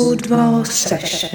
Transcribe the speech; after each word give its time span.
Football 0.00 0.64
Session. 0.64 1.28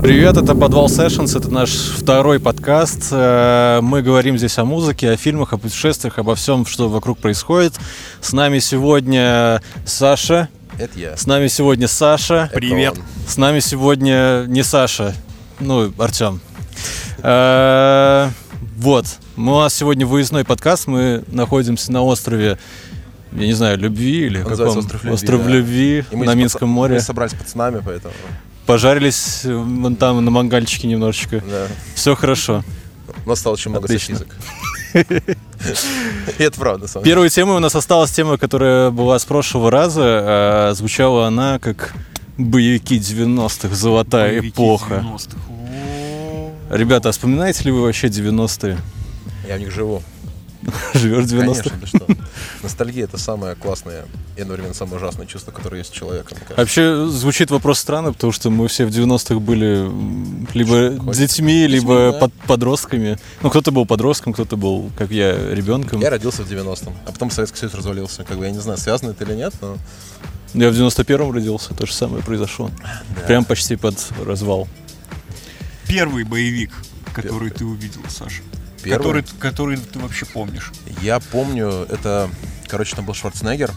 Привет, 0.00 0.36
это 0.36 0.54
Подвал 0.54 0.86
Sessions, 0.86 1.36
это 1.36 1.52
наш 1.52 1.70
второй 1.72 2.38
подкаст. 2.38 3.08
Э, 3.10 3.80
Мы 3.82 4.02
говорим 4.02 4.38
здесь 4.38 4.56
о 4.58 4.64
музыке, 4.64 5.10
о 5.10 5.16
фильмах, 5.16 5.52
о 5.52 5.58
путешествиях, 5.58 6.20
обо 6.20 6.36
всем, 6.36 6.64
что 6.64 6.88
вокруг 6.88 7.18
происходит. 7.18 7.74
С 8.20 8.32
нами 8.34 8.60
сегодня 8.60 9.60
Саша. 9.84 10.48
Это 10.78 10.96
я. 10.96 11.16
С 11.16 11.26
нами 11.26 11.48
сегодня 11.48 11.88
Саша. 11.88 12.48
Привет. 12.54 12.94
С 13.26 13.36
нами 13.36 13.58
сегодня 13.58 14.44
не 14.46 14.62
Саша, 14.62 15.12
ну, 15.58 15.92
Артем. 15.98 16.40
Э, 17.18 18.28
Вот, 18.78 19.06
мы- 19.36 19.54
у 19.56 19.60
нас 19.60 19.74
сегодня 19.74 20.06
выездной 20.06 20.44
подкаст, 20.44 20.86
мы 20.86 21.24
находимся 21.28 21.90
на 21.90 22.02
острове, 22.02 22.58
я 23.36 23.46
не 23.46 23.52
знаю, 23.52 23.78
любви 23.78 24.26
или 24.26 24.42
Он 24.42 24.48
каком? 24.50 24.78
«Остров 24.78 25.04
любви», 25.04 25.46
да. 25.46 25.52
любви 25.52 26.04
И 26.10 26.16
мы 26.16 26.26
на 26.26 26.32
с 26.32 26.34
Минском 26.34 26.68
паца- 26.68 26.72
море. 26.72 26.94
Мы 26.94 27.00
собрались 27.00 27.32
с 27.32 27.34
пацанами, 27.34 27.82
поэтому. 27.84 28.14
Пожарились 28.66 29.44
э, 29.44 29.54
вон 29.54 29.96
там 29.96 30.24
на 30.24 30.30
мангальчике 30.30 30.88
немножечко. 30.88 31.42
Да. 31.48 31.66
Все 31.94 32.14
хорошо. 32.16 32.64
У 33.24 33.28
нас 33.28 33.38
стало 33.40 33.54
очень 33.54 33.70
много 33.70 33.84
Отлично. 33.84 34.16
сосисок. 34.16 34.36
И 36.38 36.42
это 36.42 36.58
правда. 36.58 36.86
Первой 37.02 37.28
темой 37.30 37.56
у 37.56 37.60
нас 37.60 37.74
осталась 37.74 38.10
тема, 38.10 38.38
которая 38.38 38.90
была 38.90 39.18
с 39.18 39.24
прошлого 39.24 39.70
раза. 39.70 40.02
а, 40.04 40.72
Звучала 40.74 41.26
она 41.26 41.58
как 41.58 41.94
боевики 42.38 42.98
90-х, 42.98 43.74
золотая 43.74 44.30
Боевики 44.38 44.48
эпоха. 44.54 44.94
90-х. 45.04 45.38
О, 45.48 46.52
Ребята, 46.70 47.08
а 47.10 47.12
вспоминаете 47.12 47.64
ли 47.64 47.70
вы 47.70 47.82
вообще 47.82 48.08
90-е? 48.08 48.78
Я 49.48 49.56
в 49.56 49.58
них 49.60 49.70
живу. 49.70 50.02
Живешь 50.94 51.24
в 51.24 51.34
90-х? 51.34 51.70
Конечно, 51.70 51.70
ты 51.80 51.86
что. 51.86 52.06
Ностальгия— 52.62 53.04
это 53.06 53.18
самое 53.18 53.54
классное 53.54 54.04
и 54.36 54.40
одновременно 54.42 54.74
самое 54.74 54.96
ужасное 54.96 55.26
чувство, 55.26 55.50
которое 55.52 55.78
есть 55.78 55.92
у 55.92 55.94
человека. 55.94 56.34
Вообще 56.56 57.06
звучит 57.08 57.50
вопрос 57.50 57.78
странно, 57.78 58.12
потому 58.12 58.32
что 58.32 58.50
мы 58.50 58.68
все 58.68 58.86
в 58.86 58.90
90-х 58.90 59.36
были 59.40 59.88
либо 60.54 60.98
Хоть- 61.02 61.16
детьми, 61.18 61.66
либо 61.66 62.12
да. 62.12 62.18
под- 62.18 62.32
подростками. 62.46 63.18
Ну, 63.42 63.50
кто-то 63.50 63.70
был 63.70 63.86
подростком, 63.86 64.32
кто-то 64.32 64.56
был, 64.56 64.90
как 64.96 65.10
я, 65.10 65.32
ребенком. 65.54 66.00
Я 66.00 66.10
родился 66.10 66.42
в 66.42 66.50
90-м, 66.50 66.94
а 67.06 67.12
потом 67.12 67.30
Советский 67.30 67.58
Союз 67.58 67.74
развалился. 67.74 68.24
Как 68.24 68.38
бы 68.38 68.44
я 68.44 68.50
не 68.50 68.58
знаю, 68.60 68.78
связано 68.78 69.10
это 69.10 69.24
или 69.24 69.34
нет, 69.34 69.54
но 69.60 69.76
Я 70.54 70.70
в 70.70 70.74
91-м 70.74 71.30
родился, 71.32 71.74
то 71.74 71.86
же 71.86 71.92
самое 71.92 72.22
произошло. 72.22 72.70
Прям 73.26 73.44
почти 73.44 73.76
под 73.76 73.96
развал. 74.24 74.68
Первый 75.88 76.24
боевик, 76.24 76.72
который 77.14 77.50
ты 77.50 77.64
увидел, 77.64 78.00
Саша. 78.08 78.42
Первый? 78.82 78.96
Который, 78.98 79.24
который 79.40 79.76
ты 79.78 79.98
вообще 79.98 80.26
помнишь. 80.26 80.72
я 81.02 81.18
помню, 81.20 81.86
это, 81.90 82.30
короче, 82.68 82.94
там 82.96 83.04
был 83.06 83.14
Шварценеггер. 83.14 83.72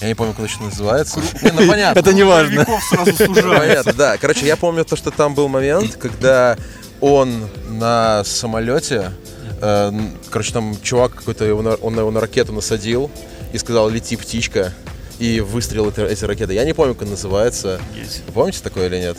Я 0.00 0.08
не 0.08 0.14
помню, 0.14 0.34
как 0.34 0.50
это 0.50 0.62
называется. 0.62 1.20
Не, 1.42 1.52
ну 1.52 1.66
понятно. 1.68 1.98
Это 1.98 2.12
не 2.12 2.22
важно. 2.24 2.66
Сразу. 2.90 3.12
Понятно, 3.34 3.92
да. 3.92 4.16
Короче, 4.18 4.46
я 4.46 4.56
помню 4.56 4.84
то, 4.84 4.96
что 4.96 5.10
там 5.10 5.34
был 5.34 5.48
момент, 5.48 5.96
когда 5.96 6.56
он 7.00 7.48
на 7.68 8.22
самолете, 8.24 9.12
э, 9.60 9.92
короче, 10.30 10.52
там 10.52 10.76
чувак 10.82 11.14
какой-то, 11.14 11.44
его 11.44 11.62
на- 11.62 11.74
он 11.74 11.96
его 11.98 12.10
на 12.10 12.20
ракету 12.20 12.52
насадил 12.52 13.10
и 13.52 13.58
сказал 13.58 13.88
«лети, 13.90 14.16
птичка», 14.16 14.72
и 15.18 15.38
выстрелил 15.40 15.88
это- 15.88 16.04
эти 16.06 16.24
ракеты. 16.24 16.52
Я 16.54 16.64
не 16.64 16.72
помню, 16.72 16.94
как 16.96 17.08
называется. 17.08 17.80
Есть. 17.94 18.22
Вы 18.26 18.32
помните 18.32 18.58
такое 18.62 18.86
или 18.88 18.96
нет? 18.98 19.16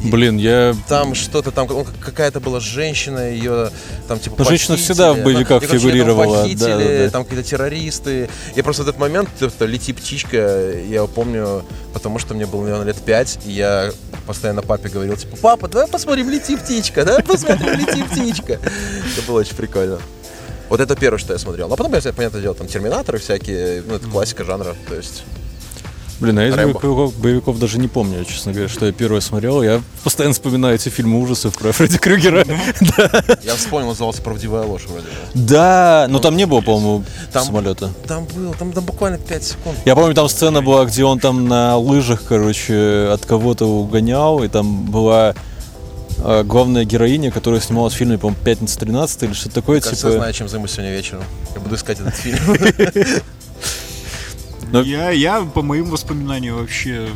Блин, 0.00 0.36
я 0.36 0.76
Там 0.88 1.14
что-то 1.14 1.50
там, 1.50 1.68
он- 1.70 1.86
какая-то 2.00 2.38
была 2.40 2.60
женщина, 2.60 3.30
ее 3.30 3.70
там 4.06 4.20
типа 4.20 4.36
Ну, 4.38 4.44
женщина 4.44 4.76
всегда 4.76 5.12
в 5.12 5.22
боевиках 5.22 5.62
Ну, 5.62 5.68
там 5.68 5.78
фигурировала, 5.78 6.42
похитили, 6.42 6.58
да, 6.58 6.78
да, 6.78 7.04
да. 7.04 7.10
там 7.10 7.24
какие-то 7.24 7.48
террористы. 7.48 8.28
Я 8.54 8.62
просто 8.62 8.84
в 8.84 8.88
этот 8.88 9.00
момент, 9.00 9.28
это 9.40 9.64
«Лети, 9.64 9.92
птичка», 9.92 10.36
я 10.36 10.96
его 10.96 11.08
помню, 11.08 11.64
потому 11.92 12.18
что 12.20 12.34
мне 12.34 12.46
было, 12.46 12.62
наверное, 12.62 12.86
лет 12.86 12.96
пять, 12.96 13.38
и 13.44 13.50
я 13.50 13.90
постоянно 14.26 14.62
папе 14.62 14.88
говорил, 14.88 15.16
типа, 15.16 15.36
папа, 15.40 15.68
давай 15.68 15.88
посмотрим 15.88 16.30
«Лети, 16.30 16.56
птичка», 16.56 17.04
давай 17.04 17.22
посмотрим 17.22 17.76
«Лети, 17.78 18.02
птичка». 18.04 18.52
Это 18.52 19.26
было 19.26 19.40
очень 19.40 19.56
прикольно. 19.56 19.98
Вот 20.68 20.80
это 20.80 20.94
первое, 20.96 21.18
что 21.18 21.32
я 21.32 21.38
смотрел. 21.38 21.72
А 21.72 21.76
потом, 21.76 21.92
я, 21.92 22.12
понятное 22.12 22.42
дело, 22.42 22.54
там 22.54 22.66
терминаторы 22.68 23.18
всякие, 23.18 23.82
ну, 23.86 23.94
это 23.96 24.06
классика 24.06 24.44
жанра, 24.44 24.76
то 24.88 24.94
есть... 24.94 25.24
Блин, 26.20 26.38
а 26.38 26.42
я 26.42 26.48
из 26.48 26.54
Рэмбо. 26.54 26.80
боевиков, 26.80 27.14
боевиков 27.16 27.58
даже 27.58 27.78
не 27.78 27.86
помню, 27.86 28.24
честно 28.24 28.52
говоря, 28.52 28.68
что 28.68 28.86
я 28.86 28.92
первое 28.92 29.20
смотрел. 29.20 29.62
Я 29.62 29.80
постоянно 30.02 30.34
вспоминаю 30.34 30.74
эти 30.74 30.88
фильмы 30.88 31.20
ужасов 31.20 31.56
про 31.56 31.70
Фредди 31.72 31.98
Крюгера. 31.98 32.44
Я 33.44 33.54
вспомнил, 33.54 33.88
назывался 33.88 34.20
«Правдивая 34.22 34.64
ложь» 34.64 34.86
вроде 34.88 35.06
бы. 35.06 35.12
Да, 35.34 36.06
но 36.10 36.18
там 36.18 36.36
не 36.36 36.46
было, 36.46 36.60
по-моему, 36.60 37.04
самолета. 37.32 37.90
Там 38.06 38.26
был, 38.34 38.52
там, 38.54 38.70
буквально 38.70 39.18
5 39.18 39.44
секунд. 39.44 39.78
Я 39.84 39.94
помню, 39.94 40.14
там 40.14 40.28
сцена 40.28 40.60
была, 40.60 40.84
где 40.86 41.04
он 41.04 41.20
там 41.20 41.46
на 41.46 41.76
лыжах, 41.76 42.24
короче, 42.24 43.08
от 43.12 43.24
кого-то 43.24 43.66
угонял, 43.66 44.42
и 44.42 44.48
там 44.48 44.86
была 44.86 45.34
э, 46.18 46.42
главная 46.42 46.84
героиня, 46.84 47.30
которая 47.30 47.60
снималась 47.60 47.94
в 47.94 47.96
фильме, 47.96 48.18
по-моему, 48.18 48.42
«Пятница 48.44 48.78
13 48.80 49.22
или 49.22 49.32
что-то 49.34 49.54
такое, 49.54 49.80
Кажется, 49.80 50.06
я 50.06 50.12
типа... 50.12 50.20
знаю, 50.20 50.32
чем 50.34 50.48
займусь 50.48 50.72
сегодня 50.72 50.92
вечером. 50.92 51.22
Я 51.54 51.60
буду 51.60 51.76
искать 51.76 52.00
этот 52.00 52.14
фильм. 52.16 52.38
Но- 54.72 54.82
Я, 54.82 55.10
я, 55.10 55.40
по 55.42 55.62
моим 55.62 55.90
воспоминаниям, 55.90 56.56
вообще... 56.56 57.08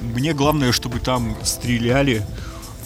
Мне 0.00 0.32
главное, 0.32 0.72
чтобы 0.72 0.98
там 1.00 1.36
стреляли, 1.44 2.24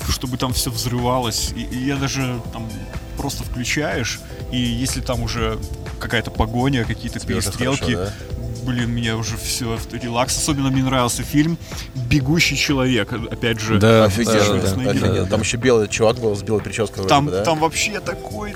чтобы 0.08 0.36
там 0.36 0.52
все 0.52 0.70
взрывалось. 0.70 1.52
И, 1.56 1.62
и 1.62 1.86
я 1.86 1.96
даже 1.96 2.40
там 2.52 2.68
просто 3.16 3.44
включаешь, 3.44 4.20
и 4.50 4.58
если 4.58 5.00
там 5.00 5.22
уже 5.22 5.58
какая-то 6.00 6.30
погоня, 6.30 6.84
какие-то 6.84 7.20
Тебе 7.20 7.34
перестрелки, 7.34 7.94
хорошо, 7.94 8.12
блин, 8.64 8.90
меня 8.90 9.16
уже 9.16 9.36
все 9.36 9.78
релакс. 9.92 10.36
Особенно 10.36 10.70
мне 10.70 10.82
нравился 10.82 11.22
фильм 11.22 11.56
«Бегущий 11.94 12.56
человек». 12.56 13.12
Опять 13.12 13.60
же, 13.60 13.78
Да, 13.78 14.04
Офигенно, 14.04 14.34
да, 14.34 14.74
да, 14.74 14.90
офигенно. 14.90 15.14
да, 15.14 15.20
Там 15.22 15.28
да. 15.30 15.36
еще 15.38 15.56
белый 15.56 15.88
чувак 15.88 16.18
был 16.18 16.34
с 16.36 16.42
белой 16.42 16.60
прической 16.62 16.96
вроде 16.96 17.08
Там, 17.08 17.26
бы, 17.26 17.30
да? 17.30 17.44
там 17.44 17.58
вообще 17.60 18.00
такой, 18.00 18.54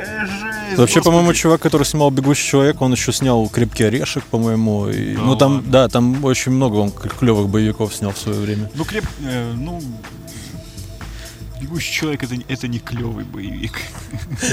такая 0.00 0.26
жесть. 0.26 0.78
Вообще, 0.78 1.02
по-моему, 1.02 1.32
чувак, 1.34 1.60
который 1.60 1.84
снимал 1.84 2.10
«Бегущий 2.10 2.46
человек», 2.48 2.80
он 2.80 2.92
еще 2.92 3.12
снял 3.12 3.48
«Крепкий 3.48 3.84
орешек», 3.84 4.24
по-моему. 4.24 4.88
и- 4.88 5.14
Да 5.16 5.22
ну, 5.22 5.36
там, 5.36 5.52
ладно? 5.56 5.70
да, 5.70 5.88
там 5.88 6.24
очень 6.24 6.52
много 6.52 6.76
он 6.76 6.90
клевых 6.90 7.48
боевиков 7.48 7.94
снял 7.94 8.12
в 8.12 8.18
свое 8.18 8.38
время. 8.40 8.70
Ну, 8.74 8.84
креп... 8.84 9.04
э, 9.24 9.52
ну... 9.54 9.80
Бегущий 11.60 11.92
человек 11.92 12.22
это, 12.22 12.36
не- 12.36 12.44
это 12.48 12.68
не 12.68 12.78
клевый 12.78 13.24
боевик. 13.24 13.80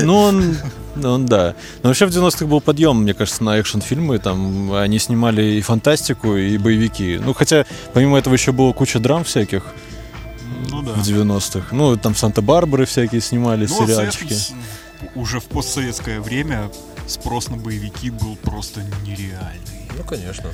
Ну, 0.01 0.17
он, 0.17 0.57
ну, 0.95 1.09
он 1.11 1.25
да. 1.27 1.53
Но 1.83 1.89
вообще 1.89 2.07
в 2.07 2.09
90-х 2.09 2.45
был 2.47 2.61
подъем, 2.61 2.97
мне 3.03 3.13
кажется, 3.13 3.43
на 3.43 3.57
экшн-фильмы. 3.59 4.17
Там 4.17 4.73
они 4.73 4.97
снимали 4.97 5.43
и 5.43 5.61
фантастику, 5.61 6.35
и 6.35 6.57
боевики. 6.57 7.19
Ну, 7.23 7.35
хотя, 7.35 7.65
помимо 7.93 8.17
этого, 8.17 8.33
еще 8.33 8.51
было 8.53 8.73
куча 8.73 8.97
драм 8.99 9.23
всяких 9.23 9.63
Ну 10.71 10.81
да. 10.81 10.93
в 10.93 11.03
90-х. 11.07 11.75
Ну, 11.75 11.95
там 11.95 12.15
Санта-Барбары 12.15 12.85
всякие 12.85 13.21
снимали, 13.21 13.67
Ну, 13.69 13.85
сериальчики. 13.85 14.33
Советском 14.33 14.57
С- 14.57 14.84
уже 15.15 15.39
в 15.39 15.45
постсоветское 15.45 16.19
время 16.19 16.71
спрос 17.07 17.49
на 17.49 17.57
боевики 17.57 18.09
был 18.09 18.35
просто 18.35 18.81
нереальный. 19.03 19.89
Ну, 19.97 20.03
конечно. 20.03 20.51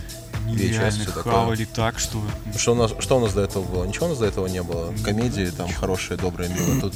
Такое. 1.05 1.33
Хавали 1.33 1.65
так, 1.65 1.99
что... 1.99 2.21
Что 2.57 2.73
у, 2.73 2.75
нас, 2.75 2.91
что 2.99 3.17
у 3.17 3.19
нас 3.19 3.33
до 3.33 3.41
этого 3.41 3.63
было? 3.63 3.85
Ничего 3.85 4.07
у 4.07 4.09
нас 4.09 4.17
до 4.17 4.25
этого 4.25 4.47
не 4.47 4.61
было. 4.63 4.93
Комедии 5.03 5.51
там 5.55 5.71
хорошие, 5.71 6.17
добрые, 6.17 6.49
милые. 6.49 6.81
Тут 6.81 6.93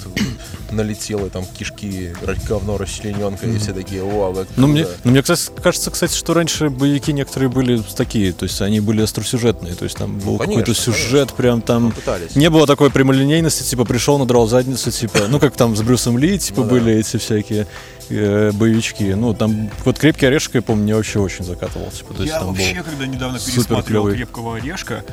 налетело 0.72 1.30
там 1.30 1.46
кишки, 1.46 2.14
говно 2.48 2.78
расчлененка, 2.78 3.48
и 3.48 3.58
все 3.58 3.74
такие, 3.74 4.04
вау, 4.04 4.34
как 4.34 4.48
Ну, 4.58 4.68
мне, 4.68 4.84
круто». 4.84 5.00
ну, 5.04 5.12
мне 5.12 5.24
кажется, 5.24 5.92
кстати, 5.92 6.16
что 6.16 6.34
раньше 6.34 6.70
боевики 6.70 7.14
некоторые 7.14 7.50
были 7.50 7.82
такие, 7.96 8.34
то 8.34 8.44
есть 8.44 8.62
они 8.62 8.80
были 8.80 9.02
остросюжетные, 9.02 9.76
то 9.76 9.84
есть 9.86 9.98
там 9.98 10.20
был 10.20 10.38
конечно, 10.38 10.62
какой-то 10.62 10.74
сюжет, 10.80 11.32
конечно. 11.32 11.36
прям 11.36 11.62
там 11.62 11.84
Ну, 11.86 11.92
пытались. 11.92 12.36
Не 12.36 12.50
было 12.50 12.68
такой 12.68 12.90
прямолинейности, 12.92 13.64
типа 13.64 13.86
пришел, 13.86 14.18
надрал 14.18 14.48
задницу, 14.48 14.92
типа, 14.92 15.20
ну 15.30 15.40
как 15.40 15.56
там 15.56 15.76
с 15.76 15.82
Брюсом 15.82 16.18
Ли, 16.18 16.38
типа 16.40 16.62
Ну 16.62 16.68
да. 16.68 16.72
были 16.72 16.94
эти 16.94 17.18
всякие 17.18 17.68
э, 18.10 18.52
боевички. 18.52 19.04
Ну 19.04 19.34
там 19.34 19.70
вот 19.84 19.98
крепкий 20.00 20.26
орешек, 20.26 20.56
я 20.56 20.62
помню, 20.62 20.84
мне 20.84 20.96
вообще 20.96 21.20
очень 21.20 21.46
закатывал, 21.46 21.90
типа, 21.92 22.14
то 22.14 22.22
есть 22.24 22.34
я 22.34 22.40
там 22.40 22.50
вообще, 22.50 22.76
был. 22.76 22.84
когда 22.84 23.08
недавно 23.08 23.40
пересматривал. 23.40 24.12
«Крепкого 24.12 24.58
орешка», 24.58 25.04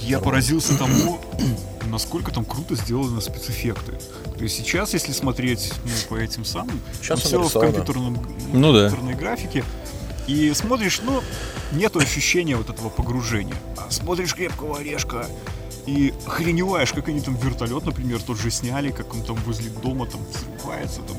я 0.00 0.20
поразился 0.20 0.76
тому, 0.76 1.18
насколько 1.86 2.30
там 2.32 2.44
круто 2.44 2.74
сделаны 2.74 3.20
спецэффекты. 3.20 3.92
То 4.36 4.42
есть 4.42 4.56
сейчас, 4.56 4.92
если 4.92 5.12
смотреть 5.12 5.72
ну, 5.84 5.90
по 6.08 6.20
этим 6.20 6.44
самым, 6.44 6.80
Сейчас 7.00 7.20
все 7.20 7.40
в 7.40 7.52
компьютерном, 7.52 8.18
Ну 8.52 8.72
да. 8.72 8.88
компьютерной 8.88 9.14
графике, 9.14 9.64
и 10.26 10.52
смотришь, 10.54 11.00
ну, 11.04 11.22
нету 11.72 12.00
ощущения 12.00 12.56
вот 12.56 12.70
этого 12.70 12.88
погружения. 12.88 13.54
А 13.76 13.90
смотришь 13.90 14.34
«Крепкого 14.34 14.78
орешка», 14.78 15.26
и 15.86 16.14
охреневаешь, 16.26 16.92
как 16.92 17.08
они 17.08 17.20
там 17.20 17.36
вертолет, 17.36 17.84
например, 17.84 18.20
тот 18.22 18.38
же 18.38 18.50
сняли, 18.50 18.90
как 18.90 19.12
он 19.12 19.22
там 19.22 19.36
возле 19.44 19.70
дома 19.70 20.06
там 20.06 20.20
взрывается, 20.24 21.02
там 21.02 21.16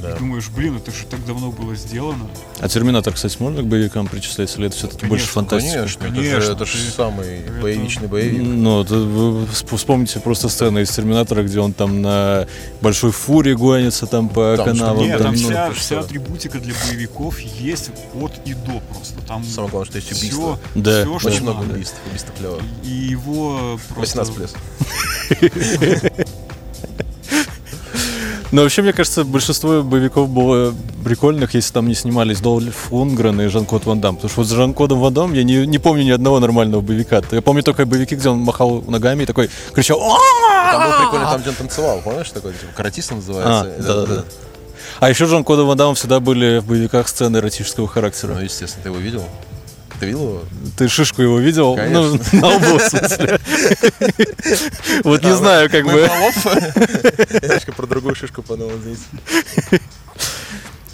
Да. 0.00 0.10
И 0.14 0.18
думаешь, 0.18 0.48
блин, 0.48 0.76
это 0.76 0.90
же 0.90 1.04
так 1.06 1.24
давно 1.26 1.50
было 1.50 1.74
сделано. 1.74 2.28
А 2.58 2.68
Терминатор, 2.68 3.12
кстати, 3.14 3.36
можно 3.40 3.62
к 3.62 3.66
боевикам 3.66 4.06
причислять, 4.06 4.54
или 4.56 4.66
это 4.66 4.76
все-таки 4.76 5.06
больше 5.06 5.26
фантастика? 5.26 5.74
Конечно, 5.74 6.04
это 6.04 6.14
Конечно, 6.14 6.40
же, 6.40 6.52
это 6.52 6.64
же 6.66 6.72
ты- 6.84 6.90
самый 6.90 7.38
это- 7.40 7.60
боевичный 7.60 8.08
боевик. 8.08 8.42
Ну, 8.42 8.82
это 8.82 8.94
вы 8.94 9.44
всп- 9.44 9.76
вспомните 9.76 10.20
просто 10.20 10.48
сцены 10.48 10.80
из 10.82 10.90
Терминатора, 10.90 11.42
где 11.42 11.60
он 11.60 11.72
там 11.72 12.00
на 12.02 12.46
большой 12.80 13.12
фуре 13.12 13.54
гонится 13.56 14.06
там 14.06 14.28
по 14.28 14.54
Там 14.56 14.74
что, 14.74 14.78
канавам. 14.84 15.02
Нет, 15.04 15.18
там 15.22 15.32
ну, 15.34 15.38
вся, 15.48 15.68
ты 15.68 15.74
вся 15.74 16.00
атрибутика 16.00 16.58
для 16.58 16.74
боевиков 16.86 17.38
есть 17.40 17.90
от 18.20 18.32
и 18.46 18.54
до 18.54 18.80
просто. 18.92 19.20
Там 19.26 19.44
Самое 19.44 19.70
главное, 19.70 19.86
что 19.90 19.98
есть 19.98 20.08
все, 20.10 20.16
убийство. 20.18 20.58
Да. 20.74 21.02
все, 21.04 21.18
что 21.18 21.28
Очень 21.28 21.42
много 21.42 21.60
надо. 21.62 21.74
убийств. 21.74 21.94
Убийство 22.08 22.32
клево. 22.38 22.60
И 22.84 22.88
его 22.88 23.78
просто... 23.94 24.20
18 24.20 24.34
плюс. 24.34 24.54
Но 28.52 28.62
вообще, 28.62 28.82
мне 28.82 28.92
кажется, 28.92 29.24
большинство 29.24 29.82
боевиков 29.82 30.28
было 30.28 30.74
прикольных, 31.04 31.54
если 31.54 31.72
там 31.72 31.86
не 31.86 31.94
снимались 31.94 32.40
Долф 32.40 32.90
Лунгрен 32.90 33.40
и 33.40 33.46
Жан-Клод 33.46 33.86
Ван 33.86 34.00
Дам. 34.00 34.16
Потому 34.16 34.30
что 34.30 34.40
вот 34.40 34.48
с 34.48 34.50
Жан-Клодом 34.50 34.98
Ван 35.00 35.14
Дам 35.14 35.32
я 35.34 35.44
не, 35.44 35.66
не 35.66 35.78
помню 35.78 36.02
ни 36.02 36.10
одного 36.10 36.40
нормального 36.40 36.80
боевика. 36.80 37.22
Я 37.30 37.42
помню 37.42 37.62
только 37.62 37.86
боевики, 37.86 38.16
где 38.16 38.28
он 38.28 38.38
махал 38.38 38.82
ногами 38.88 39.22
и 39.22 39.26
такой 39.26 39.50
кричал 39.72 40.00
Там 40.00 40.90
был 40.90 40.98
прикольный, 40.98 41.26
там, 41.26 41.40
где 41.40 41.50
он 41.50 41.56
танцевал, 41.56 42.00
помнишь, 42.02 42.30
такой, 42.30 42.52
типа, 42.52 42.72
каратист 42.76 43.12
он 43.12 43.18
А, 43.18 43.20
называется. 43.20 43.82
да, 43.86 43.94
да, 43.94 44.14
да. 44.16 44.24
А 44.98 45.08
еще 45.08 45.26
Жан-Клода 45.26 45.62
Ван 45.64 45.76
Дамма 45.78 45.94
всегда 45.94 46.18
были 46.20 46.58
в 46.58 46.66
боевиках 46.66 47.06
сцены 47.08 47.36
эротического 47.38 47.86
характера. 47.86 48.34
Ну, 48.34 48.40
естественно, 48.40 48.82
ты 48.82 48.88
его 48.88 48.98
видел? 48.98 49.24
Ты 50.00 50.06
видел 50.06 50.20
его? 50.20 50.42
Ты 50.78 50.88
шишку 50.88 51.20
его 51.20 51.38
видел? 51.38 51.76
Ну, 51.76 51.76
Конечно. 51.76 52.40
на 52.40 52.48
лбу, 52.48 52.78
в 52.78 52.82
смысле. 52.82 53.38
Вот 55.04 55.22
не 55.22 55.36
знаю, 55.36 55.70
как 55.70 55.84
бы. 55.84 56.10
Я 57.42 57.72
про 57.76 57.86
другую 57.86 58.14
шишку 58.14 58.42
подумал 58.42 58.72
здесь. 58.78 59.80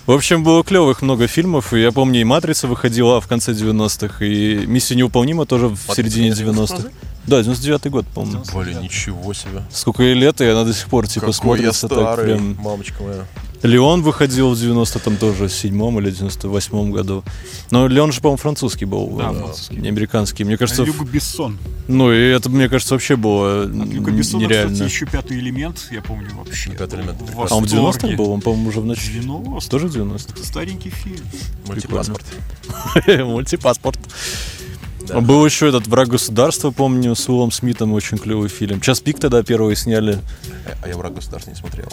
В 0.06 0.12
общем, 0.12 0.44
было 0.44 0.62
клевых 0.62 1.02
много 1.02 1.26
фильмов, 1.26 1.72
я 1.72 1.90
помню, 1.90 2.20
и 2.20 2.24
«Матрица» 2.24 2.68
выходила 2.68 3.20
в 3.20 3.26
конце 3.26 3.52
90-х, 3.52 4.24
и 4.24 4.64
«Миссия 4.66 4.94
невыполнима» 4.94 5.46
тоже 5.46 5.66
в 5.66 5.78
середине 5.94 6.30
90-х. 6.30 6.90
Да, 7.26 7.40
99-й 7.40 7.90
год, 7.90 8.06
по-моему. 8.14 8.44
Блин, 8.54 8.82
ничего 8.82 9.34
себе. 9.34 9.62
Сколько 9.72 10.04
ей 10.04 10.14
лет, 10.14 10.40
и 10.40 10.46
она 10.46 10.62
до 10.62 10.72
сих 10.72 10.86
пор, 10.86 11.08
типа, 11.08 11.26
Какой 11.26 11.32
я 11.32 11.72
смотрится 11.72 11.88
так 11.88 11.98
старый, 11.98 12.24
прям... 12.36 12.54
мамочка 12.54 13.02
моя. 13.02 13.24
Леон 13.62 14.02
выходил 14.02 14.54
в 14.54 14.58
90-м 14.58 15.16
тоже, 15.16 15.48
седьмом 15.48 15.98
или 15.98 16.12
98-м 16.12 16.90
году. 16.92 17.24
Но 17.70 17.88
Леон 17.88 18.12
же, 18.12 18.20
по-моему, 18.20 18.36
французский 18.36 18.84
был, 18.84 19.08
Да, 19.16 19.30
э, 19.30 19.34
французский. 19.34 19.76
не 19.76 19.88
американский. 19.88 20.44
Мне 20.44 20.56
кажется, 20.56 20.84
Люк 20.84 21.02
Бессон. 21.08 21.58
ну 21.88 22.12
и 22.12 22.16
это, 22.30 22.48
мне 22.50 22.68
кажется, 22.68 22.94
вообще 22.94 23.16
было 23.16 23.64
От 23.64 23.70
Люка 23.70 24.10
Бессона, 24.10 24.42
нереально. 24.42 24.72
кстати, 24.72 24.88
еще 24.88 25.06
пятый 25.06 25.38
элемент, 25.38 25.88
я 25.90 26.02
помню 26.02 26.28
вообще. 26.36 26.70
Пятый 26.72 27.00
элемент, 27.00 27.20
в. 27.22 27.40
А 27.40 27.54
он 27.56 27.64
в 27.64 27.66
90-м 27.66 27.84
восторге. 27.84 28.16
был? 28.16 28.30
Он, 28.30 28.40
по-моему, 28.40 28.68
уже 28.68 28.80
в 28.80 28.84
ночи. 28.84 29.12
90 29.12 29.70
Тоже 29.70 29.88
90 29.88 30.32
Это 30.32 30.46
старенький 30.46 30.90
фильм. 30.90 31.24
Мультипаспорт. 31.66 32.24
Мультипаспорт. 33.06 33.98
Да. 35.08 35.20
Был 35.20 35.44
еще 35.46 35.68
этот 35.68 35.86
«Враг 35.86 36.08
государства», 36.08 36.72
помню, 36.72 37.14
с 37.14 37.28
Уиллом 37.28 37.52
Смитом, 37.52 37.92
очень 37.92 38.18
клевый 38.18 38.48
фильм. 38.48 38.80
«Час 38.80 38.98
пик» 39.00 39.20
тогда 39.20 39.42
первый 39.44 39.76
сняли. 39.76 40.18
А- 40.66 40.74
А 40.82 40.88
я 40.88 40.96
враг 40.96 41.14
государства 41.14 41.50
не 41.50 41.56
смотрел. 41.56 41.88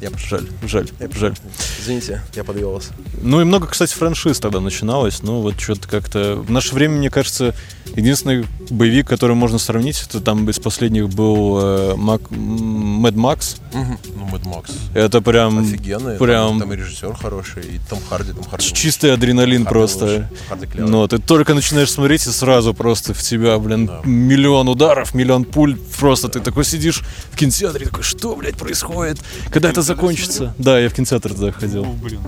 Я. 0.00 0.10
Жаль, 0.16 0.48
жаль, 0.66 0.88
жаль. 1.14 1.34
Извините, 1.80 2.22
я 2.34 2.44
подвел 2.44 2.72
вас. 2.72 2.90
Ну 3.20 3.40
и 3.40 3.44
много, 3.44 3.66
кстати, 3.66 3.92
франшиз 3.94 4.38
тогда 4.40 4.60
начиналось. 4.60 5.22
Ну 5.22 5.40
вот 5.42 5.60
что-то 5.60 5.86
как-то... 5.88 6.36
В 6.36 6.50
наше 6.50 6.74
время, 6.74 6.96
мне 6.96 7.10
кажется, 7.10 7.54
единственный 7.96 8.46
боевик, 8.70 9.06
который 9.06 9.36
можно 9.36 9.58
сравнить, 9.58 10.02
это 10.08 10.20
там 10.20 10.48
из 10.48 10.58
последних 10.58 11.08
был 11.10 11.58
э, 11.60 11.94
Мак... 11.96 12.22
Макс. 12.30 13.56
Мгм. 13.72 13.98
Ну, 14.16 14.24
Мэд 14.26 14.46
Макс. 14.46 14.70
Это 14.94 15.20
прям 15.20 15.58
Офигенный. 15.58 16.16
прям- 16.16 16.58
Там, 16.58 16.60
там 16.60 16.72
и 16.72 16.76
режиссер 16.76 17.14
хороший, 17.14 17.62
и 17.64 17.80
Том 17.88 17.98
Харди. 18.08 18.32
Том 18.32 18.44
Харди 18.44 18.72
чистый 18.72 19.12
адреналин 19.12 19.64
Харди 19.64 19.72
просто. 19.72 20.30
Но 20.74 21.06
ты 21.08 21.18
только 21.18 21.54
начинаешь 21.54 21.90
смотреть, 21.90 22.26
и 22.26 22.30
сразу 22.30 22.72
просто 22.74 23.12
в 23.14 23.20
тебя, 23.22 23.58
блин, 23.58 23.86
Да. 23.86 24.00
миллион 24.04 24.68
ударов, 24.68 25.14
миллион 25.14 25.44
пуль. 25.44 25.76
Просто 25.98 26.28
ты 26.28 26.40
такой 26.40 26.64
сидишь 26.64 27.02
в 27.32 27.36
кинотеатре, 27.36 27.86
такой, 27.86 28.02
что, 28.02 28.34
блядь, 28.36 28.56
происходит? 28.56 29.18
Когда 29.50 29.68
это 29.70 29.82
закончится? 29.94 30.54
Да, 30.58 30.78
я 30.78 30.88
в 30.88 30.94
кинотеатр 30.94 31.30
тогда 31.34 31.52
ходил. 31.52 31.84
Ну, 31.84 31.92
блин, 31.94 32.20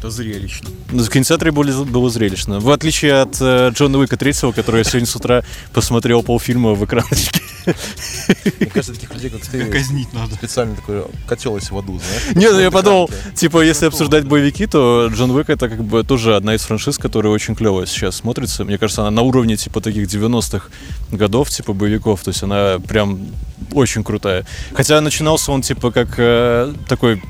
это 0.00 0.10
зрелищно. 0.10 0.70
Ну, 0.92 1.02
В 1.02 1.10
кинотеатре 1.10 1.52
было, 1.52 1.84
было 1.84 2.08
зрелищно. 2.08 2.58
В 2.58 2.70
отличие 2.70 3.20
от 3.20 3.36
э, 3.40 3.70
Джона 3.74 3.98
Уика 3.98 4.16
третьего, 4.16 4.50
который 4.50 4.78
я 4.78 4.84
сегодня 4.84 5.06
с 5.06 5.14
утра 5.14 5.42
посмотрел 5.74 6.22
полфильма 6.22 6.72
в 6.72 6.82
экраночке. 6.86 7.40
Мне 8.58 8.70
кажется, 8.70 8.94
таких 8.94 9.12
людей, 9.14 9.28
как 9.28 9.42
ты, 9.42 9.62
Казнить 9.66 10.10
надо. 10.14 10.34
специально 10.36 10.74
такой 10.74 11.04
котел 11.28 11.58
из 11.58 11.70
в 11.70 11.76
аду, 11.76 12.00
знаешь? 12.00 12.34
Не, 12.34 12.50
ну 12.50 12.58
я 12.58 12.70
подумал, 12.70 13.10
типа, 13.34 13.62
если 13.62 13.86
обсуждать 13.86 14.24
боевики, 14.24 14.66
то 14.66 15.10
Джон 15.12 15.30
Уик 15.32 15.50
это 15.50 15.68
как 15.68 15.84
бы 15.84 16.02
тоже 16.02 16.34
одна 16.34 16.54
из 16.54 16.62
франшиз, 16.62 16.96
которая 16.96 17.30
очень 17.30 17.54
клево 17.54 17.86
сейчас 17.86 18.16
смотрится. 18.16 18.64
Мне 18.64 18.78
кажется, 18.78 19.02
она 19.02 19.10
на 19.10 19.20
уровне 19.20 19.58
типа 19.58 19.82
таких 19.82 20.08
90-х 20.08 20.68
годов, 21.10 21.50
типа 21.50 21.74
боевиков. 21.74 22.22
То 22.22 22.30
есть 22.30 22.42
она 22.42 22.78
прям 22.78 23.20
очень 23.72 24.02
крутая. 24.02 24.46
Хотя 24.72 24.98
начинался 25.02 25.52
он 25.52 25.60
типа 25.60 25.90
как 25.90 26.14
э, 26.16 26.72
такой 26.88 27.22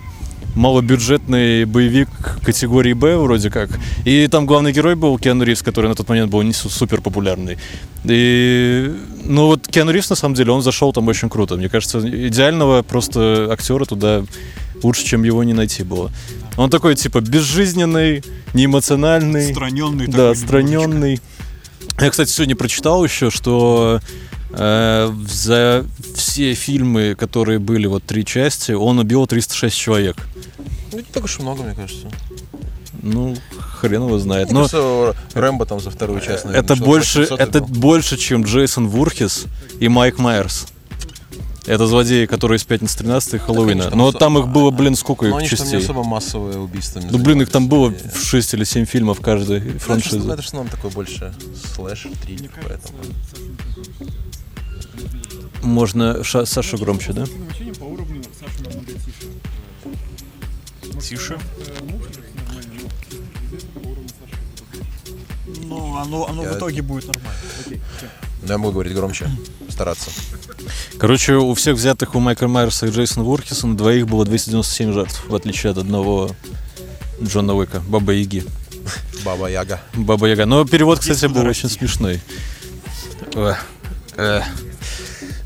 малобюджетный 0.54 1.64
боевик 1.64 2.08
категории 2.44 2.92
Б 2.92 3.16
вроде 3.16 3.50
как. 3.50 3.70
И 4.04 4.26
там 4.28 4.46
главный 4.46 4.72
герой 4.72 4.94
был 4.94 5.18
Киану 5.18 5.44
Ривз, 5.44 5.62
который 5.62 5.86
на 5.88 5.94
тот 5.94 6.08
момент 6.08 6.30
был 6.30 6.42
не 6.42 6.52
су- 6.52 6.68
супер 6.68 7.00
популярный. 7.00 7.58
И, 8.04 8.92
ну 9.24 9.46
вот 9.46 9.66
Киану 9.68 9.92
Ривз, 9.92 10.10
на 10.10 10.16
самом 10.16 10.34
деле, 10.34 10.52
он 10.52 10.62
зашел 10.62 10.92
там 10.92 11.06
очень 11.08 11.28
круто. 11.28 11.56
Мне 11.56 11.68
кажется, 11.68 12.00
идеального 12.00 12.82
просто 12.82 13.48
актера 13.50 13.84
туда 13.84 14.24
лучше, 14.82 15.04
чем 15.04 15.22
его 15.24 15.44
не 15.44 15.52
найти 15.52 15.82
было. 15.82 16.10
Он 16.56 16.70
такой, 16.70 16.94
типа, 16.94 17.20
безжизненный, 17.20 18.22
неэмоциональный. 18.54 19.48
Отстраненный 19.48 20.06
Да, 20.06 20.30
отстраненный. 20.30 21.20
Я, 22.00 22.10
кстати, 22.10 22.30
сегодня 22.30 22.56
прочитал 22.56 23.04
еще, 23.04 23.30
что 23.30 24.00
за 24.52 25.84
все 26.14 26.54
фильмы, 26.54 27.14
которые 27.14 27.58
были 27.58 27.86
вот 27.86 28.04
три 28.04 28.24
части, 28.24 28.72
он 28.72 28.98
убил 28.98 29.26
306 29.26 29.76
человек. 29.76 30.16
Ну, 30.92 30.98
не 30.98 31.04
так 31.04 31.24
уж 31.24 31.38
и 31.38 31.42
много, 31.42 31.62
мне 31.62 31.74
кажется. 31.74 32.08
Ну, 33.02 33.36
хрен 33.80 34.02
его 34.02 34.18
знает. 34.18 34.50
Мне 34.50 34.54
Но 34.60 34.68
кажется, 34.68 35.16
Рэмбо 35.34 35.64
там 35.66 35.80
за 35.80 35.90
вторую 35.90 36.20
часть, 36.20 36.44
наверное, 36.44 36.64
это 36.64 36.76
больше, 36.76 37.20
800 37.20 37.40
это 37.40 37.60
был. 37.60 37.68
больше, 37.80 38.16
чем 38.18 38.42
Джейсон 38.44 38.88
Вурхис 38.88 39.46
и 39.78 39.88
Майк 39.88 40.18
Майерс. 40.18 40.66
Это 41.66 41.86
злодеи, 41.86 42.26
которые 42.26 42.56
из 42.56 42.64
пятницы 42.64 42.98
13 42.98 43.40
Хэллоуина. 43.40 43.82
конечно, 43.84 43.96
Но 43.96 44.12
там 44.12 44.38
их 44.38 44.48
было, 44.48 44.70
блин, 44.70 44.96
сколько 44.96 45.26
их 45.26 45.34
они 45.34 45.46
же 45.48 45.56
там 45.56 45.66
не 45.66 45.72
частей? 45.72 45.84
особо 45.84 46.02
массовые 46.04 46.58
убийства. 46.58 47.00
Ну, 47.08 47.18
блин, 47.18 47.42
их 47.42 47.50
там 47.50 47.68
было 47.68 47.90
в 47.90 48.22
6 48.24 48.54
или 48.54 48.64
7 48.64 48.84
фильмов 48.86 49.20
каждой 49.20 49.60
Ну, 49.60 49.70
это 49.70 49.78
франшизы. 49.78 50.30
Это 50.32 50.42
же 50.42 50.54
нам 50.54 50.68
такой 50.68 50.90
больше 50.90 51.32
слэшер, 51.74 52.10
триллер, 52.22 52.50
поэтому. 52.62 52.98
Можно 55.62 56.22
Ша- 56.24 56.46
Саша 56.46 56.76
громче, 56.76 57.12
да? 57.12 57.22
Ощущением 57.22 57.74
по 57.74 57.84
уровню 57.84 58.22
Саши 58.38 58.62
намного 58.62 58.92
тише. 58.92 59.26
Тише. 61.08 61.38
Э, 61.58 61.82
уровню 63.84 64.08
Саши. 64.08 64.36
Ну, 65.66 65.96
оно, 65.96 66.28
оно 66.28 66.42
Я- 66.44 66.52
в 66.52 66.58
итоге 66.58 66.82
будет 66.82 67.06
нормально. 67.06 67.38
Окей. 67.66 67.80
Но 68.42 68.52
я 68.52 68.58
могу 68.58 68.72
говорить 68.72 68.94
громче, 68.94 69.28
стараться. 69.68 70.10
Короче, 70.98 71.34
у 71.34 71.52
всех 71.54 71.76
взятых 71.76 72.14
у 72.14 72.20
Майкла 72.20 72.46
Майерса 72.46 72.86
и 72.86 72.90
Джейсона 72.90 73.24
Вурхиса 73.24 73.66
на 73.66 73.76
двоих 73.76 74.06
было 74.06 74.24
297 74.24 74.92
жертв, 74.92 75.24
в 75.28 75.34
отличие 75.34 75.72
от 75.72 75.78
одного 75.78 76.30
Джона 77.22 77.54
Уика, 77.54 77.80
Баба 77.86 78.12
Яги. 78.12 78.44
Баба 79.24 79.48
Яга. 79.50 79.80
Баба 79.94 80.26
Яга. 80.26 80.46
Но 80.46 80.64
перевод, 80.64 81.00
кстати, 81.00 81.26
был 81.26 81.44
очень 81.46 81.68
смешной. 81.68 82.20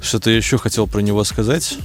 Что-то 0.04 0.30
я 0.30 0.36
еще 0.36 0.58
хотел 0.58 0.86
про 0.86 1.00
него 1.00 1.24
сказать. 1.24 1.78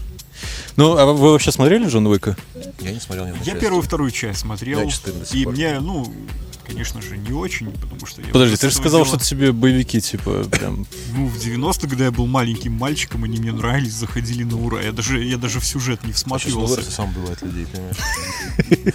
Ну, 0.75 0.97
а 0.97 1.05
вы 1.05 1.31
вообще 1.31 1.51
смотрели 1.51 1.87
Джона 1.87 2.09
Уика? 2.09 2.35
Я 2.81 2.91
не 2.91 2.99
смотрел 2.99 3.25
ни 3.27 3.31
Я 3.39 3.43
часть. 3.45 3.59
первую 3.59 3.81
и 3.81 3.85
вторую 3.85 4.11
часть 4.11 4.39
смотрел. 4.41 4.81
Я 4.81 4.89
и 5.31 5.45
мне, 5.45 5.79
ну, 5.79 6.13
конечно 6.69 7.01
же, 7.01 7.17
не 7.17 7.31
очень, 7.33 7.71
потому 7.71 8.05
что 8.05 8.21
я... 8.21 8.27
Подожди, 8.29 8.55
ты 8.55 8.69
же 8.69 8.75
сказал, 8.75 9.01
дела- 9.03 9.07
что 9.17 9.25
тебе 9.25 9.51
боевики, 9.51 9.99
типа, 9.99 10.43
прям... 10.51 10.85
Ну, 11.15 11.27
в 11.27 11.37
90-х, 11.37 11.87
когда 11.87 12.05
я 12.05 12.11
был 12.11 12.27
маленьким 12.27 12.73
мальчиком, 12.73 13.23
они 13.23 13.39
мне 13.39 13.51
нравились, 13.51 13.93
заходили 13.93 14.43
на 14.43 14.57
ура. 14.57 14.81
Я 14.81 14.91
даже, 14.91 15.23
я 15.23 15.37
даже 15.37 15.59
в 15.59 15.65
сюжет 15.65 16.03
не 16.03 16.11
А 16.11 16.13
сейчас 16.13 16.17
всматривался. 16.23 16.75
вырос 16.75 16.87
и 16.87 16.91
сам 16.91 17.09
убивает 17.09 17.41
людей, 17.41 17.65
понимаешь? 17.65 17.97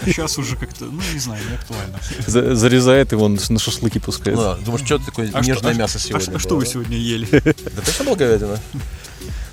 Сейчас 0.04 0.38
уже 0.38 0.57
как-то, 0.57 0.85
ну, 0.87 1.00
не 1.12 1.19
знаю, 1.19 1.43
не 1.49 1.54
актуально. 1.57 1.99
за- 2.26 2.54
зарезает 2.54 3.12
его, 3.12 3.28
на 3.28 3.59
шашлыки 3.59 3.99
пускает. 3.99 4.37
Ну 4.37 4.43
да, 4.45 4.57
думаешь, 4.57 4.85
что 4.87 4.99
такое 4.99 5.31
А 5.33 5.40
нежное 5.40 5.73
а- 5.73 5.75
мясо 5.75 5.99
А, 5.99 6.00
сегодня 6.00 6.37
а 6.37 6.38
что 6.38 6.50
было, 6.50 6.59
вы 6.59 6.64
да? 6.64 6.71
сегодня 6.71 6.97
ели? 6.97 7.28
Да 7.31 7.83
точно 7.85 8.04
была 8.04 8.16
говядина? 8.16 8.61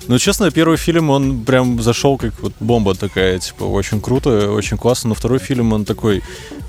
Ну, 0.08 0.18
честно, 0.18 0.50
первый 0.50 0.76
фильм, 0.76 1.10
он 1.10 1.44
прям 1.44 1.80
зашел 1.80 2.18
как 2.18 2.32
вот 2.40 2.52
бомба 2.60 2.94
такая, 2.94 3.38
типа, 3.38 3.64
очень 3.64 4.00
круто, 4.00 4.50
очень 4.50 4.76
классно, 4.76 5.10
но 5.10 5.14
второй 5.14 5.38
фильм, 5.38 5.72
он 5.72 5.84
такой... 5.84 6.22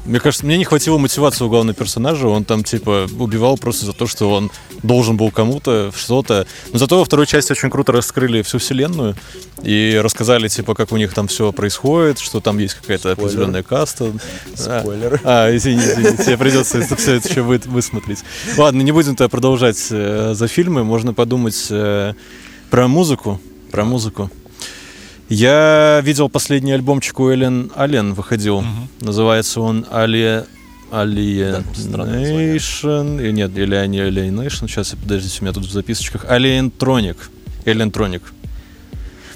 Мне 0.05 0.19
кажется, 0.19 0.45
мне 0.45 0.57
не 0.57 0.65
хватило 0.65 0.97
мотивации 0.97 1.45
у 1.45 1.49
главного 1.49 1.73
персонажа, 1.73 2.27
он 2.27 2.43
там, 2.43 2.63
типа, 2.63 3.07
убивал 3.17 3.57
просто 3.57 3.85
за 3.85 3.93
то, 3.93 4.05
что 4.05 4.29
он 4.29 4.51
должен 4.83 5.15
был 5.17 5.31
кому-то 5.31 5.91
что-то. 5.95 6.45
Но 6.73 6.77
зато 6.79 6.99
во 6.99 7.05
второй 7.05 7.25
части 7.25 7.53
очень 7.53 7.69
круто 7.69 7.91
раскрыли 7.93 8.41
всю 8.41 8.57
вселенную 8.59 9.15
и 9.63 9.99
рассказали, 10.03 10.49
типа, 10.49 10.75
как 10.75 10.91
у 10.91 10.97
них 10.97 11.13
там 11.13 11.27
все 11.27 11.51
происходит, 11.53 12.19
что 12.19 12.41
там 12.41 12.59
есть 12.59 12.73
какая-то 12.75 13.13
Спойлер. 13.13 13.29
определенная 13.29 13.63
каста. 13.63 14.11
А, 14.67 14.81
Спойлеры. 14.81 15.21
а, 15.23 15.55
извини, 15.55 15.81
извини, 15.81 16.17
тебе 16.17 16.37
придется 16.37 16.79
это 16.79 16.97
все 16.97 17.15
это 17.15 17.29
еще 17.29 17.41
вы- 17.41 17.61
высмотреть. 17.65 18.19
Ладно, 18.57 18.81
не 18.81 18.91
будем 18.91 19.15
тогда 19.15 19.29
продолжать 19.29 19.87
э, 19.89 20.33
за 20.35 20.47
фильмы, 20.49 20.83
можно 20.83 21.13
подумать 21.13 21.67
э, 21.69 22.13
про 22.73 22.87
музыку. 22.87 23.39
Про 23.69 23.85
музыку. 23.85 24.31
Я 25.29 26.01
видел 26.03 26.27
последний 26.27 26.71
альбомчик 26.71 27.19
у 27.19 27.29
Эллен 27.29 27.71
Аллен 27.75 28.15
выходил. 28.15 28.61
Мгм. 28.61 28.89
Называется 28.99 29.61
он 29.61 29.85
Али... 29.91 30.41
Да. 30.91 31.61
Alienation. 31.61 33.29
и 33.29 33.31
Нет, 33.31 33.55
или 33.55 33.85
не 33.85 33.99
Alienation. 33.99 34.67
Сейчас, 34.67 34.95
подождите, 34.99 35.37
у 35.41 35.43
меня 35.43 35.53
тут 35.53 35.65
в 35.65 35.71
записочках. 35.71 36.25
Alientronic. 36.25 37.17
Alientronic. 37.65 38.23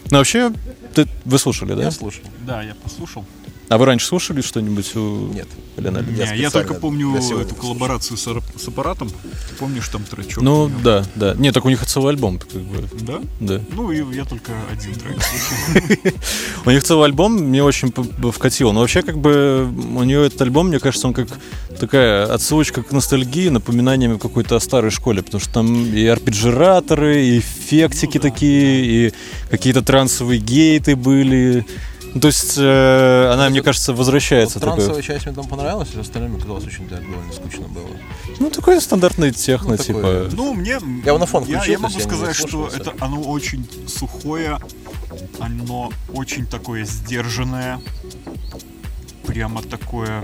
Ну, 0.10 0.18
вообще, 0.18 0.52
ты, 0.96 1.06
вы 1.24 1.38
слушали, 1.38 1.76
да? 1.76 1.84
Я 1.84 1.92
слушал. 1.92 2.24
Да, 2.44 2.64
я 2.64 2.74
послушал. 2.74 3.24
А 3.70 3.78
вы 3.78 3.86
раньше 3.86 4.06
слушали 4.06 4.42
что-нибудь 4.42 4.96
у 4.96 5.28
Нет. 5.34 5.48
Аллен? 5.78 6.06
Не, 6.10 6.18
Я 6.18 6.34
я, 6.34 6.50
только 6.50 6.74
помню 6.74 7.14
эту 7.16 7.54
коллаборацию 7.56 8.18
с, 8.18 8.24
с 8.24 8.68
аппаратом. 8.68 9.12
Помнишь 9.60 9.88
там 9.90 10.04
тречок? 10.04 10.42
Ну, 10.42 10.72
да, 10.84 11.06
да. 11.16 11.34
Нет, 11.36 11.54
так 11.54 11.66
у 11.66 11.70
них 11.70 11.86
целый 11.86 12.14
альбом, 12.14 12.40
как 12.40 12.52
бы, 12.62 12.88
Да? 13.02 13.20
да. 13.42 13.62
Ну, 13.76 13.92
и 13.92 14.16
я 14.16 14.24
только 14.24 14.54
один 14.72 14.94
трек 14.96 15.18
слушал. 15.22 16.14
У 16.66 16.72
них 16.72 16.84
целый 16.84 17.06
альбом 17.06 17.34
мне 17.34 17.62
очень 17.64 17.92
вкатил. 18.32 18.72
Но 18.72 18.80
вообще, 18.80 19.02
как 19.02 19.18
бы, 19.18 19.70
у 19.96 20.04
нее 20.04 20.26
этот 20.26 20.42
альбом, 20.42 20.70
мне 20.70 20.80
кажется, 20.80 21.08
он 21.08 21.14
как 21.14 21.28
такая 21.80 22.26
отсылочка 22.34 22.84
к 22.84 22.92
ностальгии, 22.92 23.50
напоминанием 23.50 24.14
о 24.14 24.18
какой-то 24.18 24.56
о 24.56 24.60
старой 24.60 24.92
школе, 24.92 25.22
потому 25.22 25.42
что 25.42 25.54
там 25.54 25.86
и 25.86 26.06
арпеджираторы, 26.06 27.22
и 27.26 27.40
эффектики 27.40 28.18
Ну 28.18 28.22
такие, 28.22 28.86
и 29.10 29.14
какие-то 29.50 29.82
трансовые 29.82 30.40
гейты 30.40 30.96
были. 30.96 31.66
Ну, 32.18 32.22
то 32.22 32.30
есть 32.30 32.56
э, 32.58 33.30
она, 33.32 33.48
мне 33.52 33.62
кажется, 33.62 33.94
возвращается 33.94 34.58
Вот 34.58 34.62
такой. 34.66 34.78
трансовая 34.78 35.04
часть 35.04 35.28
мне 35.28 35.36
там 35.36 35.46
понравилась, 35.46 35.90
а 35.96 36.00
остальное 36.00 36.32
мне 36.32 36.40
казалось 36.42 36.66
очень 36.66 36.88
да, 36.90 36.96
довольно 36.96 37.32
скучно 37.32 37.68
было. 37.68 37.86
Ну, 38.40 38.50
такой 38.50 38.82
стандартный 38.82 39.32
техно, 39.32 39.74
Ну, 39.74 39.78
типа. 39.78 40.02
такой, 40.02 40.30
Ну, 40.32 40.54
мне... 40.56 40.80
Я 41.04 41.10
его 41.12 41.20
на 41.20 41.28
фон 41.28 41.44
я, 41.44 41.60
включил, 41.60 41.74
я 41.74 41.78
могу 41.78 41.94
я 41.94 42.00
не 42.00 42.04
сказать, 42.04 42.36
что 42.36 42.72
это 42.76 42.92
оно 43.02 43.22
очень 43.22 43.70
сухое, 43.88 44.58
оно 45.40 45.92
очень 46.12 46.48
такое 46.48 46.86
сдержанное, 46.86 47.80
прямо 49.28 49.62
такое, 49.62 50.24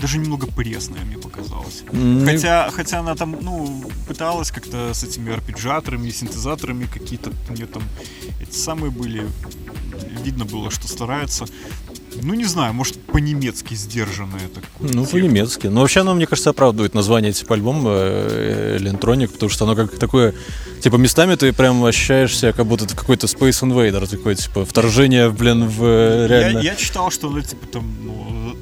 даже 0.00 0.18
немного 0.18 0.46
пресное, 0.46 1.04
мне 1.04 1.18
показалось. 1.18 1.82
М, 1.92 2.24
Хотя, 2.24 2.70
хотя 2.70 3.00
она 3.00 3.14
там, 3.14 3.36
ну, 3.40 3.84
пыталась 4.06 4.50
как-то 4.50 4.92
с 4.94 5.04
этими 5.04 5.32
арпеджаторами, 5.32 6.10
синтезаторами 6.10 6.86
какие-то 6.86 7.32
у 7.48 7.52
нее 7.52 7.66
там 7.66 7.82
эти 8.40 8.56
самые 8.56 8.90
были. 8.90 9.26
Видно 10.24 10.44
было, 10.44 10.70
что 10.70 10.88
старается. 10.88 11.46
Ну, 12.22 12.34
не 12.34 12.44
знаю, 12.46 12.74
может, 12.74 13.00
по-немецки 13.06 13.74
сдержанное 13.74 14.48
такое. 14.48 14.90
Ну, 14.92 15.04
по-немецки. 15.06 15.66
Но 15.68 15.80
вообще 15.80 16.00
оно, 16.00 16.14
мне 16.14 16.26
кажется, 16.26 16.50
оправдывает 16.50 16.94
название 16.94 17.32
типа 17.32 17.54
альбома 17.54 17.90
э, 17.92 18.78
Electronic, 18.80 19.28
потому 19.28 19.50
что 19.50 19.64
оно 19.64 19.76
как 19.76 19.98
такое... 19.98 20.34
Типа 20.80 20.96
местами 20.96 21.34
ты 21.34 21.52
прям 21.52 21.84
ощущаешь 21.84 22.36
себя, 22.36 22.52
как 22.52 22.66
будто 22.66 22.84
это 22.84 22.96
какой-то 22.96 23.26
Space 23.26 23.62
Invader, 23.62 24.08
такой, 24.08 24.34
типа, 24.36 24.64
вторжение, 24.64 25.30
блин, 25.30 25.68
в 25.68 25.82
э, 25.84 26.26
реально... 26.28 26.58
Я, 26.58 26.70
я 26.72 26.76
читал, 26.76 27.10
что 27.10 27.28
она, 27.28 27.42
типа, 27.42 27.66
там, 27.66 27.84
ну, 28.02 28.56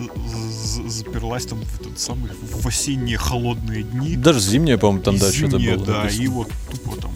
заперлась 1.16 1.46
там 1.46 1.60
в 1.62 1.80
этот 1.80 1.98
самый, 1.98 2.30
в 2.42 2.66
осенние 2.66 3.16
холодные 3.16 3.82
дни. 3.82 4.16
Даже 4.16 4.40
зимнее, 4.40 4.78
по-моему, 4.78 5.02
там, 5.02 5.14
И 5.16 5.18
да, 5.18 5.32
что-то 5.32 5.58
зимние, 5.58 5.76
было. 5.76 5.86
да, 5.86 6.02
написано. 6.02 6.22
и 6.22 6.28
вот 6.28 6.48
тупо 6.70 6.96
там, 7.00 7.10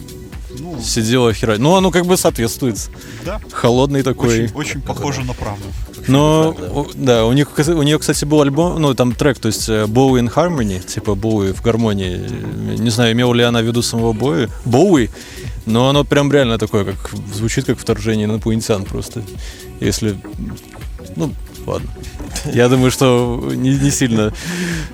ну, 0.59 0.81
Сидела 0.81 1.33
хера. 1.33 1.57
Ну, 1.57 1.75
оно 1.75 1.91
как 1.91 2.05
бы 2.05 2.17
соответствует. 2.17 2.89
да, 3.25 3.39
Холодный 3.51 4.03
такой. 4.03 4.45
очень, 4.45 4.55
очень 4.55 4.81
похоже 4.81 5.21
на 5.21 5.33
правду. 5.33 5.63
Но, 6.07 6.55
да. 6.59 6.71
у- 6.71 6.87
да, 6.95 7.25
у 7.25 7.33
них, 7.33 7.51
у 7.57 7.83
нее, 7.83 7.99
кстати, 7.99 8.25
был 8.25 8.41
альбом, 8.41 8.81
ну, 8.81 8.93
там 8.95 9.13
трек, 9.13 9.37
то 9.39 9.47
есть 9.47 9.69
э, 9.69 9.85
Bowie 9.85 10.19
in 10.23 10.33
Harmony, 10.33 10.79
типа 10.83 11.13
Боуи 11.15 11.53
в 11.53 11.61
гармонии. 11.61 12.25
Э, 12.27 12.75
Не 12.77 12.89
знаю, 12.89 13.11
имела 13.13 13.33
ли 13.35 13.43
она 13.43 13.61
в 13.61 13.65
виду 13.65 13.81
самого 13.83 14.13
Боуи, 14.13 14.47
Боуи, 14.65 15.09
но 15.67 15.89
оно 15.89 16.03
прям 16.03 16.31
реально 16.31 16.57
такое, 16.57 16.85
как 16.85 17.11
звучит 17.35 17.65
как 17.65 17.77
вторжение 17.77 18.25
инопланетян 18.25 18.83
просто. 18.83 19.21
Если, 19.79 20.17
ну, 21.15 21.33
ладно. 21.67 21.89
Я 22.53 22.69
думаю, 22.69 22.91
что 22.91 23.41
не, 23.53 23.75
не 23.75 23.91
сильно 23.91 24.33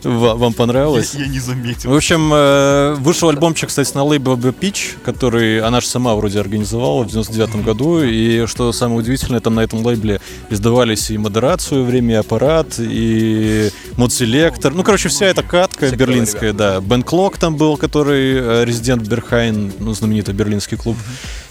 ва- 0.04 0.36
вам 0.36 0.54
понравилось. 0.54 1.14
Я, 1.14 1.22
я 1.22 1.28
не 1.28 1.40
заметил. 1.40 1.92
В 1.92 1.96
общем, 1.96 2.32
э, 2.34 2.96
вышел 3.00 3.30
альбомчик, 3.30 3.70
кстати, 3.70 3.94
на 3.96 4.04
лейбле 4.04 4.34
BPitch, 4.36 4.96
который 5.04 5.62
она 5.62 5.82
же 5.82 5.88
сама 5.88 6.16
вроде 6.16 6.40
организовала 6.40 7.04
в 7.04 7.08
99 7.08 7.64
году. 7.64 8.04
И 8.04 8.46
что 8.48 8.72
самое 8.72 9.00
удивительное, 9.00 9.40
там 9.40 9.56
на 9.56 9.62
этом 9.62 9.86
лейбле 9.86 10.20
издавались 10.50 11.10
и 11.12 11.18
Moderat 11.18 11.56
в 11.56 11.62
свое 11.62 11.84
время, 11.84 12.16
и 12.16 12.18
Apparat, 12.18 12.76
и 12.80 13.70
Modeselektor. 13.96 14.74
Ну, 14.74 14.84
короче, 14.84 15.10
вся 15.10 15.28
эта 15.28 15.44
катка 15.44 15.88
Все 15.88 15.96
берлинская, 15.96 16.54
клевые 16.54 16.54
да. 16.54 16.80
Ben 16.82 17.04
Klock 17.04 17.38
там 17.38 17.56
был, 17.56 17.78
который 17.78 18.34
э, 18.36 18.66
резидент 18.66 19.08
Berghain, 19.08 19.74
ну, 19.80 19.94
знаменитый 19.94 20.34
берлинский 20.34 20.78
клуб 20.78 20.98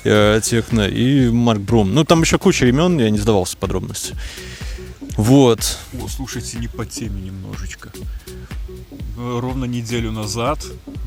э, 0.05 0.41
техно, 0.43 0.87
и 0.89 1.29
Mark 1.31 1.61
Broom. 1.61 1.95
Ну, 1.95 2.05
там 2.05 2.23
еще 2.23 2.39
куча 2.39 2.67
имен, 2.67 2.99
я 2.99 3.11
не 3.11 3.19
вдавался 3.19 3.55
в 3.55 3.59
подробности. 3.59 4.15
Вот. 5.17 5.79
О, 6.03 6.09
слушайте, 6.09 6.59
не 6.59 6.69
по 6.69 6.85
теме 6.85 7.21
немножечко. 7.23 7.91
Э, 9.17 9.39
Ровно 9.41 9.65
неделю 9.65 10.13
назад, 10.13 10.65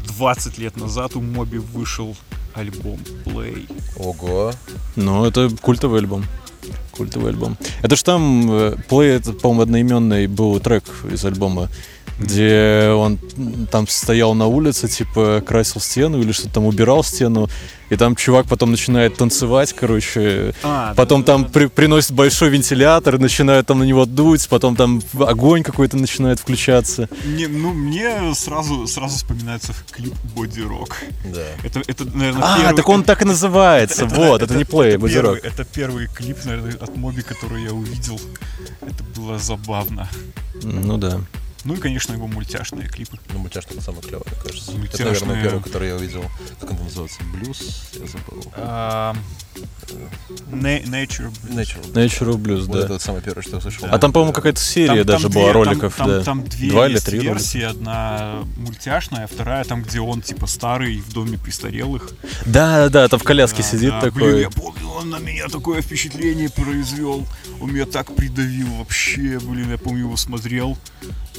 20 0.07 0.57
лет 0.57 0.77
назад, 0.77 1.15
у 1.15 1.21
Моби 1.21 1.59
вышел 1.59 2.15
альбом 2.53 2.99
Play. 3.25 3.69
Ого. 3.97 4.51
Ну, 4.95 5.25
это 5.25 5.49
культовый 5.61 5.99
альбом. 5.99 6.25
Культовый 6.91 7.29
альбом. 7.31 7.57
Это 7.83 7.95
ж 7.95 8.03
там 8.03 8.51
э, 8.51 8.75
Play, 8.89 9.09
это, 9.17 9.31
по-моему, 9.33 9.61
одноименный 9.61 10.27
был 10.27 10.59
трек 10.59 10.83
из 11.11 11.23
альбома, 11.23 11.69
где 12.19 12.89
он 12.95 13.17
там 13.71 13.87
стоял 13.87 14.33
на 14.33 14.45
улице, 14.47 14.87
типа, 14.87 15.41
красил 15.45 15.81
стену 15.81 16.19
или 16.19 16.31
что-то 16.31 16.55
там 16.55 16.65
убирал 16.65 17.03
стену, 17.03 17.47
и 17.89 17.95
там 17.95 18.15
чувак 18.15 18.45
потом 18.47 18.71
начинает 18.71 19.15
танцевать, 19.17 19.73
короче, 19.73 20.53
А, 20.61 20.93
потом 20.95 21.23
там 21.23 21.41
да-да-да. 21.43 21.59
при- 21.59 21.65
приносит 21.67 22.11
большой 22.11 22.49
вентилятор, 22.49 23.17
начинают 23.17 23.65
там 23.67 23.79
на 23.79 23.83
него 23.83 24.05
дуть, 24.05 24.47
потом 24.49 24.75
там 24.75 25.01
огонь 25.19 25.63
какой-то 25.63 25.97
начинает 25.97 26.39
включаться. 26.39 27.09
Не, 27.25 27.47
ну, 27.47 27.73
мне 27.73 28.33
сразу, 28.35 28.85
сразу 28.85 29.15
вспоминается 29.17 29.73
клип 29.91 30.13
Body 30.35 30.67
Rock. 30.69 30.91
Да. 31.33 31.41
Это, 31.63 31.81
это 31.87 32.05
наверное, 32.05 32.43
А, 32.43 32.57
первый... 32.59 32.75
так 32.75 32.89
он 32.89 33.03
так 33.03 33.21
и 33.21 33.25
называется, 33.25 34.05
вот, 34.05 34.43
это, 34.43 34.53
не 34.55 34.63
Play, 34.63 34.89
это 34.95 34.97
Body 35.05 35.13
первый, 35.13 35.39
Rock. 35.39 35.47
это 35.47 35.63
первый 35.65 36.07
клип, 36.07 36.37
наверное, 36.45 36.73
от 36.73 36.95
Моби, 36.95 37.21
который 37.23 37.63
я 37.63 37.71
увидел. 37.73 38.19
Это 38.81 39.03
было 39.15 39.39
забавно. 39.39 40.07
Ну 40.63 40.97
да. 40.97 41.19
Ну 41.65 41.73
и, 41.75 41.77
конечно, 41.77 42.13
его 42.13 42.27
мультяшные 42.27 42.87
клипы. 42.87 43.17
Ну, 43.33 43.39
мультяшка 43.39 43.73
это 43.73 43.81
самое 43.81 44.01
клевое, 44.03 44.23
мне 44.31 44.41
кажется. 44.41 44.71
Это, 44.71 44.79
Мультяшная. 44.79 45.05
наверное, 45.13 45.43
первый, 45.43 45.63
который 45.63 45.87
я 45.89 45.95
увидел. 45.95 46.23
Как 46.59 46.71
он 46.71 46.83
называется? 46.83 47.21
Блюз? 47.33 47.89
Я 47.93 48.07
забыл. 48.07 48.43
А, 48.55 49.15
Na- 50.51 50.83
Nature. 50.83 51.31
Natural. 51.49 51.93
Natural 51.93 52.35
Blues, 52.37 52.65
Вот 52.65 52.77
да. 52.77 52.83
это 52.83 52.93
вот 52.93 53.01
самое 53.01 53.23
первое, 53.23 53.41
что 53.43 53.51
я 53.53 53.57
услышал. 53.57 53.87
А 53.89 53.97
там, 53.99 54.11
по-моему, 54.11 54.33
какая-то 54.33 54.59
серия 54.59 55.03
Там- 55.03 55.05
даже 55.05 55.23
там 55.23 55.31
была 55.33 55.43
две- 55.45 55.53
там- 55.53 55.63
роликов, 55.63 55.95
там, 55.95 56.07
да. 56.07 56.23
там 56.23 56.43
две 56.45 56.69
Два 56.69 56.87
или 56.87 56.97
три 56.99 57.17
ролика. 57.19 57.33
версии. 57.33 57.61
Одна 57.61 58.43
мультяшная, 58.57 59.25
а 59.25 59.27
вторая 59.27 59.63
там, 59.63 59.83
где 59.83 59.99
он 59.99 60.21
типа 60.21 60.47
старый 60.47 60.97
в 60.99 61.13
доме 61.13 61.37
престарелых. 61.37 62.09
Да, 62.45 62.79
да, 62.79 62.89
да, 62.89 63.07
там 63.07 63.19
в 63.19 63.23
коляске 63.23 63.61
Да, 63.63 63.67
сидит 63.69 63.89
да, 63.91 64.01
такой. 64.01 64.21
Блин, 64.33 64.37
я 64.41 64.49
помню, 64.49 64.87
он 64.89 65.09
на 65.09 65.19
меня 65.19 65.47
такое 65.47 65.81
впечатление 65.81 66.49
произвел. 66.49 67.25
Он 67.61 67.73
меня 67.73 67.85
так 67.85 68.15
придавил 68.15 68.67
вообще. 68.77 69.39
Блин, 69.39 69.71
я 69.71 69.77
помню, 69.77 70.01
его 70.05 70.17
смотрел 70.17 70.77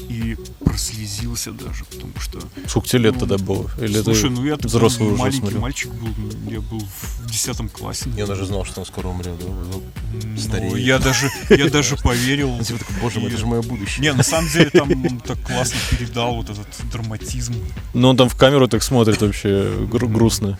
и 0.09 0.35
прослезился 0.63 1.51
даже, 1.51 1.85
потому 1.85 2.13
что... 2.19 2.39
Сколько 2.67 2.87
тебе 2.87 2.99
лет 3.03 3.13
ну, 3.15 3.19
тогда 3.21 3.37
было? 3.37 3.69
Или 3.79 4.01
Слушай, 4.01 4.23
ты 4.23 4.29
ну 4.29 4.45
я 4.45 4.55
взрослый 4.55 5.09
уже 5.09 5.17
маленький 5.17 5.39
смотрел? 5.41 5.61
мальчик 5.61 5.91
был, 5.91 6.09
я 6.49 6.59
был 6.61 6.79
в 6.79 7.25
десятом 7.31 7.69
классе. 7.69 8.09
Я 8.17 8.25
даже 8.25 8.40
знал, 8.45 8.65
что 8.65 8.79
он 8.81 8.85
скоро 8.85 9.07
умрет, 9.07 9.37
да? 9.39 9.45
Ну, 9.47 10.37
стареет. 10.37 10.77
я 10.77 10.99
даже, 10.99 11.29
я 11.49 11.69
даже 11.69 11.95
поверил. 11.97 12.51
Он 12.51 12.63
типа 12.63 12.79
такой, 12.79 12.95
боже 13.01 13.19
мой, 13.19 13.29
это 13.29 13.37
же 13.39 13.45
мое 13.45 13.61
будущее. 13.61 14.01
Не, 14.01 14.13
на 14.13 14.23
самом 14.23 14.49
деле 14.49 14.69
там 14.69 14.91
он 15.05 15.19
так 15.19 15.39
классно 15.41 15.77
передал 15.91 16.35
вот 16.35 16.49
этот 16.49 16.67
драматизм. 16.91 17.55
Ну, 17.93 18.09
он 18.09 18.17
там 18.17 18.29
в 18.29 18.35
камеру 18.35 18.67
так 18.67 18.83
смотрит 18.83 19.21
вообще 19.21 19.71
гру- 19.91 20.07
грустно. 20.09 20.57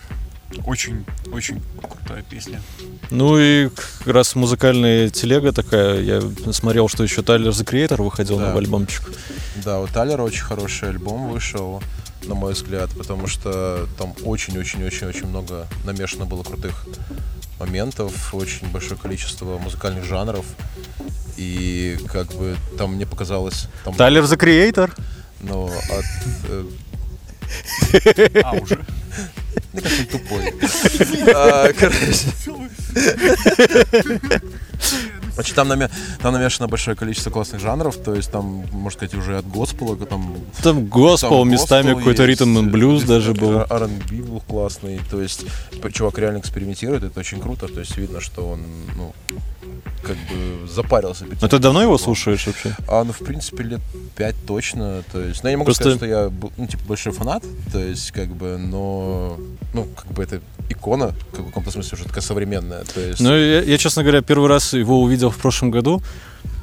Очень, 0.66 1.06
очень 1.32 1.62
крутая 1.80 2.22
песня. 2.22 2.60
Ну 3.10 3.38
и 3.38 3.68
как 3.70 4.06
раз 4.06 4.34
музыкальная 4.34 5.08
телега 5.08 5.50
такая. 5.52 6.00
Я 6.02 6.20
смотрел, 6.52 6.88
что 6.88 7.02
еще 7.02 7.22
Тайлер 7.22 7.50
The 7.52 7.64
Creator 7.64 8.02
выходил 8.02 8.38
Да. 8.38 8.52
на 8.52 8.58
альбомчик. 8.58 9.02
Да, 9.64 9.80
у 9.80 9.86
Талера 9.86 10.22
очень 10.22 10.42
хороший 10.42 10.90
альбом 10.90 11.30
вышел, 11.30 11.82
на 12.24 12.34
мой 12.34 12.52
взгляд, 12.52 12.90
потому 12.90 13.26
что 13.28 13.88
там 13.96 14.14
очень-очень-очень-очень 14.24 15.26
много 15.26 15.66
намешано 15.84 16.26
было 16.26 16.42
крутых 16.42 16.84
моментов, 17.62 18.34
очень 18.34 18.68
большое 18.68 18.96
количество 18.96 19.58
музыкальных 19.58 20.04
жанров. 20.04 20.44
И 21.36 21.98
как 22.12 22.32
бы 22.34 22.56
там 22.76 22.94
мне 22.94 23.06
показалось... 23.06 23.68
Там, 23.84 23.94
Тайлер 23.94 24.24
the 24.24 24.36
Creator. 24.36 24.90
ну, 25.40 25.66
от... 25.66 26.04
э, 26.48 26.64
А, 28.44 28.52
уже? 28.52 28.84
Мне 29.72 29.82
кажется, 29.82 30.06
тупой. 30.06 30.52
А, 31.34 31.72
Короче. 31.72 32.32
Значит, 35.34 35.54
там, 35.54 35.68
наме- 35.70 35.90
там 36.20 36.32
намешано 36.34 36.68
большое 36.68 36.96
количество 36.96 37.30
классных 37.30 37.60
жанров, 37.60 37.96
то 37.96 38.14
есть 38.14 38.30
там, 38.30 38.64
можно 38.72 38.90
сказать, 38.98 39.14
уже 39.14 39.38
от 39.38 39.46
госпела, 39.46 39.96
там 39.96 40.36
Там 40.62 40.86
госпел, 40.86 41.30
Там 41.40 41.50
местами 41.50 41.94
какой-то 41.94 42.24
ритм 42.24 42.58
и 42.58 42.62
блюз 42.62 42.94
есть 43.02 43.06
даже 43.06 43.32
был. 43.34 43.60
R&B 43.60 44.16
был 44.22 44.40
классный, 44.40 45.00
то 45.10 45.20
есть 45.20 45.44
чувак 45.92 46.18
реально 46.18 46.38
экспериментирует, 46.38 47.02
это 47.04 47.20
очень 47.20 47.40
круто, 47.40 47.68
то 47.68 47.80
есть 47.80 47.96
видно, 47.96 48.20
что 48.20 48.48
он, 48.48 48.60
ну, 48.96 49.12
как 50.02 50.16
бы 50.16 50.68
запарился. 50.68 51.24
тем, 51.26 51.48
ты 51.48 51.58
давно 51.58 51.82
его 51.82 51.96
слушаешь 51.98 52.46
вообще? 52.46 52.76
А, 52.88 53.04
ну, 53.04 53.12
в 53.12 53.18
принципе, 53.18 53.62
лет 53.62 53.80
пять 54.16 54.34
точно, 54.46 55.02
то 55.12 55.20
есть, 55.20 55.42
ну, 55.42 55.48
я 55.48 55.52
не 55.52 55.56
могу 55.56 55.66
Просто- 55.66 55.82
сказать, 55.84 55.98
что 55.98 56.06
я, 56.06 56.30
ну, 56.56 56.66
типа, 56.66 56.82
большой 56.88 57.12
фанат, 57.12 57.44
то 57.72 57.78
есть, 57.78 58.10
как 58.10 58.28
бы, 58.34 58.58
но, 58.58 59.38
ну, 59.74 59.86
как 59.96 60.06
бы 60.12 60.22
это 60.22 60.40
икона, 60.68 61.14
в 61.32 61.44
каком-то 61.44 61.70
смысле 61.70 61.90
уже 61.94 62.04
такая 62.04 62.22
современная, 62.22 62.84
то 62.84 63.00
есть... 63.00 63.20
Ну, 63.20 63.34
я, 63.36 63.62
я, 63.62 63.78
честно 63.78 64.02
говоря, 64.02 64.22
первый 64.22 64.48
раз 64.48 64.72
его 64.72 65.00
увидел 65.02 65.30
в 65.30 65.36
прошлом 65.36 65.70
году. 65.70 66.02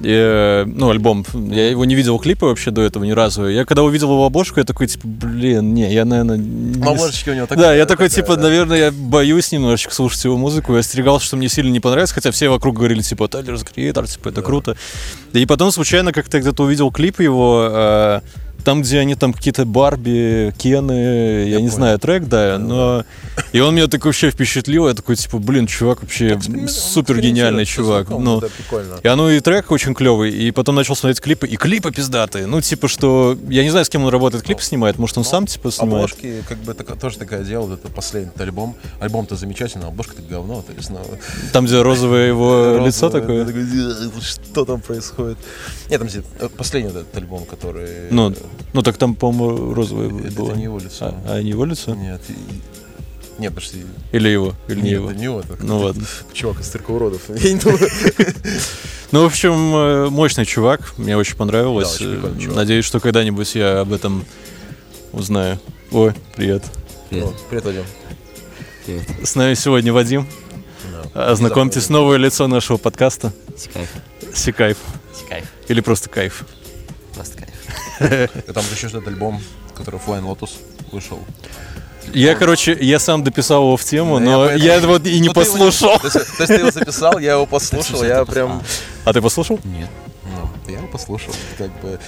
И, 0.01 0.63
ну, 0.65 0.89
альбом. 0.89 1.25
Я 1.33 1.69
его 1.69 1.83
не 1.83 1.93
видел 1.93 2.19
клипы 2.19 2.45
вообще 2.45 2.71
до 2.71 2.81
этого 2.81 3.03
ни 3.03 3.11
разу. 3.11 3.47
Я 3.49 3.65
когда 3.65 3.83
увидел 3.83 4.11
его 4.11 4.25
обложку, 4.25 4.59
я 4.59 4.65
такой, 4.65 4.87
типа, 4.87 5.05
блин, 5.05 5.73
не, 5.73 5.93
я, 5.93 6.05
наверное... 6.05 6.37
Не... 6.37 6.77
Ну, 6.77 6.91
обложечка 6.91 7.29
у 7.29 7.33
него 7.33 7.47
Да, 7.47 7.55
такая, 7.55 7.77
я 7.77 7.85
такой, 7.85 8.07
такая, 8.07 8.23
типа, 8.23 8.35
да. 8.37 8.43
наверное, 8.43 8.77
я 8.77 8.91
боюсь 8.91 9.51
немножечко 9.51 9.93
слушать 9.93 10.23
его 10.23 10.37
музыку. 10.37 10.73
Я 10.73 10.79
остерегался, 10.79 11.25
что 11.25 11.35
мне 11.35 11.49
сильно 11.49 11.69
не 11.69 11.81
понравится, 11.81 12.15
хотя 12.15 12.31
все 12.31 12.47
вокруг 12.47 12.77
говорили, 12.77 13.01
типа, 13.01 13.27
Тайлер 13.27 13.57
Креатор, 13.57 14.07
типа, 14.07 14.29
это 14.29 14.41
круто. 14.41 14.77
И 15.33 15.45
потом 15.45 15.71
случайно 15.71 16.13
как-то 16.13 16.39
где-то 16.39 16.63
увидел 16.63 16.91
клип 16.91 17.19
его, 17.19 17.67
э, 17.69 18.21
там, 18.63 18.81
где 18.81 18.99
они 18.99 19.15
там 19.15 19.33
какие-то 19.33 19.65
Барби, 19.65 20.53
Кены, 20.57 20.91
я, 20.91 21.45
не 21.45 21.55
понял. 21.57 21.71
знаю, 21.71 21.99
трек, 21.99 22.25
да, 22.25 22.57
но... 22.59 23.05
И 23.53 23.59
он 23.59 23.75
меня 23.75 23.87
так 23.87 24.03
вообще 24.05 24.29
впечатлил, 24.31 24.87
я 24.87 24.93
такой, 24.93 25.15
типа, 25.15 25.37
блин, 25.39 25.65
чувак 25.67 26.01
вообще 26.01 26.33
Эксперимент- 26.35 26.69
супер 26.69 27.19
гениальный 27.19 27.65
чувак. 27.65 28.07
звуком, 28.07 28.23
Ну, 28.23 28.37
это 28.39 28.49
прикольно. 28.49 28.95
и 29.01 29.07
оно 29.07 29.29
и 29.31 29.39
трек 29.39 29.71
очень 29.71 29.93
клевый, 29.93 30.31
и 30.31 30.51
потом 30.51 30.75
начал 30.75 30.95
смотреть 30.95 31.21
клипы, 31.21 31.47
и 31.47 31.55
клипы 31.57 31.91
пиздатые. 31.91 32.45
Ну, 32.47 32.61
типа, 32.61 32.87
что... 32.87 33.37
Я 33.49 33.63
не 33.63 33.69
знаю, 33.69 33.85
с 33.85 33.89
кем 33.89 34.03
он 34.03 34.09
работает, 34.09 34.43
клипы 34.43 34.61
снимает, 34.61 34.97
может, 34.99 35.17
он 35.17 35.23
сам, 35.23 35.47
типа, 35.47 35.71
снимает. 35.71 36.05
Обложки, 36.11 36.43
как 36.47 36.57
бы, 36.59 36.71
это 36.73 36.83
тоже 36.95 37.17
такое 37.17 37.43
дело, 37.43 37.73
это 37.73 37.87
последний 37.89 38.31
альбом. 38.37 38.75
Альбом-то 38.99 39.35
замечательный, 39.35 39.85
а 39.85 39.87
обложка-то 39.87 40.21
говно, 40.21 40.61
то 40.61 40.73
есть, 40.73 40.89
ну... 40.89 40.99
Там, 41.53 41.65
где 41.65 41.81
розовое 41.81 42.27
его 42.27 42.83
лицо 42.85 43.09
такое. 43.09 43.45
такой, 43.45 43.61
«Э, 43.63 44.21
Что 44.21 44.65
там 44.65 44.81
происходит? 44.81 45.37
Нет, 45.89 45.99
там 45.99 46.09
э, 46.39 46.49
последний 46.49 46.89
этот 46.91 47.15
альбом, 47.17 47.45
который... 47.45 48.09
Ну, 48.11 48.33
ну 48.73 48.81
так 48.81 48.97
там, 48.97 49.15
по-моему, 49.15 49.73
розовое 49.73 50.07
это, 50.07 50.35
было. 50.35 50.49
это 50.49 50.57
не 50.57 50.63
его 50.65 50.79
лицо. 50.79 51.15
А, 51.25 51.35
а 51.35 51.41
не 51.41 51.49
его 51.49 51.65
лицо? 51.65 51.95
Нет, 51.95 52.21
и- 52.29 52.33
нет, 53.41 53.53
подожди. 53.55 53.85
Или 54.11 54.27
его? 54.27 54.53
Или 54.67 54.81
не 54.81 54.89
Нет, 54.89 54.93
его? 54.93 55.09
это 55.11 55.17
не 55.17 55.23
его. 55.23 55.39
это 55.39 55.57
Ну 55.61 55.79
ладно. 55.83 56.05
Чувак 56.33 56.59
из 56.59 56.67
цирка 56.67 56.91
уродов. 56.91 57.21
Я 57.29 57.53
не 57.53 57.59
думаю. 57.59 57.79
Ну, 59.11 59.23
в 59.23 59.25
общем, 59.25 59.75
э, 59.75 60.09
мощный 60.09 60.45
чувак. 60.45 60.93
Мне 60.97 61.17
очень 61.17 61.35
понравилось. 61.35 61.97
Э. 61.99 62.31
Надеюсь, 62.53 62.85
что 62.85 62.99
когда-нибудь 62.99 63.55
я 63.55 63.79
об 63.79 63.91
этом 63.91 64.23
узнаю. 65.13 65.59
Ой, 65.91 66.13
привет. 66.35 66.63
Привет, 67.09 67.65
Вадим. 67.65 67.83
С 69.23 69.33
нами 69.33 69.55
сегодня 69.55 69.93
Вадим. 69.93 70.27
Да. 71.15 71.31
Ознакомьтесь, 71.31 71.89
новое 71.89 72.17
лицо 72.17 72.47
нашего 72.47 72.77
подкаста. 72.77 73.33
Кайф. 73.73 73.89
Сикайф. 74.35 74.77
Кайф. 75.27 75.45
Или 75.67 75.81
просто 75.81 76.07
кайф. 76.09 76.45
Просто 77.15 77.37
кайф. 77.39 77.48
Там 77.99 78.63
еще 78.71 78.87
этот 78.87 79.07
альбом, 79.07 79.41
который 79.75 79.99
Flying 79.99 80.23
Lotus 80.23 80.51
вышел. 80.91 81.19
Я, 82.13 82.33
короче, 82.35 82.75
я 82.79 82.97
сам 82.99 83.23
дописал 83.23 83.61
его 83.63 83.77
в 83.77 83.83
тему, 83.83 84.19
но 84.19 84.45
поэтому- 84.47 84.63
я 84.65 84.79
вот 84.79 85.05
и 85.05 85.19
не 85.19 85.27
Ну, 85.27 85.33
послушал. 85.33 85.99
То 85.99 86.05
есть 86.07 86.13
то 86.37 86.43
есть 86.43 86.47
ты 86.47 86.53
его 86.55 86.71
записал, 86.71 87.19
я 87.19 87.33
его 87.33 87.45
послушал, 87.45 88.03
я 88.03 88.25
прям... 88.25 88.63
А 89.05 89.13
ты 89.13 89.21
послушал? 89.21 89.59
Нет. 89.63 89.89
Ну, 90.25 90.49
я 90.71 90.79
его 90.79 90.87
послушал. 90.87 91.33
Как 91.57 91.69
бы, 91.81 91.99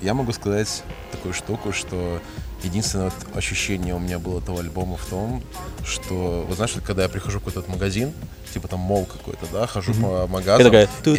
я 0.00 0.14
могу 0.14 0.32
сказать 0.32 0.82
такую 1.10 1.34
штуку, 1.34 1.72
что 1.72 2.20
единственное 2.62 3.06
вот 3.06 3.36
ощущение 3.36 3.94
у 3.94 3.98
меня 3.98 4.18
было 4.18 4.38
этого 4.40 4.60
альбома 4.60 4.96
в 4.96 5.04
том, 5.06 5.42
что, 5.84 6.44
вот 6.48 6.56
знаешь, 6.56 6.72
вот 6.74 6.84
когда 6.84 7.02
я 7.02 7.08
прихожу 7.08 7.38
в 7.38 7.44
какой-то 7.44 7.70
магазин, 7.70 8.12
типа 8.52 8.68
там 8.68 8.80
мол 8.80 9.06
какой-то, 9.06 9.46
да, 9.52 9.66
хожу 9.66 9.94
по 9.94 10.26
магазам, 10.26 10.60
И 10.60 10.64
такая, 10.64 10.88
и, 11.04 11.10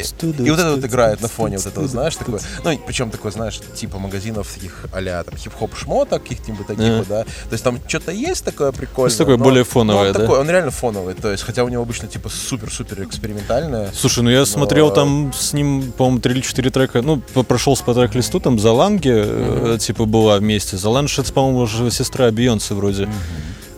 и 0.43 0.49
вот 0.49 0.59
это 0.59 0.75
вот 0.75 0.85
играет 0.85 1.21
на 1.21 1.27
фоне 1.27 1.57
вот 1.57 1.65
этого, 1.65 1.87
знаешь, 1.87 2.15
такое, 2.15 2.39
ну, 2.63 2.79
причем 2.85 3.11
такое, 3.11 3.31
знаешь, 3.31 3.59
типа 3.75 3.99
магазинов 3.99 4.51
таких 4.53 4.85
а 4.91 5.23
там 5.23 5.37
хип-хоп 5.37 5.75
шмоток 5.75 6.23
каких-нибудь 6.23 6.67
таких 6.67 6.97
вот, 6.97 7.07
да, 7.07 7.23
то 7.23 7.51
есть 7.51 7.63
там 7.63 7.79
что-то 7.87 8.11
есть 8.11 8.43
такое 8.43 8.71
прикольное. 8.71 9.09
есть 9.09 9.17
такое 9.17 9.37
более 9.37 9.63
но 9.63 9.69
фоновое, 9.69 10.07
он 10.07 10.13
да? 10.13 10.19
такой, 10.19 10.39
он 10.39 10.49
реально 10.49 10.71
фоновый, 10.71 11.13
то 11.13 11.31
есть, 11.31 11.43
хотя 11.43 11.63
у 11.63 11.69
него 11.69 11.83
обычно 11.83 12.07
типа 12.07 12.29
супер-супер 12.29 13.03
экспериментальное. 13.03 13.91
Слушай, 13.93 14.23
ну 14.23 14.29
я 14.29 14.45
смотрел 14.45 14.91
там 14.91 15.31
с 15.33 15.53
ним, 15.53 15.91
по-моему, 15.91 16.19
3 16.19 16.33
или 16.33 16.41
4 16.41 16.69
трека. 16.69 17.01
Ну, 17.01 17.19
по- 17.19 17.43
прошелся 17.43 17.83
по 17.83 17.93
трек-листу, 17.93 18.39
там 18.39 18.59
Заланге, 18.59 19.23
э, 19.25 19.77
типа, 19.79 20.05
была 20.05 20.37
вместе. 20.37 20.77
Заланж, 20.77 21.19
это, 21.19 21.31
по-моему, 21.33 21.59
уже 21.59 21.91
сестра 21.91 22.31
Бейонсе 22.31 22.73
вроде. 22.73 23.09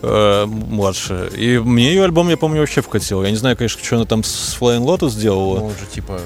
Э, 0.07 0.43
м- 0.43 0.49
младшая. 0.49 1.27
И 1.27 1.57
мне 1.59 1.89
ее 1.89 2.03
альбом, 2.03 2.29
я 2.29 2.37
помню, 2.37 2.59
вообще 2.61 2.81
вкатил. 2.81 3.23
Я 3.23 3.31
не 3.31 3.37
знаю, 3.37 3.57
конечно, 3.57 3.83
что 3.83 3.95
она 3.97 4.05
там 4.05 4.23
с 4.23 4.55
Flying 4.59 4.83
Lotus 4.85 5.09
сделала. 5.09 5.59
Ну, 5.59 5.65
он 5.65 5.71
же 5.71 5.85
типа 5.93 6.19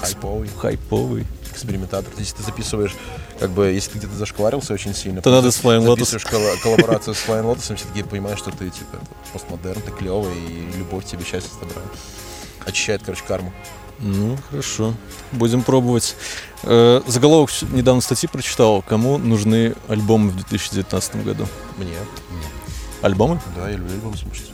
хайповый. 0.00 0.48
Хайповый. 0.58 1.26
экспериментатор. 1.50 2.12
То 2.12 2.20
есть, 2.20 2.30
если 2.32 2.36
ты 2.36 2.42
записываешь, 2.50 2.94
как 3.40 3.50
бы, 3.50 3.66
если 3.66 3.90
ты 3.92 3.98
где-то 3.98 4.14
зашкварился 4.14 4.72
очень 4.74 4.94
сильно, 4.94 5.20
То 5.22 5.30
надо 5.30 5.50
с 5.50 5.58
Flying 5.60 5.84
Lotus. 5.84 6.04
записываешь 6.04 6.26
колла- 6.26 6.62
коллаборацию 6.62 7.14
с 7.14 7.18
Flying 7.26 7.44
Lotus, 7.52 7.74
все-таки 7.76 8.02
понимаешь, 8.04 8.38
что 8.38 8.50
ты, 8.52 8.70
типа, 8.70 8.98
постмодерн, 9.32 9.80
ты 9.82 9.90
клевый, 9.90 10.32
и 10.36 10.78
любовь 10.78 11.04
тебе, 11.04 11.24
счастье 11.24 11.50
добра. 11.60 11.82
Очищает, 12.64 13.02
короче, 13.04 13.22
карму. 13.26 13.52
Ну, 13.98 14.36
хорошо. 14.50 14.94
Будем 15.32 15.62
пробовать. 15.62 16.14
Э, 16.62 17.00
заголовок 17.08 17.50
недавно 17.72 18.00
статьи 18.02 18.28
прочитал. 18.28 18.82
Кому 18.82 19.18
нужны 19.18 19.74
альбомы 19.88 20.30
в 20.30 20.36
2019 20.36 21.24
году? 21.24 21.48
Мне. 21.76 21.88
Альбомы? 23.02 23.40
Да, 23.56 23.68
я 23.68 23.76
люблю 23.76 23.92
альбом 23.94 24.16
слушать. 24.16 24.50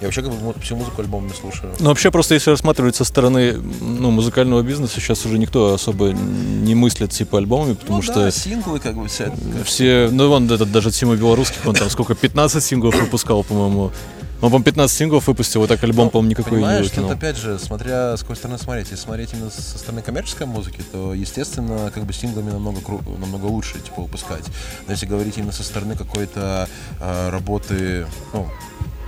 Я 0.00 0.08
вообще 0.08 0.22
как 0.22 0.32
бы 0.32 0.60
всю 0.60 0.76
музыку 0.76 1.00
альбомами 1.00 1.32
слушаю. 1.32 1.72
Ну, 1.78 1.86
вообще, 1.86 2.10
просто 2.10 2.34
если 2.34 2.50
рассматривать 2.50 2.96
со 2.96 3.04
стороны 3.04 3.54
ну, 3.80 4.10
музыкального 4.10 4.60
бизнеса, 4.62 5.00
сейчас 5.00 5.24
уже 5.24 5.38
никто 5.38 5.72
особо 5.72 6.12
не 6.12 6.74
мыслит 6.74 7.10
типа 7.10 7.38
альбомами, 7.38 7.74
потому 7.74 7.98
ну, 7.98 8.02
что 8.02 8.14
да, 8.14 8.30
синглы, 8.30 8.80
как 8.80 8.96
бы, 8.96 9.06
вся... 9.06 9.32
все, 9.64 10.08
ну, 10.10 10.28
вон 10.28 10.50
этот 10.50 10.70
даже 10.72 10.90
Тима 10.90 11.16
Белорусских, 11.16 11.64
он 11.64 11.74
там 11.74 11.88
сколько, 11.90 12.14
15 12.14 12.62
синглов 12.62 13.00
выпускал, 13.00 13.44
по-моему. 13.44 13.92
Он, 14.44 14.50
по 14.50 14.62
15 14.62 14.94
синглов 14.96 15.26
выпустил, 15.26 15.60
вот 15.60 15.68
так 15.68 15.82
альбом, 15.84 16.06
Ну, 16.06 16.10
по-моему, 16.10 16.30
никакой 16.30 16.60
не 16.60 16.82
выкинул. 16.82 17.08
тут 17.08 17.18
опять 17.18 17.36
же, 17.36 17.58
смотря 17.58 18.16
с 18.16 18.20
какой 18.20 18.36
стороны 18.36 18.58
смотреть. 18.58 18.90
Если 18.90 19.02
смотреть 19.04 19.32
именно 19.32 19.50
со 19.50 19.78
стороны 19.78 20.02
коммерческой 20.02 20.46
музыки, 20.46 20.82
то, 20.92 21.14
естественно, 21.14 21.90
как 21.94 22.04
бы 22.04 22.12
синглами 22.12 22.50
намного, 22.50 22.80
кру- 22.80 23.18
намного 23.18 23.46
лучше, 23.46 23.80
типа, 23.80 24.02
выпускать. 24.02 24.44
Но 24.86 24.92
если 24.92 25.06
говорить 25.06 25.38
именно 25.38 25.52
со 25.52 25.62
стороны 25.62 25.96
какой-то 25.96 26.68
э, 27.00 27.28
работы, 27.30 28.06
ну, 28.34 28.46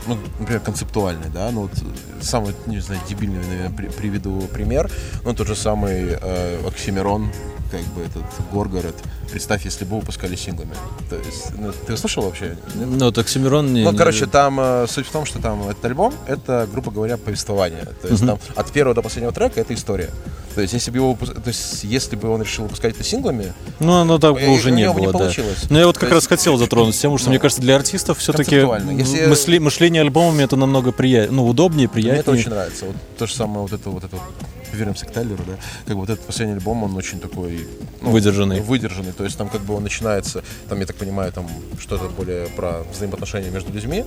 ну, 0.07 0.16
например, 0.38 0.61
концептуальной, 0.61 1.29
да, 1.29 1.51
ну 1.51 1.62
вот 1.62 1.72
э, 1.83 2.22
самый, 2.22 2.55
не 2.66 2.79
знаю, 2.81 3.01
дебильный, 3.09 3.44
наверное, 3.44 3.77
при- 3.77 3.88
приведу 3.88 4.40
пример, 4.53 4.90
ну, 5.25 5.35
тот 5.35 5.46
же 5.49 5.57
самый 5.57 6.16
э, 6.18 6.66
Оксимирон, 6.66 7.31
как 7.70 7.83
бы 7.94 8.02
этот 8.02 8.22
Горгород. 8.52 8.94
Представь, 9.31 9.64
если 9.64 9.85
бы 9.85 9.98
выпускали 9.98 10.37
синглами. 10.37 10.74
То 11.11 11.16
есть, 11.16 11.52
ну, 11.59 11.72
ты 11.72 11.96
слышал 11.96 12.22
вообще? 12.24 12.57
Ну, 12.74 13.09
Оксимирон 13.09 13.72
не... 13.74 13.85
Ну, 13.85 13.96
короче, 13.96 14.26
там 14.26 14.59
э, 14.61 14.87
суть 14.88 15.07
в 15.07 15.11
том, 15.11 15.26
что 15.26 15.40
там 15.40 15.68
этот 15.68 15.85
альбом 15.85 16.14
это, 16.26 16.68
грубо 16.70 16.90
говоря, 16.90 17.16
повествование. 17.16 17.87
То 18.02 18.09
есть 18.09 18.22
Мгм. 18.22 18.38
там 18.38 18.38
от 18.55 18.70
первого 18.72 18.94
до 18.94 19.02
последнего 19.02 19.33
трека 19.33 19.61
это 19.61 19.74
история. 19.74 20.11
То 20.57 20.62
есть, 20.62 20.73
если 20.73 20.90
бы 20.90 20.97
его 20.97 21.14
то 21.16 21.49
есть, 21.49 21.85
если 21.85 22.16
бы 22.16 22.31
он 22.31 22.40
решил 22.40 22.64
выпускать 22.64 22.95
это 22.95 23.05
синглами, 23.05 23.53
Ну, 23.79 23.92
оно 23.92 24.19
так 24.19 24.40
э, 24.40 24.49
уже 24.49 24.71
не 24.71 24.87
бы 24.88 24.95
было, 24.95 25.01
не 25.07 25.12
да. 25.12 25.19
получилось. 25.19 25.64
Ну, 25.69 25.79
я 25.79 25.87
вот 25.87 25.95
То 25.97 26.01
как 26.01 26.09
есть- 26.12 26.14
раз 26.31 26.38
хотел 26.38 26.57
затронуть 26.57 26.99
тему, 26.99 27.19
что 27.19 27.27
Ну, 27.27 27.33
мне 27.33 27.38
кажется, 27.38 27.61
для 27.61 27.77
артистов 27.77 28.19
все-таки. 28.19 28.57
Если- 28.57 29.27
мысли, 29.27 29.59
мышление 29.59 30.01
альбомами 30.01 30.42
это 30.45 30.57
намного 30.57 30.92
приятнее, 30.92 31.31
ну, 31.37 31.47
удобнее, 31.47 31.77
Мне 31.77 31.85
это 31.85 31.92
приятнее. 32.25 32.35
очень 32.40 32.51
нравится. 32.51 32.87
Вот 32.87 32.97
то 33.19 33.27
же 33.27 33.35
самое, 33.35 33.61
вот 33.61 33.73
это 33.75 33.90
вот 33.90 34.03
это 34.03 34.16
вернемся 34.73 35.05
к 35.07 35.11
Тайлеру, 35.12 35.45
да, 35.47 35.53
как 35.87 35.95
бы 35.95 36.01
вот 36.01 36.11
этот 36.11 36.25
последний 36.25 36.55
альбом, 36.55 36.83
он 36.85 36.97
очень 36.97 37.21
такой 37.21 37.66
ну, 38.01 38.11
Выдержанный. 38.11 38.61
Выдержанный. 38.61 39.12
То 39.12 39.25
есть 39.25 39.37
там 39.37 39.51
как 39.51 39.61
бы 39.61 39.75
он 39.75 39.83
начинается, 39.83 40.42
там, 40.71 40.81
я 40.81 40.87
так 40.87 40.97
понимаю, 40.97 41.33
там 41.33 41.47
что-то 41.79 42.09
более 42.09 42.47
про 42.49 42.83
взаимоотношения 42.95 43.51
между 43.51 43.73
людьми. 43.73 44.05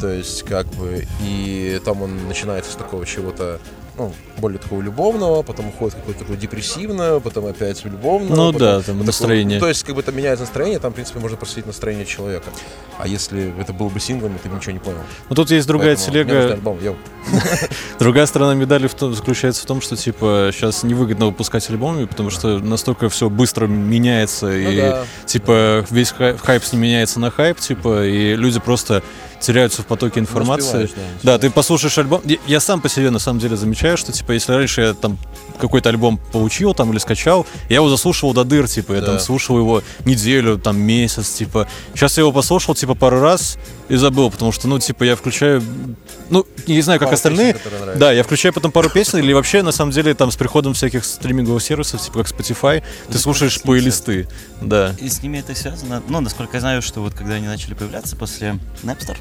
То 0.00 0.08
есть, 0.08 0.44
как 0.44 0.66
бы, 0.74 1.04
и 1.22 1.78
там 1.84 2.00
он 2.00 2.26
начинается 2.28 2.72
с 2.72 2.74
такого 2.76 3.04
чего-то, 3.04 3.60
ну, 4.00 4.12
более 4.38 4.58
такого 4.58 4.80
любовного, 4.80 5.42
потом 5.42 5.68
уходит 5.68 5.94
какое-то 5.96 6.20
такое 6.20 6.36
депрессивное, 6.36 7.20
потом 7.20 7.46
опять 7.46 7.84
любовное. 7.84 8.36
Ну 8.36 8.52
потом 8.52 8.58
да, 8.58 8.74
там 8.76 8.84
такое- 8.96 9.04
настроение. 9.06 9.58
ну, 9.58 9.60
то 9.60 9.68
есть, 9.68 9.82
как 9.82 9.94
бы 9.94 10.00
это 10.00 10.12
меняет 10.12 10.40
настроение, 10.40 10.78
там, 10.78 10.92
в 10.92 10.94
принципе, 10.94 11.18
можно 11.18 11.36
проследить 11.36 11.66
настроение 11.66 12.06
человека. 12.06 12.50
А 12.98 13.06
если 13.06 13.52
это 13.60 13.72
было 13.72 13.88
бы 13.88 14.00
синглами, 14.00 14.38
ты 14.42 14.48
бы 14.48 14.56
ничего 14.56 14.72
не 14.72 14.78
понял. 14.78 14.98
Ну 15.28 15.34
тут 15.36 15.50
есть 15.50 15.66
другая 15.66 15.96
Поэтому 15.96 16.12
телега, 16.14 16.52
альбом, 16.54 16.78
другая 17.98 18.26
сторона 18.26 18.54
медали 18.54 18.86
в 18.86 18.94
том, 18.94 19.14
заключается 19.14 19.62
в 19.62 19.66
том, 19.66 19.80
что 19.80 19.96
типа 19.96 20.50
сейчас 20.52 20.82
невыгодно 20.82 21.26
выпускать 21.26 21.68
альбомы, 21.70 22.06
потому 22.06 22.30
что 22.30 22.58
настолько 22.58 23.08
все 23.08 23.28
быстро 23.28 23.66
меняется 23.66 24.46
Ну 24.46 24.52
и 24.52 24.76
да. 24.80 25.04
типа 25.26 25.84
весь 25.90 26.12
хай- 26.12 26.36
хайп 26.36 26.64
с 26.64 26.72
ним 26.72 26.82
меняется 26.82 27.20
на 27.20 27.30
хайп, 27.30 27.58
типа 27.60 28.04
и 28.06 28.34
люди 28.36 28.58
просто 28.60 29.02
теряются 29.40 29.82
в 29.82 29.86
потоке 29.86 30.20
информации. 30.20 30.84
успеваешь, 30.84 30.90
да, 31.22 31.32
Да, 31.32 31.38
ты 31.38 31.50
послушаешь 31.50 31.96
альбом. 31.98 32.20
Я, 32.24 32.36
я 32.46 32.60
сам 32.60 32.80
по 32.80 32.88
себе 32.88 33.10
на 33.10 33.18
самом 33.18 33.40
деле 33.40 33.56
замечаю, 33.56 33.96
что 33.96 34.12
типа 34.12 34.32
если 34.32 34.52
раньше 34.52 34.80
я 34.82 34.94
там 34.94 35.18
какой-то 35.60 35.88
альбом 35.88 36.18
получил 36.32 36.74
там 36.74 36.90
или 36.92 36.98
скачал, 36.98 37.46
я 37.68 37.76
его 37.76 37.88
заслушивал 37.88 38.32
до 38.34 38.44
дыр, 38.44 38.66
типа, 38.68 38.94
я 38.94 39.00
Да. 39.00 39.06
там 39.08 39.18
слушал 39.20 39.58
его 39.58 39.82
неделю, 40.04 40.58
там 40.58 40.78
месяц, 40.80 41.28
типа. 41.30 41.68
Сейчас 41.94 42.16
я 42.16 42.22
его 42.22 42.32
послушал 42.32 42.74
типа 42.74 42.94
пару 42.94 43.20
раз 43.20 43.58
и 43.88 43.96
забыл, 43.96 44.30
потому 44.30 44.52
что, 44.52 44.68
ну, 44.68 44.78
типа, 44.78 45.04
я 45.04 45.16
включаю, 45.16 45.62
ну, 46.30 46.46
не 46.66 46.80
знаю, 46.80 46.98
как 47.00 47.08
Пару 47.08 47.14
остальные. 47.16 47.54
песен. 47.54 47.98
Да, 47.98 48.12
я 48.12 48.22
включаю 48.22 48.52
потом 48.54 48.70
пару 48.72 48.88
песен, 48.88 49.18
или 49.18 49.32
вообще, 49.32 49.62
на 49.62 49.72
самом 49.72 49.90
деле, 49.92 50.14
там 50.14 50.30
с 50.30 50.36
приходом 50.36 50.74
всяких 50.74 51.04
стриминговых 51.04 51.62
сервисов, 51.62 52.00
типа 52.00 52.22
как 52.22 52.32
Spotify, 52.32 52.80
ты 52.80 53.14
Ну, 53.14 53.18
слушаешь 53.18 53.60
плейлисты. 53.60 54.28
Да. 54.60 54.94
И 55.00 55.08
с 55.08 55.22
ними 55.22 55.38
это 55.38 55.54
связано. 55.54 56.02
Ну, 56.08 56.20
насколько 56.20 56.56
я 56.56 56.60
знаю, 56.60 56.82
что 56.82 57.00
вот 57.00 57.14
когда 57.14 57.34
они 57.34 57.46
начали 57.46 57.74
появляться 57.74 58.16
после 58.16 58.58
Napster, 58.84 59.16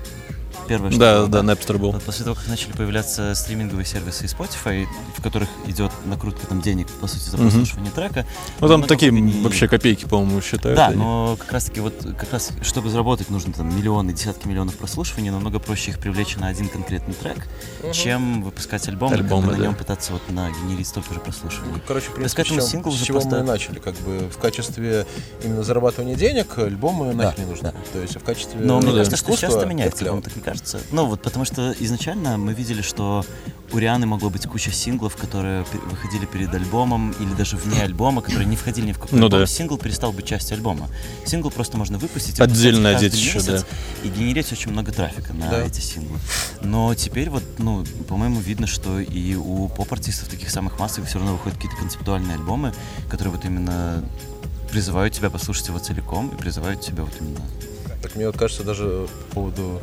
первое, 0.69 0.91
что 0.91 0.99
Да, 0.99 1.17
было, 1.19 1.27
да, 1.27 1.39
Napster 1.53 1.77
был. 1.77 1.91
Вот 1.91 2.03
после 2.03 2.23
того, 2.23 2.35
как 2.35 2.47
начали 2.47 2.71
появляться 2.71 3.33
стриминговые 3.35 3.85
сервисы 3.85 4.25
и 4.25 4.27
Spotify, 4.27 4.85
в 5.17 5.21
которых 5.21 5.49
идет 5.65 5.91
накрутка 6.05 6.47
там 6.47 6.61
денег, 6.61 6.87
по 7.01 7.07
сути, 7.07 7.29
за 7.29 7.37
прослушивание 7.37 7.91
трека. 7.91 8.25
Ну, 8.59 8.67
там 8.67 8.83
такие 8.83 9.11
выгоднее- 9.11 9.41
вообще 9.43 9.67
копейки, 9.67 10.05
по-моему, 10.05 10.41
считают. 10.41 10.77
Да, 10.77 10.87
они. 10.87 10.97
но 10.97 11.35
как 11.39 11.51
раз 11.51 11.65
таки 11.65 11.79
вот 11.81 11.95
как 12.17 12.31
раз 12.31 12.51
чтобы 12.61 12.89
заработать 12.89 13.29
нужно 13.29 13.51
там 13.51 13.75
миллионы, 13.75 14.13
десятки 14.13 14.47
миллионов 14.47 14.75
прослушиваний, 14.77 15.29
намного 15.31 15.59
проще 15.59 15.91
их 15.91 15.99
привлечь 15.99 16.35
на 16.37 16.47
один 16.47 16.69
конкретный 16.69 17.13
трек, 17.15 17.47
чем 17.93 18.43
выпускать 18.43 18.87
альбом, 18.87 19.11
Альбомы, 19.11 19.41
и 19.41 19.41
как 19.41 19.45
бы 19.45 19.51
на 19.53 19.57
да. 19.57 19.63
нем 19.65 19.75
пытаться 19.75 20.13
вот 20.13 20.21
нагенерить 20.29 20.87
столько 20.87 21.13
же 21.13 21.19
прослушиваний. 21.19 21.81
Короче, 21.87 22.09
в 22.09 22.13
То 22.15 22.21
есть 22.21 22.35
принципе, 22.35 22.43
к 22.43 22.45
этому 22.45 22.59
с 22.61 22.63
чем- 22.63 22.71
синглу 22.71 22.91
с 22.91 22.95
уже 22.95 23.05
чего 23.05 23.19
просто- 23.21 23.37
мы 23.39 23.43
начали, 23.43 23.79
как 23.79 23.95
бы 24.01 24.29
в 24.29 24.37
качестве 24.37 25.05
именно 25.43 25.63
зарабатывания 25.63 26.15
денег 26.15 26.57
альбомы 26.57 27.13
Да, 27.13 27.23
нафиг 27.25 27.39
не 27.39 27.45
нужны. 27.45 27.71
да. 27.71 27.73
То 27.93 27.99
есть 28.01 28.15
в 28.15 28.23
качестве 28.23 28.59
Но 28.61 28.77
мне 28.79 28.91
да. 28.91 28.97
кажется, 28.99 29.17
что 29.17 29.35
сейчас 29.35 29.55
это 29.55 29.65
меняется, 29.65 29.99
клево. 29.99 30.13
вам 30.15 30.21
так 30.21 30.35
не 30.35 30.41
кажется? 30.41 30.58
Ну 30.91 31.05
вот, 31.05 31.21
потому 31.21 31.45
что 31.45 31.73
изначально 31.79 32.37
мы 32.37 32.53
видели, 32.53 32.81
что 32.81 33.25
у 33.71 33.77
Рианы 33.77 34.05
могло 34.07 34.29
быть 34.29 34.47
куча 34.47 34.71
синглов, 34.71 35.15
которые 35.15 35.63
выходили 35.89 36.25
перед 36.25 36.53
альбомом 36.53 37.11
или 37.19 37.31
даже 37.33 37.55
вне 37.57 37.83
альбома, 37.83 38.21
которые 38.21 38.47
не 38.47 38.55
входили 38.55 38.87
ни 38.87 38.91
в 38.93 38.99
какой 38.99 39.19
Ну 39.19 39.25
альбом. 39.25 39.39
да. 39.41 39.45
Сингл 39.47 39.77
перестал 39.77 40.11
быть 40.11 40.25
частью 40.25 40.55
альбома. 40.55 40.87
Сингл 41.25 41.51
просто 41.51 41.77
можно 41.77 41.97
выпустить 41.97 42.39
Отдельно 42.39 42.89
одеть 42.89 43.13
еще, 43.13 43.35
месяц 43.35 43.65
и 44.03 44.07
генерить 44.09 44.51
очень 44.51 44.71
много 44.71 44.91
трафика 44.91 45.33
на 45.33 45.49
Да. 45.49 45.63
эти 45.63 45.81
синглы. 45.81 46.17
Но 46.61 46.93
теперь 46.95 47.29
вот, 47.29 47.43
ну, 47.59 47.85
по-моему, 48.07 48.39
видно, 48.39 48.65
что 48.67 48.99
и 48.99 49.35
у 49.35 49.67
поп-артистов 49.69 50.29
таких 50.29 50.49
самых 50.49 50.79
массовых 50.79 51.07
все 51.09 51.19
равно 51.19 51.33
выходят 51.33 51.57
какие-то 51.57 51.77
концептуальные 51.77 52.35
альбомы, 52.35 52.73
которые 53.09 53.33
вот 53.33 53.45
именно 53.45 54.03
призывают 54.71 55.13
тебя 55.13 55.29
послушать 55.29 55.67
его 55.67 55.79
целиком 55.79 56.29
и 56.29 56.35
призывают 56.35 56.81
тебя 56.81 57.03
вот 57.03 57.13
именно 57.19 57.41
Так 58.01 58.15
мне 58.15 58.25
вот 58.27 58.37
кажется, 58.37 58.63
даже 58.63 59.07
по 59.29 59.35
поводу 59.35 59.81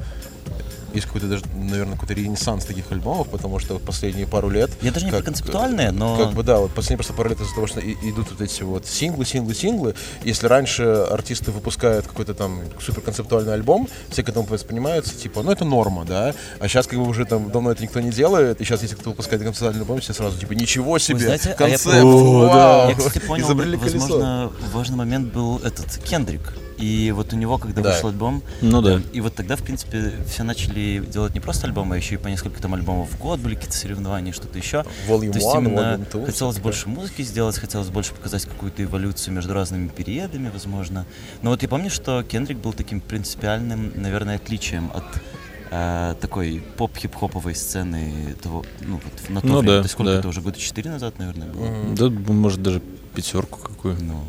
есть 0.96 1.06
какой-то 1.06 1.28
даже, 1.28 1.44
наверное, 1.54 1.94
какой-то 1.94 2.14
ренессанс 2.14 2.64
таких 2.64 2.90
альбомов, 2.90 3.28
потому 3.28 3.58
что 3.58 3.74
вот 3.74 3.82
последние 3.84 4.26
пару 4.26 4.48
лет... 4.50 4.70
Я 4.82 4.90
даже 4.92 5.06
не 5.06 5.12
про 5.12 5.22
концептуальные, 5.22 5.92
но- 5.92 6.16
Как 6.16 6.32
бы, 6.34 6.42
да, 6.42 6.58
вот 6.58 6.72
последние 6.72 6.98
просто 6.98 7.12
пару 7.12 7.28
лет 7.30 7.40
из-за 7.40 7.54
того, 7.54 7.66
что 7.66 7.80
и- 7.80 7.94
идут 8.10 8.30
вот 8.30 8.40
эти 8.40 8.62
вот 8.62 8.86
синглы, 8.86 9.24
синглы, 9.24 9.54
синглы. 9.54 9.94
Если 10.24 10.46
раньше 10.46 10.82
артисты 10.84 11.52
выпускают 11.52 12.06
какой-то 12.06 12.34
там 12.34 12.60
суперконцептуальный 12.80 13.54
альбом, 13.54 13.88
все 14.10 14.22
к 14.22 14.28
этому 14.28 14.46
воспринимаются, 14.46 15.14
типа, 15.16 15.42
ну 15.42 15.50
это 15.52 15.64
норма, 15.64 16.04
да? 16.04 16.34
А 16.60 16.68
сейчас 16.68 16.86
как 16.86 16.98
бы 16.98 17.06
уже 17.06 17.24
там 17.24 17.50
давно 17.50 17.70
это 17.70 17.82
никто 17.82 18.00
не 18.00 18.10
делает, 18.10 18.60
и 18.60 18.64
сейчас 18.64 18.82
если 18.82 18.94
кто 18.96 19.10
выпускает 19.10 19.42
концептуальный 19.42 19.80
альбом, 19.82 20.00
все 20.00 20.12
сразу, 20.12 20.38
типа, 20.38 20.52
ничего 20.52 20.98
себе, 20.98 21.20
знаете, 21.20 21.48
а 21.48 21.50
я 21.50 21.56
концепт, 21.56 21.84
помню- 21.84 22.06
О, 22.06 22.48
вау! 22.48 22.88
Я, 22.90 22.94
кстати, 22.94 23.18
понял, 23.26 23.44
Изобрели 23.46 23.76
колесо. 23.76 23.98
возможно, 23.98 24.52
важный 24.72 24.96
момент 24.96 25.32
был 25.32 25.58
этот 25.58 25.86
Кендрик. 26.04 26.52
И 26.78 27.12
вот 27.16 27.32
у 27.32 27.36
него, 27.36 27.58
когда 27.58 27.80
Да. 27.82 27.92
вышел 27.92 28.08
альбом, 28.10 28.42
Ну 28.60 28.82
да. 28.82 29.00
и 29.12 29.20
вот 29.20 29.34
тогда, 29.34 29.56
в 29.56 29.62
принципе, 29.62 30.12
все 30.28 30.42
начали 30.42 31.02
делать 31.06 31.34
не 31.34 31.40
просто 31.40 31.66
альбомы, 31.66 31.94
а 31.94 31.98
еще 31.98 32.14
и 32.16 32.18
по 32.18 32.28
несколько 32.28 32.60
там 32.60 32.74
альбомов 32.74 33.10
в 33.10 33.18
год, 33.18 33.40
были 33.40 33.54
какие-то 33.54 33.76
соревнования, 33.76 34.32
что-то 34.32 34.58
еще. 34.58 34.84
Volume 35.08 35.32
То 35.32 35.38
есть 35.38 35.48
1, 35.54 35.66
именно 35.66 35.98
2, 36.12 36.26
хотелось 36.26 36.58
больше 36.58 36.88
музыки 36.88 37.22
сделать, 37.22 37.58
хотелось 37.58 37.88
больше 37.88 38.12
показать 38.14 38.44
какую-то 38.44 38.82
эволюцию 38.82 39.34
между 39.34 39.54
разными 39.54 39.88
периодами, 39.88 40.50
возможно. 40.52 41.06
Но 41.42 41.50
вот 41.50 41.62
я 41.62 41.68
помню, 41.68 41.90
что 41.90 42.22
Кендрик 42.22 42.58
был 42.58 42.72
таким 42.72 43.00
принципиальным, 43.00 43.92
наверное, 43.94 44.36
отличием 44.36 44.90
от 44.94 45.04
э, 45.70 46.14
такой 46.20 46.62
поп-хип-хоповой 46.76 47.54
сцены 47.54 48.34
того, 48.42 48.64
ну, 48.82 49.00
вот 49.02 49.30
на 49.30 49.40
то 49.40 49.46
Ну 49.46 49.58
время. 49.60 49.72
да, 49.72 49.78
То 49.78 49.82
есть 49.84 49.92
сколько 49.94 50.12
да. 50.12 50.18
это 50.18 50.28
уже, 50.28 50.40
года 50.40 50.58
четыре 50.58 50.90
назад, 50.90 51.18
наверное, 51.18 51.48
было? 51.48 51.68
Да, 51.96 52.08
может, 52.32 52.62
даже 52.62 52.80
пятерку 53.16 53.58
какую. 53.58 53.96
Ну, 54.02 54.22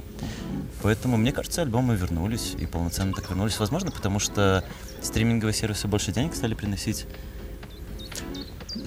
поэтому, 0.81 1.17
мне 1.17 1.33
кажется, 1.33 1.61
альбомы 1.61 1.95
вернулись 1.95 2.55
и 2.57 2.65
полноценно 2.65 3.13
так 3.13 3.29
вернулись. 3.29 3.59
Возможно, 3.59 3.91
потому 3.91 4.19
что 4.19 4.63
стриминговые 5.01 5.53
сервисы 5.53 5.87
больше 5.87 6.13
денег 6.13 6.33
стали 6.33 6.53
приносить. 6.53 7.05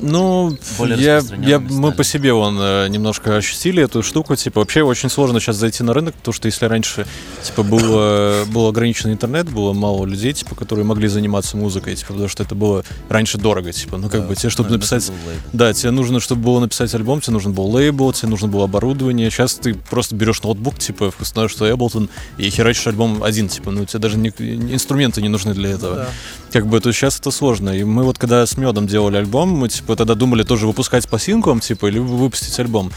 Ну, 0.03 0.57
Более 0.79 0.99
я, 0.99 1.23
я, 1.43 1.59
мы 1.59 1.93
по 1.93 2.05
себе 2.05 2.33
вон 2.33 2.59
э, 2.61 2.89
немножко 2.89 3.37
ощутили 3.37 3.83
эту 3.83 4.03
штуку. 4.03 4.37
Типа, 4.37 4.61
вообще 4.61 4.83
очень 4.83 5.09
сложно 5.11 5.41
сейчас 5.41 5.57
зайти 5.57 5.83
на 5.83 5.93
рынок, 5.95 6.15
потому 6.15 6.33
что 6.33 6.47
если 6.47 6.67
раньше, 6.67 7.07
типа, 7.43 7.63
было, 7.63 8.45
был 8.47 8.67
ограниченный 8.69 9.15
интернет, 9.15 9.51
было 9.51 9.73
мало 9.73 10.05
людей, 10.07 10.33
типа, 10.33 10.55
которые 10.55 10.85
могли 10.85 11.09
заниматься 11.09 11.57
музыкой, 11.57 11.97
типа, 11.97 12.13
потому 12.13 12.29
что 12.29 12.43
это 12.43 12.55
было 12.55 12.85
раньше 13.09 13.39
дорого, 13.39 13.73
типа, 13.73 13.97
ну, 13.99 14.09
как 14.09 14.29
бы, 14.29 14.35
тебе, 14.37 14.51
чтобы 14.51 14.71
написать... 14.71 15.11
Да, 15.53 15.73
тебе 15.73 15.91
нужно, 15.91 16.21
чтобы 16.21 16.43
было 16.43 16.61
написать 16.61 16.95
альбом, 16.95 17.21
тебе 17.21 17.35
нужен 17.35 17.53
был 17.53 17.67
лейбл, 17.67 18.13
тебе 18.13 18.29
нужно 18.29 18.49
было 18.49 18.65
оборудование. 18.65 19.31
Сейчас 19.31 19.55
ты 19.55 19.75
просто 19.75 20.15
берешь 20.15 20.43
ноутбук, 20.43 20.79
типа, 20.79 21.13
установишь 21.21 21.51
что 21.53 21.69
Ableton 21.69 22.09
и 22.39 22.49
херачишь 22.51 22.87
альбом 22.87 23.23
один, 23.23 23.49
типа, 23.49 23.71
ну, 23.71 23.85
тебе 23.85 23.99
даже 23.99 24.17
не- 24.19 24.31
инструменты 24.31 25.21
не 25.23 25.29
нужны 25.29 25.55
для 25.55 25.71
этого. 25.71 25.97
да. 25.97 26.09
Как 26.53 26.67
бы, 26.67 26.81
то 26.81 26.93
сейчас 26.93 27.21
это 27.21 27.31
сложно. 27.31 27.71
И 27.71 27.85
мы 27.85 28.03
вот 28.03 28.19
когда 28.19 28.45
с 28.45 28.57
медом 28.57 28.87
делали 28.87 29.17
альбом, 29.17 29.51
мы, 29.51 29.69
типа, 29.69 29.95
тогда 29.95 30.15
думали 30.15 30.43
тоже 30.43 30.67
выпускать 30.67 31.09
по 31.09 31.19
синглам, 31.19 31.61
типа, 31.61 31.87
или 31.87 31.99
выпустить 31.99 32.59
альбом. 32.59 32.91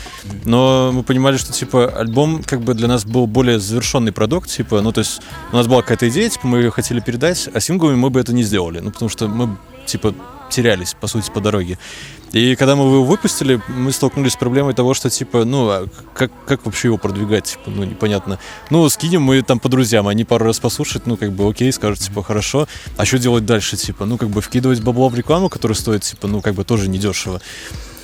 Но 0.46 0.92
мы 0.92 1.04
понимали, 1.04 1.38
что, 1.38 1.54
типа, 1.54 1.88
альбом, 1.88 2.44
как 2.44 2.62
бы, 2.62 2.74
для 2.74 2.88
нас 2.88 3.06
был 3.06 3.28
более 3.28 3.60
завершенный 3.60 4.12
продукт, 4.12 4.50
типа, 4.50 4.82
ну, 4.82 4.92
то 4.92 5.00
есть 5.00 5.22
у 5.52 5.56
нас 5.56 5.68
была 5.68 5.82
какая-то 5.82 6.10
идея, 6.10 6.30
типа, 6.30 6.48
мы 6.48 6.60
ее 6.60 6.72
хотели 6.72 7.00
передать, 7.00 7.48
а 7.54 7.60
синглами 7.60 7.96
мы 7.96 8.10
бы 8.10 8.20
это 8.20 8.34
не 8.34 8.44
сделали. 8.44 8.80
Ну, 8.80 8.92
потому 8.92 9.10
что 9.10 9.28
мы, 9.28 9.56
типа, 9.86 10.16
терялись, 10.50 10.96
по 11.00 11.08
сути, 11.08 11.32
по 11.32 11.40
дороге. 11.40 11.78
И 12.34 12.56
когда 12.56 12.76
мы 12.76 12.86
его 12.86 13.04
выпустили, 13.04 13.62
мы 13.68 13.92
столкнулись 13.92 14.34
с 14.34 14.38
проблемой 14.38 14.74
того, 14.74 14.96
что, 14.96 15.08
типа, 15.12 15.46
ну, 15.46 15.70
а 15.70 15.88
как, 16.16 16.32
как 16.48 16.66
вообще 16.66 16.88
его 16.88 16.98
продвигать, 16.98 17.44
типа, 17.44 17.70
ну, 17.70 17.84
непонятно. 17.84 18.40
Ну, 18.72 18.90
скинем 18.90 19.22
мы 19.22 19.44
там 19.44 19.60
по 19.60 19.70
друзьям, 19.70 20.08
они 20.08 20.24
пару 20.24 20.46
раз 20.46 20.60
послушают, 20.60 21.06
ну, 21.06 21.16
как 21.16 21.32
бы, 21.32 21.48
окей, 21.48 21.72
скажут, 21.72 22.00
типа, 22.00 22.24
хорошо. 22.24 22.68
А 22.98 23.06
что 23.06 23.20
делать 23.20 23.46
дальше, 23.46 23.78
типа, 23.78 24.06
ну, 24.06 24.18
как 24.18 24.30
бы, 24.30 24.42
вкидывать 24.42 24.82
бабло 24.82 25.10
в 25.10 25.16
рекламу, 25.16 25.48
которая 25.48 25.76
стоит, 25.76 26.02
типа, 26.02 26.28
ну, 26.28 26.42
как 26.42 26.56
бы, 26.56 26.64
тоже 26.64 26.90
недешево. 26.90 27.40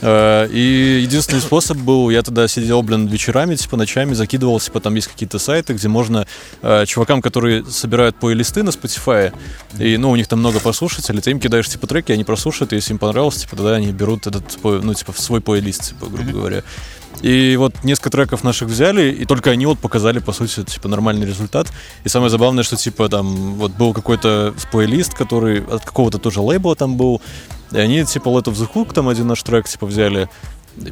Э, 0.01 0.47
И 0.51 1.01
единственный 1.03 1.41
способ 1.41 1.77
был, 1.77 2.09
я 2.09 2.21
тогда 2.21 2.47
сидел, 2.47 2.81
блин, 2.83 3.07
вечерами, 3.07 3.55
типа, 3.55 3.77
ночами, 3.77 4.13
закидывал, 4.13 4.59
типа, 4.59 4.79
там 4.79 4.95
есть 4.95 5.07
какие-то 5.07 5.39
сайты, 5.39 5.73
где 5.73 5.87
можно 5.87 6.25
э, 6.61 6.85
чувакам, 6.85 7.21
которые 7.21 7.65
собирают 7.65 8.15
плейлисты 8.15 8.63
на 8.63 8.69
Spotify, 8.69 9.33
и, 9.77 9.97
ну, 9.97 10.11
у 10.11 10.15
них 10.15 10.27
там 10.27 10.39
много 10.39 10.59
послушателей, 10.59 11.21
ты 11.21 11.31
им 11.31 11.39
кидаешь, 11.39 11.67
типа, 11.67 11.87
треки, 11.87 12.11
они 12.11 12.23
прослушают, 12.23 12.71
и 12.73 12.77
если 12.77 12.93
им 12.93 12.99
понравилось, 12.99 13.37
типа, 13.37 13.55
тогда 13.55 13.75
они 13.75 13.91
берут 13.91 14.27
этот, 14.27 14.45
плей- 14.61 14.81
ну, 14.81 14.93
типа, 14.93 15.11
в 15.11 15.19
свой 15.19 15.41
плейлист, 15.41 15.89
типа, 15.89 16.07
грубо 16.07 16.31
говоря. 16.31 16.63
И 17.21 17.55
вот 17.57 17.83
несколько 17.83 18.09
треков 18.11 18.43
наших 18.43 18.69
взяли, 18.69 19.11
и 19.11 19.25
только 19.25 19.49
они 19.51 19.65
вот 19.65 19.79
показали, 19.79 20.19
по 20.19 20.31
сути, 20.31 20.63
типа, 20.63 20.87
нормальный 20.87 21.27
результат. 21.27 21.67
И 22.05 22.09
самое 22.09 22.29
забавное, 22.29 22.63
что, 22.63 22.77
типа, 22.77 23.09
там, 23.09 23.55
вот 23.55 23.71
был 23.73 23.93
какой-то 23.93 24.53
плейлист, 24.71 25.13
который 25.13 25.61
от 25.65 25.83
какого-то 25.83 26.17
тоже 26.17 26.39
лейбла 26.41 26.75
там 26.75 26.95
был, 26.95 27.21
и 27.71 27.77
они, 27.77 28.05
типа, 28.05 28.29
Let 28.29 28.45
of 28.45 28.53
the 28.53 28.69
Hook, 28.73 28.93
там 28.93 29.09
один 29.09 29.27
наш 29.27 29.43
трек, 29.43 29.67
типа, 29.67 29.85
взяли. 29.85 30.29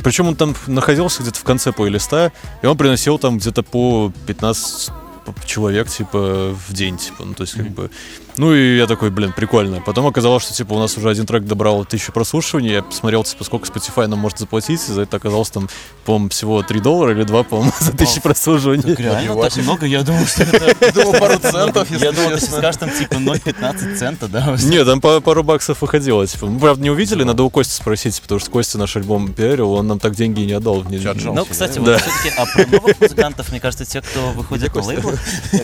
Причем 0.04 0.28
он 0.28 0.36
там 0.36 0.54
находился 0.68 1.22
где-то 1.22 1.40
в 1.40 1.44
конце 1.44 1.72
плейлиста, 1.72 2.34
и 2.62 2.66
он 2.66 2.78
приносил 2.78 3.18
там 3.20 3.38
где-то 3.38 3.63
по 3.63 4.12
15 4.26 4.92
п- 5.26 5.34
человек, 5.46 5.88
типа, 5.88 6.54
в 6.68 6.74
день, 6.74 6.98
типа, 6.98 7.24
ну, 7.24 7.34
то 7.36 7.44
есть, 7.44 7.54
как 7.54 7.70
бы... 7.70 7.90
Ну, 8.38 8.54
и 8.54 8.78
я 8.78 8.86
такой, 8.86 9.10
блин, 9.10 9.34
прикольно. 9.36 9.82
Потом 9.82 10.06
оказалось, 10.06 10.43
что, 10.43 10.54
типа, 10.54 10.73
у 10.73 10.80
нас 10.80 10.95
уже 10.97 11.10
один 11.10 11.26
трек 11.26 11.43
добрал 11.43 11.86
тысячу 11.86 12.12
прослушиваний, 12.12 12.71
я 12.71 12.84
посмотрел, 12.84 13.23
типа, 13.23 13.43
сколько 13.43 13.67
Spotify 13.67 14.08
нам 14.08 14.19
может 14.19 14.38
заплатить, 14.38 14.82
и 14.88 14.91
за 14.91 15.02
это 15.02 15.17
оказалось, 15.17 15.50
там, 15.50 15.69
по-моему, 16.06 16.30
всего 16.30 16.62
3 16.62 16.80
доллара 16.80 17.13
или 17.13 17.23
2, 17.23 17.43
по-моему, 17.43 17.71
за 17.80 17.91
тысячу 17.91 18.21
прослушиваний. 18.21 18.84
Так 18.84 19.00
реально 19.00 19.41
так 19.41 19.56
много? 19.58 19.86
Я 19.86 20.04
думал, 20.04 20.26
что 20.26 20.43
это... 20.43 20.93
Думал, 20.93 21.13
пару 21.13 21.39
центов, 21.39 21.89
Я 21.91 22.12
думал, 22.12 22.32
ты 22.32 22.39
сейчас 22.39 22.58
скажешь 22.58 22.78
там 22.78 22.91
типа 22.91 23.13
0,15 23.13 23.95
цента, 23.95 24.28
да? 24.28 24.56
Нет, 24.63 24.86
там 24.86 25.02
пару 25.02 25.43
баксов 25.43 25.82
выходило, 25.82 26.26
типа. 26.28 26.45
Мы, 26.45 26.60
правда, 26.60 26.84
не 26.84 26.91
увидели, 26.91 27.23
надо 27.23 27.43
у 27.43 27.50
Кости 27.50 27.73
спросить, 27.73 28.21
потому 28.21 28.39
что 28.39 28.52
Костя 28.52 28.78
наш 28.78 28.95
альбом 28.95 29.34
пиарил, 29.34 29.73
он 29.73 29.88
нам 29.88 30.00
так 30.00 30.15
деньги 30.15 30.41
и 30.41 30.45
не 30.45 30.54
отдал. 30.54 30.84
Не-? 30.84 31.00
Ну, 31.32 31.45
кстати, 31.45 31.80
вот 31.80 32.00
все-таки, 32.02 32.36
а 32.38 32.45
про 32.45 32.65
новых 32.67 33.00
музыкантов, 33.00 33.50
мне 33.50 33.60
кажется, 33.60 33.86
те, 33.86 34.02
кто 34.02 34.32
выходит 34.32 34.73
на 34.76 34.82
лейблах, 34.84 35.19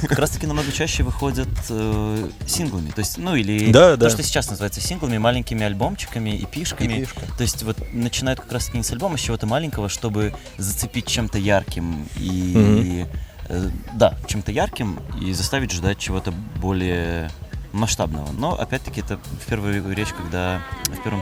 как 0.08 0.20
раз-таки 0.20 0.48
намного 0.48 0.72
чаще 0.72 1.04
выходят 1.04 1.48
э, 1.70 2.30
синглами. 2.66 2.92
То 2.92 3.00
есть, 3.00 3.18
ну, 3.18 3.36
или 3.36 3.72
Да, 3.72 3.92
то, 3.92 3.98
да. 3.98 4.10
что 4.10 4.24
сейчас 4.24 4.50
называется 4.50 4.82
синглами, 4.82 5.18
маленькими 5.18 5.64
альбомчиками 5.64 6.32
и 6.32 6.46
пишками. 6.46 7.08
То 7.38 7.44
есть, 7.44 7.64
вот 7.64 7.78
начинают 7.94 8.40
как 8.40 8.52
раз-таки 8.52 8.78
не 8.78 8.84
с 8.84 8.92
альбома, 8.92 9.18
с 9.18 9.22
чего-то 9.22 9.46
маленького, 9.46 9.90
чтобы 9.90 10.34
зацепить 10.58 11.08
чем-то 11.08 11.38
ярким 11.38 12.08
и... 12.18 13.06
э, 13.50 13.70
да, 13.96 14.18
чем-то 14.28 14.52
ярким 14.52 15.00
и 15.22 15.34
заставить 15.34 15.72
ждать 15.72 15.98
чего-то 16.00 16.32
более 16.32 17.30
масштабного. 17.74 18.30
Но 18.38 18.54
опять-таки 18.58 19.02
это 19.02 19.18
в 19.18 19.46
первую 19.48 19.94
речь, 19.94 20.10
когда 20.14 20.62
в 20.86 21.04
первом 21.04 21.22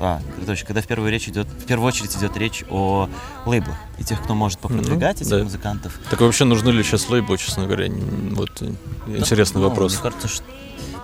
а, 0.00 0.20
короче, 0.44 0.64
когда 0.64 0.80
в 0.80 0.86
первую 0.86 1.10
речь 1.10 1.28
идет, 1.28 1.46
в 1.46 1.66
первую 1.66 1.86
очередь 1.86 2.16
идет 2.16 2.34
речь 2.38 2.64
о 2.70 3.08
лейблах 3.44 3.76
и 3.98 4.04
тех, 4.04 4.22
кто 4.22 4.34
может 4.34 4.58
попродвигать 4.58 5.20
Ну, 5.20 5.26
этих 5.26 5.30
да. 5.38 5.44
музыкантов. 5.44 6.00
Так 6.10 6.20
вообще 6.22 6.44
нужны 6.44 6.70
ли 6.70 6.82
сейчас 6.82 7.08
лейблы, 7.10 7.36
честно 7.36 7.66
говоря? 7.66 7.86
Вот 8.32 8.62
э, 8.62 8.72
интересный 9.08 9.60
Ну, 9.60 9.68
вопрос. 9.68 9.92
Мне 9.92 10.02
кажется, 10.02 10.28
что 10.28 10.44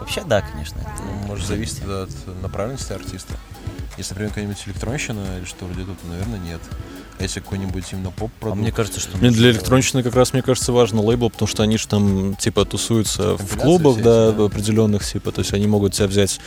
вообще 0.01 0.25
да, 0.25 0.41
конечно. 0.41 0.79
это- 0.79 1.03
Ну, 1.03 1.27
Может, 1.27 1.47
зависит 1.47 1.87
от 1.87 2.11
направленности 2.43 2.93
артиста. 2.93 3.35
Если, 3.99 4.13
например, 4.15 4.31
какая-нибудь 4.31 4.63
электронщина 4.67 5.39
или 5.39 5.45
что 5.45 5.67
вроде 5.67 5.85
то, 5.85 6.07
наверное, 6.09 6.39
нет. 6.39 6.61
А 7.19 7.23
если 7.23 7.41
какой-нибудь 7.41 7.85
именно 7.93 8.11
поп 8.11 8.31
А 8.43 8.55
мне 8.55 8.71
кажется, 8.71 9.01
что 9.01 9.17
Мне 9.17 9.31
для 9.31 9.51
электронщины 9.51 10.03
как 10.03 10.15
раз, 10.15 10.33
мне 10.33 10.43
кажется, 10.43 10.73
важно 10.73 11.01
лейбл, 11.01 11.31
потому 11.31 11.49
что 11.49 11.63
они 11.63 11.79
же 11.79 11.89
там, 11.89 12.37
типа, 12.37 12.65
тусуются 12.65 13.37
в 13.37 13.57
клубах, 13.57 14.03
да, 14.03 14.29
эти, 14.29 14.37
да. 14.37 14.43
в 14.43 14.43
определенных, 14.43 15.05
типа, 15.05 15.33
то 15.33 15.41
есть 15.41 15.53
они 15.55 15.67
могут 15.67 15.95
тебя 15.95 16.09
взять 16.09 16.41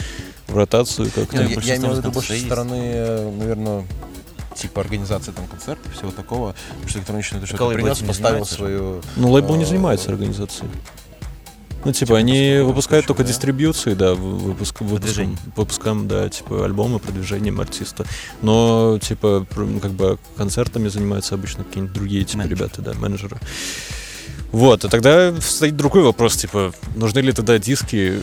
в 0.47 0.55
ротацию 0.55 1.09
как-то. 1.13 1.41
Я, 1.41 1.59
я 1.61 1.77
имел 1.77 1.93
в 1.93 1.97
виду 1.97 2.11
больше 2.11 2.37
со 2.37 2.45
стороны, 2.45 2.79
э, 2.83 3.31
наверное, 3.37 3.85
типа 4.55 4.81
организации 4.81 5.31
там 5.31 5.47
концертов, 5.47 5.95
всего 5.95 6.11
такого, 6.11 6.55
потому 6.69 6.89
что 6.89 6.99
электронщина 6.99 7.37
это 7.37 7.47
что-то 7.47 7.69
принес, 7.73 7.99
поставил 7.99 8.45
свою... 8.45 9.01
Ну, 9.15 9.31
лейбл 9.31 9.55
не 9.55 9.63
э, 9.63 9.67
занимается 9.67 10.09
организацией. 10.09 10.69
Ну, 11.85 11.93
типа, 11.93 12.07
Типа, 12.07 12.17
они 12.17 12.59
выпускают 12.59 13.05
только 13.05 13.23
да? 13.23 13.29
дистрибьюции, 13.29 13.93
да, 13.93 14.13
выпуск, 14.13 14.81
выпуском, 14.81 15.37
выпускам, 15.55 16.07
да, 16.07 16.27
типа, 16.29 16.65
альбомы, 16.65 16.99
продвижением 16.99 17.61
артиста. 17.61 18.05
Но, 18.41 18.99
типа, 19.01 19.47
ну, 19.55 19.79
как 19.79 19.91
бы 19.91 20.19
концертами 20.35 20.89
занимаются 20.89 21.35
обычно 21.35 21.63
какие-нибудь 21.63 21.95
другие, 21.95 22.25
типа, 22.25 22.39
Менеджеры. 22.39 22.59
ребята, 22.59 22.81
да, 22.81 22.93
менеджеры. 22.93 23.37
Вот, 24.51 24.83
и 24.83 24.89
тогда 24.89 25.33
стоит 25.41 25.77
другой 25.77 26.03
вопрос, 26.03 26.35
типа, 26.35 26.73
нужны 26.95 27.19
ли 27.19 27.31
тогда 27.31 27.57
диски 27.59 28.19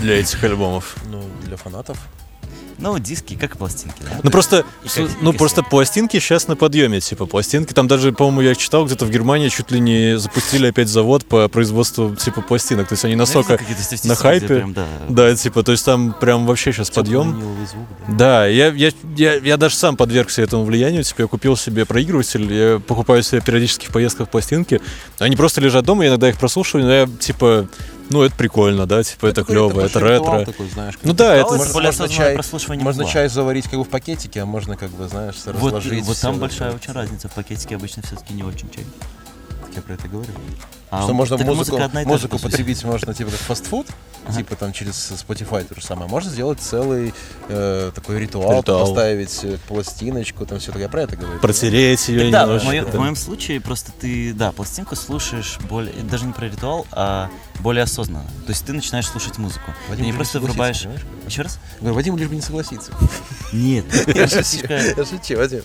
для 0.00 0.18
этих 0.18 0.42
альбомов? 0.44 0.96
Ну, 1.10 1.22
для 1.46 1.56
фанатов. 1.56 1.96
Ну, 2.80 2.98
диски, 2.98 3.34
как 3.36 3.54
и 3.54 3.58
пластинки, 3.58 3.96
да? 4.02 4.20
Ну 4.22 4.30
просто, 4.30 4.64
как- 4.94 5.08
ну 5.20 5.32
просто 5.32 5.62
пластинки 5.62 6.18
сейчас 6.18 6.48
на 6.48 6.56
подъеме, 6.56 7.00
типа 7.00 7.26
пластинки. 7.26 7.72
Там 7.72 7.88
даже, 7.88 8.12
по-моему, 8.12 8.40
я 8.40 8.54
читал 8.54 8.86
где-то 8.86 9.04
в 9.04 9.10
Германии 9.10 9.48
чуть 9.48 9.70
ли 9.70 9.80
не 9.80 10.18
запустили 10.18 10.66
опять 10.68 10.88
завод 10.88 11.24
по 11.26 11.48
производству 11.48 12.16
типа 12.16 12.40
пластинок. 12.40 12.88
То 12.88 12.94
есть 12.94 13.04
они 13.04 13.14
Ну, 13.14 13.20
настолько, 13.20 13.58
статистики, 13.58 14.06
на 14.08 14.14
хайпе, 14.14 14.46
прям, 14.46 14.72
да, 14.72 14.86
да, 15.08 15.36
типа, 15.36 15.62
то 15.62 15.72
есть 15.72 15.84
там 15.84 16.14
прям 16.18 16.46
вообще 16.46 16.72
сейчас 16.72 16.90
подъем. 16.90 17.32
Звук, 17.70 17.86
да. 18.08 18.14
Да, 18.40 18.46
я, 18.46 18.68
я, 18.68 18.90
я, 19.16 19.34
я 19.34 19.56
даже 19.56 19.74
сам 19.76 19.96
подвергся 19.96 20.42
этому 20.42 20.64
влиянию. 20.64 21.04
Типа, 21.04 21.22
я 21.22 21.26
купил 21.28 21.56
себе 21.56 21.84
проигрыватель, 21.84 22.52
я 22.52 22.78
покупаю 22.78 23.22
себе 23.22 23.40
периодически 23.40 23.86
в 23.86 23.90
поездках 23.90 24.28
пластинки. 24.30 24.80
Они 25.18 25.36
просто 25.36 25.60
лежат 25.60 25.84
дома, 25.84 26.04
я 26.04 26.10
иногда 26.10 26.28
их 26.28 26.38
прослушиваю, 26.38 26.86
но 26.86 26.92
я, 26.92 27.06
типа, 27.18 27.68
ну, 28.10 28.22
это 28.22 28.34
прикольно, 28.36 28.86
да, 28.86 29.02
типа, 29.02 29.26
это 29.26 29.42
Такой- 29.42 29.54
клево, 29.54 29.80
это 29.80 30.00
ретро. 30.00 30.44
такой, 30.44 30.68
знаешь, 30.68 30.98
Ну 31.02 31.12
да, 31.14 31.34
это 31.34 31.54
Можно- 31.54 31.72
более 31.72 31.88
можно 31.90 32.08
чай- 32.08 32.34
прослушивание 32.34 32.84
Можно 32.84 33.04
чай 33.06 33.28
заварить 33.28 33.64
как 33.68 33.78
бы 33.78 33.84
в 33.84 33.88
пакетике, 33.88 34.42
а 34.42 34.46
можно 34.46 34.76
как 34.76 34.90
бы, 34.90 35.08
знаешь, 35.08 35.36
Вот, 35.46 35.54
разложить. 35.74 36.04
вот 36.04 36.18
там 36.20 36.38
большая 36.38 36.68
это. 36.70 36.76
очень 36.78 36.92
разница. 36.92 37.28
В 37.28 37.32
пакетике 37.32 37.76
обычно 37.76 38.02
все-таки 38.02 38.34
не 38.34 38.42
очень 38.42 38.68
чай. 38.70 38.84
Так 39.60 39.76
Я 39.76 39.82
про 39.82 39.94
это 39.94 40.08
говорю. 40.08 40.32
А 40.90 41.04
что 41.04 41.12
можно 41.14 41.36
музыку, 41.36 41.54
музыка 41.56 41.84
одна 41.84 42.02
музыку 42.02 42.38
потребить 42.40 42.82
можно 42.82 43.14
типа 43.14 43.30
как 43.30 43.38
фастфуд, 43.38 43.86
Ага. 44.26 44.38
типа 44.38 44.56
там 44.56 44.72
через 44.72 44.94
Spotify 45.12 45.62
то 45.62 45.76
же 45.76 45.86
самое. 45.86 46.10
Можно 46.10 46.28
сделать 46.32 46.58
целый 46.58 47.14
э, 47.48 47.92
такой 47.94 48.18
ритуал, 48.18 48.58
Ритуал. 48.58 48.80
поставить 48.86 49.38
э, 49.44 49.58
пластиночку, 49.68 50.44
там 50.46 50.58
все 50.58 50.72
так. 50.72 50.80
Я 50.80 50.88
про 50.88 51.02
это 51.02 51.14
говорю. 51.14 51.38
Протереть 51.38 52.08
ее 52.08 52.32
Да, 52.32 52.42
в 52.44 52.46
немножко. 52.48 52.66
моем, 52.66 52.84
да. 52.86 52.90
в 52.90 52.94
моем 53.00 53.14
случае 53.14 53.60
просто 53.60 53.92
ты, 54.00 54.32
да, 54.34 54.50
пластинку 54.50 54.96
слушаешь 54.96 55.58
более, 55.68 55.92
даже 56.02 56.24
не 56.24 56.32
про 56.32 56.46
ритуал, 56.48 56.84
а 56.90 57.30
более 57.60 57.84
осознанно. 57.84 58.24
То 58.46 58.50
есть 58.50 58.64
ты 58.64 58.72
начинаешь 58.72 59.06
слушать 59.06 59.38
музыку. 59.38 59.72
Вадим 59.88 60.04
ты 60.04 60.10
не 60.10 60.16
просто 60.16 60.40
врубаешь... 60.40 60.82
понимаешь? 60.82 61.02
Еще 61.26 61.42
раз? 61.42 61.58
Говорю, 61.80 61.94
Вадим 61.94 62.16
лишь 62.16 62.28
бы 62.28 62.34
не 62.34 62.40
согласиться. 62.40 62.92
Нет. 63.52 63.84
Я 64.14 64.28
шучу, 64.28 65.36
Вадим. 65.36 65.62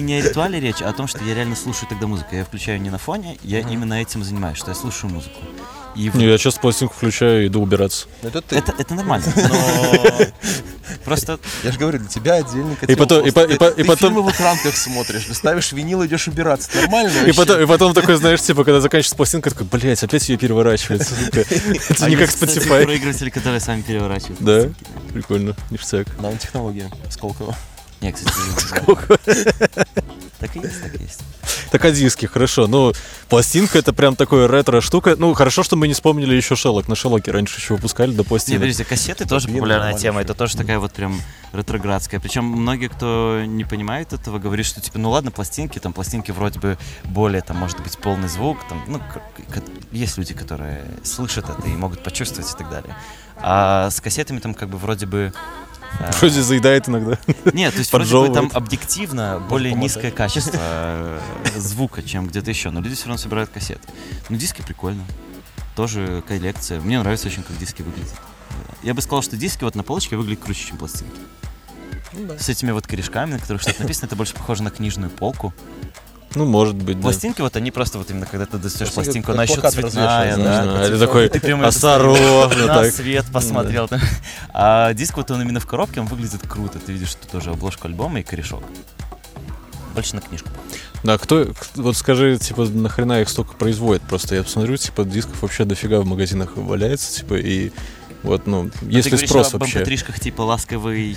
не 0.00 0.14
о 0.14 0.22
ритуале 0.22 0.60
речь, 0.60 0.82
а 0.82 0.88
о 0.88 0.92
том, 0.92 1.06
что 1.06 1.24
я 1.24 1.34
реально 1.34 1.56
слушаю 1.56 1.88
тогда 1.88 2.06
музыку. 2.06 2.34
Я 2.34 2.44
включаю 2.44 2.80
не 2.80 2.90
на 2.90 2.98
фоне, 2.98 3.38
я 3.42 3.60
именно 3.60 3.94
этим 3.94 4.22
занимаюсь, 4.22 4.58
что 4.58 4.70
я 4.70 4.74
слушаю 4.74 5.12
музыку. 5.12 5.40
И 5.98 6.10
в- 6.10 6.14
Не, 6.14 6.26
я 6.26 6.38
сейчас 6.38 6.54
пластинку 6.54 6.94
включаю 6.94 7.44
и 7.44 7.46
иду 7.48 7.60
убираться. 7.60 8.06
Ну, 8.22 8.28
Это 8.28 8.40
ты. 8.40 8.56
это, 8.56 8.72
это 8.78 8.94
нормально, 8.94 9.26
но 9.36 10.26
просто 11.04 11.38
Я 11.64 11.72
же 11.72 11.78
говорю, 11.78 11.98
для 11.98 12.08
тебя 12.08 12.34
отдельный 12.34 12.76
И 12.86 12.94
потом- 12.94 13.26
и 13.26 13.30
по- 13.32 13.40
и 13.40 13.56
по- 13.58 13.64
и 13.68 13.82
Ты 13.82 13.84
потом- 13.84 14.14
фильмы 14.14 14.22
в 14.22 14.30
экранках 14.32 14.76
смотришь, 14.76 15.26
ставишь 15.32 15.72
винил, 15.72 16.04
идешь 16.06 16.28
убираться. 16.28 16.70
Нормально 16.76 17.10
И 17.26 17.32
потом, 17.32 17.60
и 17.60 17.66
потом 17.66 17.94
такой, 17.94 18.14
знаешь, 18.16 18.40
типа, 18.42 18.62
когда 18.64 18.80
заканчивается 18.80 19.16
пластинка, 19.16 19.50
такой, 19.50 19.66
блядь, 19.66 20.02
опять 20.02 20.28
ее 20.28 20.38
переворачивать. 20.38 21.02
сука». 21.06 21.40
Это 21.90 22.04
А 22.04 22.08
не 22.08 22.16
как 22.16 22.30
Spotify. 22.30 22.84
проигрыватели, 22.84 23.30
которые 23.30 23.60
сами 23.60 23.82
переворачивают. 23.82 24.40
Да, 24.40 24.68
прикольно, 25.12 25.56
ништяк. 25.70 26.06
Нанотехнология 26.20 26.90
Сколково. 27.10 27.56
Не, 28.00 28.12
кстати, 28.12 28.32
так 30.38 30.54
и 30.56 30.60
есть, 30.60 30.82
так 30.82 30.94
и 30.94 31.02
есть. 31.02 31.20
Так 31.70 31.84
а 31.84 31.90
диски, 31.90 32.26
хорошо. 32.26 32.66
Ну, 32.66 32.92
пластинка 33.28 33.78
это 33.78 33.92
прям 33.92 34.16
такое 34.16 34.48
ретро-штука. 34.48 35.16
Ну, 35.18 35.34
хорошо, 35.34 35.62
что 35.62 35.76
мы 35.76 35.88
не 35.88 35.94
вспомнили 35.94 36.34
еще 36.34 36.56
Шеллок. 36.56 36.88
На 36.88 36.94
Шеллоке 36.94 37.30
раньше 37.30 37.58
еще 37.58 37.74
выпускали 37.74 38.12
до 38.12 38.24
пластинок. 38.24 38.60
подождите, 38.60 38.88
кассеты 38.88 39.26
тоже 39.26 39.48
популярная 39.48 39.94
тема. 39.94 40.20
Это 40.20 40.34
тоже 40.34 40.56
такая 40.56 40.78
вот 40.78 40.92
прям 40.92 41.20
ретроградская. 41.52 42.20
Причем 42.20 42.44
многие, 42.44 42.88
кто 42.88 43.42
не 43.44 43.64
понимает 43.64 44.12
этого, 44.12 44.38
говорят, 44.38 44.64
что 44.64 44.80
типа, 44.80 44.98
ну 44.98 45.10
ладно, 45.10 45.30
пластинки, 45.30 45.78
там 45.78 45.92
пластинки 45.92 46.30
вроде 46.30 46.58
бы 46.60 46.78
более, 47.04 47.42
там, 47.42 47.56
может 47.56 47.80
быть, 47.80 47.98
полный 47.98 48.28
звук. 48.28 48.58
Там, 48.68 48.82
ну, 48.86 49.00
есть 49.92 50.16
люди, 50.18 50.34
которые 50.34 50.84
слышат 51.02 51.46
это 51.50 51.68
и 51.68 51.72
могут 51.72 52.02
почувствовать 52.02 52.50
и 52.50 52.56
так 52.56 52.70
далее. 52.70 52.94
А 53.40 53.90
с 53.90 54.00
кассетами 54.00 54.38
там 54.38 54.54
как 54.54 54.68
бы 54.68 54.78
вроде 54.78 55.06
бы... 55.06 55.32
э, 56.00 56.10
Вроде 56.18 56.42
заедает 56.42 56.88
иногда. 56.88 57.18
Нет, 57.52 57.72
то 57.72 57.78
есть 57.78 57.92
вроде 57.92 58.14
бы 58.14 58.34
там 58.34 58.50
объективно 58.54 59.42
более 59.48 59.74
низкое 59.74 60.10
качество 60.10 60.58
э, 60.60 61.20
звука, 61.56 62.02
чем 62.02 62.26
где-то 62.26 62.50
еще. 62.50 62.70
Но 62.70 62.80
люди 62.80 62.94
все 62.94 63.06
равно 63.06 63.18
собирают 63.18 63.50
кассеты. 63.50 63.88
Ну, 64.28 64.36
диски 64.36 64.62
прикольно. 64.62 65.04
Тоже 65.76 66.22
коллекция. 66.26 66.80
Мне 66.80 66.98
нравится 67.00 67.28
очень, 67.28 67.42
как 67.42 67.56
диски 67.58 67.82
выглядят. 67.82 68.14
Я 68.82 68.94
бы 68.94 69.02
сказал, 69.02 69.22
что 69.22 69.36
диски 69.36 69.64
вот 69.64 69.74
на 69.74 69.82
полочке 69.82 70.16
выглядят 70.16 70.44
круче, 70.44 70.66
чем 70.68 70.76
пластинки. 70.76 71.20
Ну 72.12 72.26
да. 72.26 72.38
С 72.38 72.48
этими 72.48 72.70
вот 72.70 72.86
корешками, 72.86 73.32
на 73.32 73.38
которых 73.38 73.62
что-то 73.62 73.82
написано, 73.82 74.06
это 74.06 74.16
больше 74.16 74.34
похоже 74.34 74.62
на 74.62 74.70
книжную 74.70 75.10
полку. 75.10 75.52
Ну, 76.38 76.44
может 76.44 76.76
быть, 76.76 76.98
да. 76.98 77.02
Пластинки 77.02 77.40
вот 77.40 77.56
они 77.56 77.72
просто 77.72 77.98
вот 77.98 78.08
именно, 78.10 78.24
когда 78.24 78.46
ты 78.46 78.58
достаешь 78.58 78.92
пластинку, 78.92 79.32
она 79.32 79.42
еще 79.42 79.60
цветная, 79.60 80.36
да. 80.36 80.86
телефону. 80.86 80.98
такой 80.98 81.26
это 81.26 81.66
осторожно 81.66 82.66
на 82.66 82.74
так. 82.74 82.92
свет 82.92 83.26
посмотрел. 83.32 83.90
А 84.50 84.94
диск 84.94 85.16
вот 85.16 85.32
он 85.32 85.42
именно 85.42 85.58
в 85.58 85.66
коробке, 85.66 86.00
он 86.00 86.06
выглядит 86.06 86.42
круто. 86.46 86.78
Ты 86.78 86.92
видишь, 86.92 87.08
что 87.08 87.26
тоже 87.26 87.50
обложка 87.50 87.88
альбома 87.88 88.20
и 88.20 88.22
корешок. 88.22 88.62
Больше 89.96 90.14
на 90.14 90.20
книжку. 90.20 90.48
Да, 91.02 91.18
кто, 91.18 91.48
вот 91.74 91.96
скажи, 91.96 92.38
типа, 92.38 92.66
нахрена 92.66 93.20
их 93.20 93.28
столько 93.28 93.54
производит? 93.54 94.02
Просто 94.02 94.36
я 94.36 94.44
посмотрю, 94.44 94.76
типа, 94.76 95.04
дисков 95.04 95.42
вообще 95.42 95.64
дофига 95.64 96.00
в 96.00 96.06
магазинах 96.06 96.52
валяется, 96.54 97.12
типа, 97.12 97.34
и 97.34 97.72
вот, 98.22 98.46
ну, 98.46 98.70
Ну, 98.82 98.88
есть 98.88 99.04
ты 99.04 99.10
ли 99.10 99.10
говоришь 99.10 99.28
спрос 99.30 99.54
об 99.54 99.60
вообще? 99.60 99.80
mp 99.82 100.20
типа 100.20 100.42
«Ласковый 100.42 101.16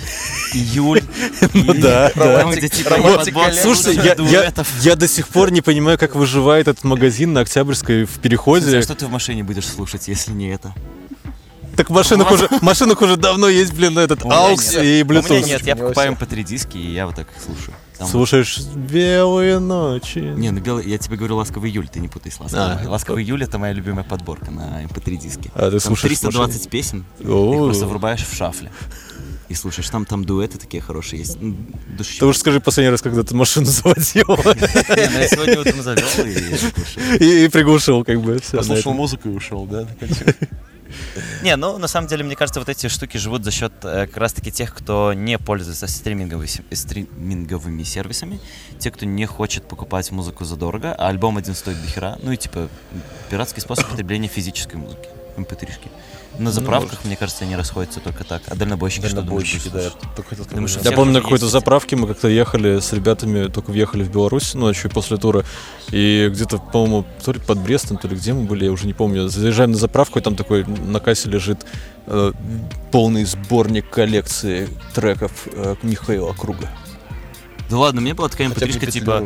июль». 0.54 1.02
Ну 1.54 1.74
и 1.74 1.78
да, 1.78 2.12
да. 2.14 2.52
типа. 2.54 3.50
Слушайте, 3.60 3.94
я, 4.00 4.04
я, 4.04 4.14
дуэтов. 4.14 4.68
я 4.80 4.96
до 4.96 5.08
сих 5.08 5.28
пор 5.28 5.50
не 5.50 5.60
понимаю, 5.60 5.98
как 5.98 6.14
выживает 6.14 6.68
этот 6.68 6.84
магазин 6.84 7.32
на 7.32 7.40
Октябрьской 7.40 8.04
в 8.04 8.18
переходе. 8.20 8.78
а 8.78 8.82
что 8.82 8.94
ты 8.94 9.06
в 9.06 9.10
машине 9.10 9.42
будешь 9.42 9.66
слушать, 9.66 10.08
если 10.08 10.32
не 10.32 10.48
это? 10.52 10.74
Так 11.76 11.88
в 11.88 11.92
машинах 11.92 12.30
уже, 12.30 12.48
в 12.48 12.62
машинах 12.62 13.00
уже 13.00 13.16
давно 13.16 13.48
есть, 13.48 13.72
блин, 13.72 13.98
этот 13.98 14.20
AUX 14.20 14.84
и 14.84 15.02
У 15.02 15.06
меня 15.06 15.20
Bluetooth. 15.20 15.44
нет, 15.44 15.66
я 15.66 15.74
покупаю 15.74 16.14
всё. 16.14 16.24
mp3 16.26 16.42
диски, 16.42 16.76
и 16.76 16.92
я 16.92 17.06
вот 17.06 17.16
так 17.16 17.26
их 17.34 17.42
слушаю. 17.42 17.74
Там 18.02 18.10
Слушаешь 18.10 18.58
«Белые 18.74 19.60
ночи». 19.60 20.18
Не, 20.18 20.50
ну 20.50 20.60
белый, 20.60 20.88
я 20.88 20.98
тебе 20.98 21.16
говорю 21.16 21.36
ласковый 21.36 21.70
июль, 21.70 21.88
ты 21.88 22.00
не 22.00 22.08
путай 22.08 22.32
с 22.32 22.40
ласковый. 22.40 22.84
А, 22.84 22.90
ласковый 22.90 23.22
июль 23.22 23.44
это 23.44 23.58
моя 23.58 23.72
любимая 23.72 24.02
подборка 24.02 24.50
на 24.50 24.82
MP3 24.82 25.16
диске. 25.18 25.52
А, 25.54 25.66
ты 25.70 25.78
Там 25.78 25.80
слушаешь 25.80 26.18
в 26.18 26.20
320 26.22 26.68
песен, 26.68 27.04
ты 27.18 27.24
их 27.24 27.30
О. 27.30 27.64
просто 27.66 27.86
врубаешь 27.86 28.26
в 28.26 28.34
шафле. 28.34 28.72
И 29.48 29.54
слушаешь, 29.54 29.88
там, 29.88 30.04
там 30.04 30.24
дуэты 30.24 30.58
такие 30.58 30.82
хорошие 30.82 31.20
есть. 31.20 31.36
М, 31.36 31.56
Ты 32.18 32.26
уж 32.26 32.38
скажи 32.38 32.58
последний 32.58 32.90
раз, 32.90 33.02
когда 33.02 33.22
ты 33.22 33.36
машину 33.36 33.66
заводил 33.66 34.24
ну 34.28 34.34
я 34.34 35.28
сегодня 35.28 35.60
утром 35.60 35.82
завел 35.82 36.06
и 37.20 37.44
и, 37.44 37.48
приглушил, 37.48 38.02
как 38.02 38.20
бы. 38.20 38.40
Послушал 38.50 38.94
музыку 38.94 39.28
и 39.28 39.32
ушел, 39.32 39.66
да? 39.66 39.86
Не, 41.42 41.56
ну 41.56 41.78
на 41.78 41.88
самом 41.88 42.08
деле, 42.08 42.24
мне 42.24 42.36
кажется, 42.36 42.60
вот 42.60 42.68
эти 42.68 42.88
штуки 42.88 43.16
живут 43.16 43.44
за 43.44 43.50
счет 43.50 43.72
э, 43.82 44.06
как 44.06 44.16
раз-таки 44.16 44.50
тех, 44.50 44.74
кто 44.74 45.12
не 45.12 45.38
пользуется 45.38 45.86
стриминговыми, 45.86 47.82
сервисами, 47.82 48.40
те, 48.78 48.90
кто 48.90 49.06
не 49.06 49.26
хочет 49.26 49.68
покупать 49.68 50.10
музыку 50.10 50.44
задорого, 50.44 50.94
а 50.94 51.08
альбом 51.08 51.36
один 51.36 51.54
стоит 51.54 51.80
до 51.80 51.88
хера, 51.88 52.18
ну 52.22 52.32
и 52.32 52.36
типа 52.36 52.68
пиратский 53.30 53.62
способ 53.62 53.86
потребления 53.90 54.28
физической 54.28 54.76
музыки, 54.76 55.08
mp3-шки. 55.36 55.90
На 56.38 56.50
заправках, 56.50 57.04
мне 57.04 57.16
кажется, 57.16 57.44
они 57.44 57.56
расходятся 57.56 58.00
только 58.00 58.24
так. 58.24 58.42
А 58.46 58.54
дальнобойщики, 58.54 59.06
что 59.06 59.22
думаешь, 59.22 59.52
Дальнобойщики, 59.52 59.68
да. 59.68 59.82
Я 59.82 59.90
только 60.16 60.30
хотел 60.30 60.44
Думаешь, 60.46 60.72
сказать. 60.72 60.86
у 60.86 60.90
Я 60.90 60.96
помню, 60.96 61.12
на 61.14 61.20
какой-то 61.20 61.44
есть 61.44 61.52
заправке 61.52 61.96
мы 61.96 62.06
как-то 62.06 62.28
ехали 62.28 62.80
с 62.80 62.92
ребятами, 62.92 63.48
только 63.48 63.70
въехали 63.70 64.02
в 64.02 64.10
Беларусь 64.10 64.54
ночью 64.54 64.90
после 64.90 65.18
тура, 65.18 65.44
и 65.90 66.28
где-то, 66.32 66.58
по-моему, 66.58 67.04
то 67.24 67.32
ли 67.32 67.40
под 67.40 67.58
Брестом, 67.58 67.98
то 67.98 68.08
ли 68.08 68.16
где 68.16 68.32
мы 68.32 68.44
были, 68.44 68.64
я 68.64 68.72
уже 68.72 68.86
не 68.86 68.94
помню, 68.94 69.28
заезжаем 69.28 69.72
на 69.72 69.78
заправку, 69.78 70.18
и 70.18 70.22
там 70.22 70.36
такой 70.36 70.64
на 70.64 71.00
кассе 71.00 71.28
лежит 71.28 71.66
э, 72.06 72.32
полный 72.90 73.24
сборник 73.24 73.90
коллекции 73.90 74.68
треков 74.94 75.48
э, 75.52 75.76
Михаила 75.82 76.32
Круга. 76.32 76.68
Да 77.70 77.78
ладно, 77.78 78.00
у 78.00 78.04
меня 78.04 78.14
была 78.14 78.28
такая 78.28 78.48
Хотя 78.48 78.66
бы 78.66 78.72
mp3 78.72 78.86
не 78.86 78.92
типа 78.92 79.24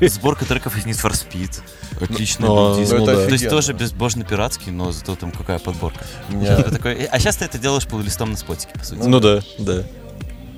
сборка 0.08 0.44
треков 0.44 0.76
из 0.76 0.86
Need 0.86 1.02
for 1.02 1.12
Speed. 1.12 1.60
Отличный 2.00 2.46
Ну, 2.48 2.76
ну, 2.78 3.04
То 3.06 3.28
есть 3.28 3.48
тоже 3.48 3.72
безбожно 3.72 4.24
пиратский, 4.24 4.70
но 4.72 4.92
зато 4.92 5.16
там 5.16 5.32
какая 5.32 5.58
подборка. 5.58 6.04
У 6.28 6.36
меня, 6.36 6.56
Ты 6.56 6.70
такой, 6.70 6.94
«Э, 6.94 7.06
а 7.06 7.18
сейчас 7.18 7.36
ты 7.36 7.44
это 7.44 7.58
делаешь 7.58 7.86
плейлистом 7.86 8.32
на 8.32 8.36
спотике, 8.36 8.72
по 8.78 8.84
сути. 8.84 9.00
Ну 9.00 9.20
да, 9.20 9.40
да. 9.58 9.84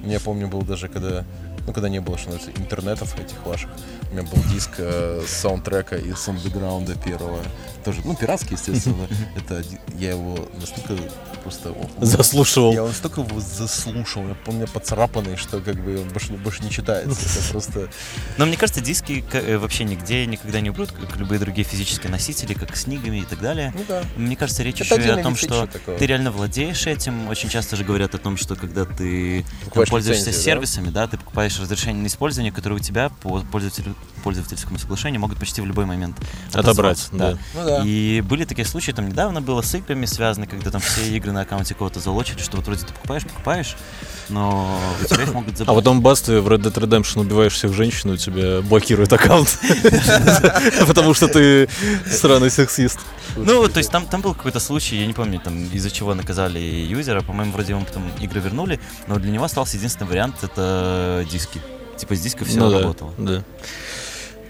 я 0.05 0.21
помню, 0.21 0.49
был 0.49 0.63
даже 0.63 0.89
когда, 0.89 1.25
ну, 1.67 1.73
когда 1.73 1.89
не 1.89 2.01
было, 2.01 2.19
что 2.19 2.31
называется, 2.31 2.61
интернетов 2.61 3.19
этих 3.19 3.45
ваших. 3.45 3.71
У 4.11 4.15
меня 4.15 4.23
был 4.23 4.43
диск 4.51 4.73
э, 4.79 5.23
саундтрека 5.27 5.97
из 5.97 6.27
андеграунда 6.29 6.95
первого. 6.95 7.41
Тоже, 7.85 8.01
ну, 8.05 8.15
пиратский, 8.17 8.55
естественно. 8.55 9.07
Это 9.37 9.63
я 9.99 10.11
его 10.11 10.37
настолько 10.61 10.97
просто... 11.49 11.75
Заслушивал. 12.01 12.71
Я 12.71 12.79
его 12.79 12.89
настолько 12.89 13.23
его 13.23 13.41
заслушал, 13.41 14.29
я 14.29 14.35
помню, 14.35 14.69
поцарапанный, 14.69 15.37
что 15.37 15.61
как 15.61 15.77
бы 15.77 16.01
он 16.01 16.09
больше, 16.09 16.33
больше 16.35 16.63
не 16.63 16.71
читается. 16.71 17.21
Это 17.21 17.51
просто... 17.51 17.89
Но 18.37 18.47
мне 18.47 18.57
кажется, 18.57 18.81
диски 18.81 19.25
э, 19.33 19.57
вообще 19.59 19.85
нигде 19.85 20.27
никогда 20.27 20.61
не 20.61 20.71
умрут, 20.71 20.93
как 20.93 21.17
любые 21.17 21.39
другие 21.39 21.67
физические 21.67 22.11
носители, 22.11 22.55
как 22.55 22.77
с 22.77 22.85
книгами 22.85 23.19
и 23.19 23.25
так 23.25 23.41
далее. 23.41 23.73
Ну 23.75 23.85
да. 23.89 24.03
Мне 24.17 24.37
кажется, 24.37 24.63
речь 24.63 24.81
Это 24.81 24.95
еще 24.97 25.09
и 25.09 25.11
о 25.11 25.23
том, 25.23 25.37
что 25.37 25.67
такого. 25.67 25.99
ты 25.99 26.07
реально 26.07 26.31
владеешь 26.31 26.87
этим. 26.87 27.29
Очень 27.29 27.49
часто 27.49 27.77
же 27.77 27.85
говорят 27.85 28.15
о 28.15 28.19
том, 28.19 28.37
что 28.37 28.55
когда 28.55 28.85
ты 28.85 29.45
там 29.73 29.85
пользуешься 29.87 30.31
лицензию, 30.31 30.35
да? 30.35 30.43
сервисами, 30.43 30.91
да? 30.91 31.07
ты 31.09 31.17
покупаешь 31.17 31.59
разрешение 31.59 32.03
на 32.03 32.07
использование, 32.07 32.53
которое 32.53 32.77
у 32.77 32.81
тебя 32.81 33.09
по 33.09 33.41
пользователю- 33.41 33.97
пользовательскому 34.23 34.79
соглашению 34.79 35.21
могут 35.21 35.39
почти 35.39 35.61
в 35.61 35.67
любой 35.67 35.87
момент 35.87 36.17
Отобрать, 36.53 36.99
отозвать. 36.99 37.19
да. 37.19 37.39
Ну 37.55 37.65
да. 37.65 37.83
И 37.85 38.21
были 38.21 38.45
такие 38.45 38.67
случаи, 38.67 38.93
там 38.93 39.09
недавно 39.09 39.41
было 39.41 39.63
с 39.63 39.75
играми 39.75 40.07
связаны, 40.07 40.47
когда 40.47 40.71
там 40.71 40.81
все 40.81 41.09
игры 41.17 41.33
на 41.39 41.43
аккаунте 41.43 41.75
кого-то 41.75 42.01
залочили, 42.01 42.41
что 42.41 42.57
вот 42.57 42.67
вроде 42.67 42.85
ты 42.85 42.93
покупаешь, 42.93 43.23
покупаешь, 43.23 43.77
но 44.29 44.79
у 45.01 45.05
тебя 45.07 45.23
их 45.23 45.33
могут 45.33 45.57
забрать. 45.57 45.69
А 45.69 45.75
потом 45.79 46.03
бас, 46.03 46.21
ты 46.21 46.41
в 46.41 46.49
Red 46.49 46.63
Dead 46.63 46.75
Redemption 46.75 47.21
убиваешь 47.21 47.53
всех 47.55 47.73
женщин, 47.73 48.11
у 48.11 48.17
тебя 48.17 48.61
блокируют 48.61 49.13
аккаунт. 49.13 49.59
Потому 50.87 51.15
что 51.15 51.29
ты 51.29 51.69
сраный 52.11 52.51
сексист. 52.51 52.99
Ну, 53.37 53.69
то 53.69 53.79
есть 53.79 53.91
там, 53.91 54.07
там 54.07 54.21
был 54.21 54.35
какой-то 54.35 54.59
случай, 54.59 54.97
я 54.97 55.07
не 55.07 55.13
помню, 55.13 55.39
там 55.41 55.67
из-за 55.73 55.91
чего 55.91 56.15
наказали 56.15 56.59
юзера, 56.59 57.23
по-моему, 57.23 57.53
вроде 57.53 57.73
ему 57.73 57.85
потом 57.85 58.03
игры 58.21 58.41
вернули, 58.41 58.81
но 59.07 59.19
для 59.19 59.31
него 59.31 59.45
остался 59.45 59.77
единственный 59.77 60.09
вариант— 60.09 60.37
это 60.43 61.25
диски. 61.31 61.61
Типа 61.97 62.15
с 62.17 62.21
дисков 62.21 62.49
все 62.49 62.59
Ну 62.59 62.73
работало. 62.73 63.13
да. 63.19 63.43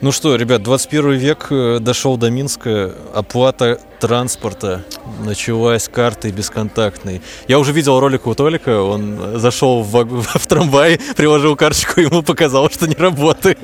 Ну 0.01 0.13
что, 0.13 0.37
ребят, 0.37 0.63
21 0.63 1.13
век 1.15 1.49
э, 1.51 1.79
дошел 1.81 2.17
до 2.17 2.31
Минска, 2.31 2.95
оплата 3.13 3.81
транспорта 3.99 4.85
началась 5.25 5.89
картой 5.89 6.31
бесконтактной. 6.33 7.23
Я 7.49 7.59
уже 7.59 7.73
видел 7.73 7.99
ролик 8.01 8.27
у 8.27 8.35
Толика, 8.35 8.83
он 8.83 9.39
зашел 9.39 9.83
в, 9.83 9.91
ваг- 9.91 10.09
в 10.39 10.47
трамвай, 10.47 10.99
приложил 11.17 11.57
карточку, 11.57 12.01
ему 12.01 12.23
показалось, 12.23 12.75
что 12.75 12.87
не 12.87 12.95
работает. 12.95 13.59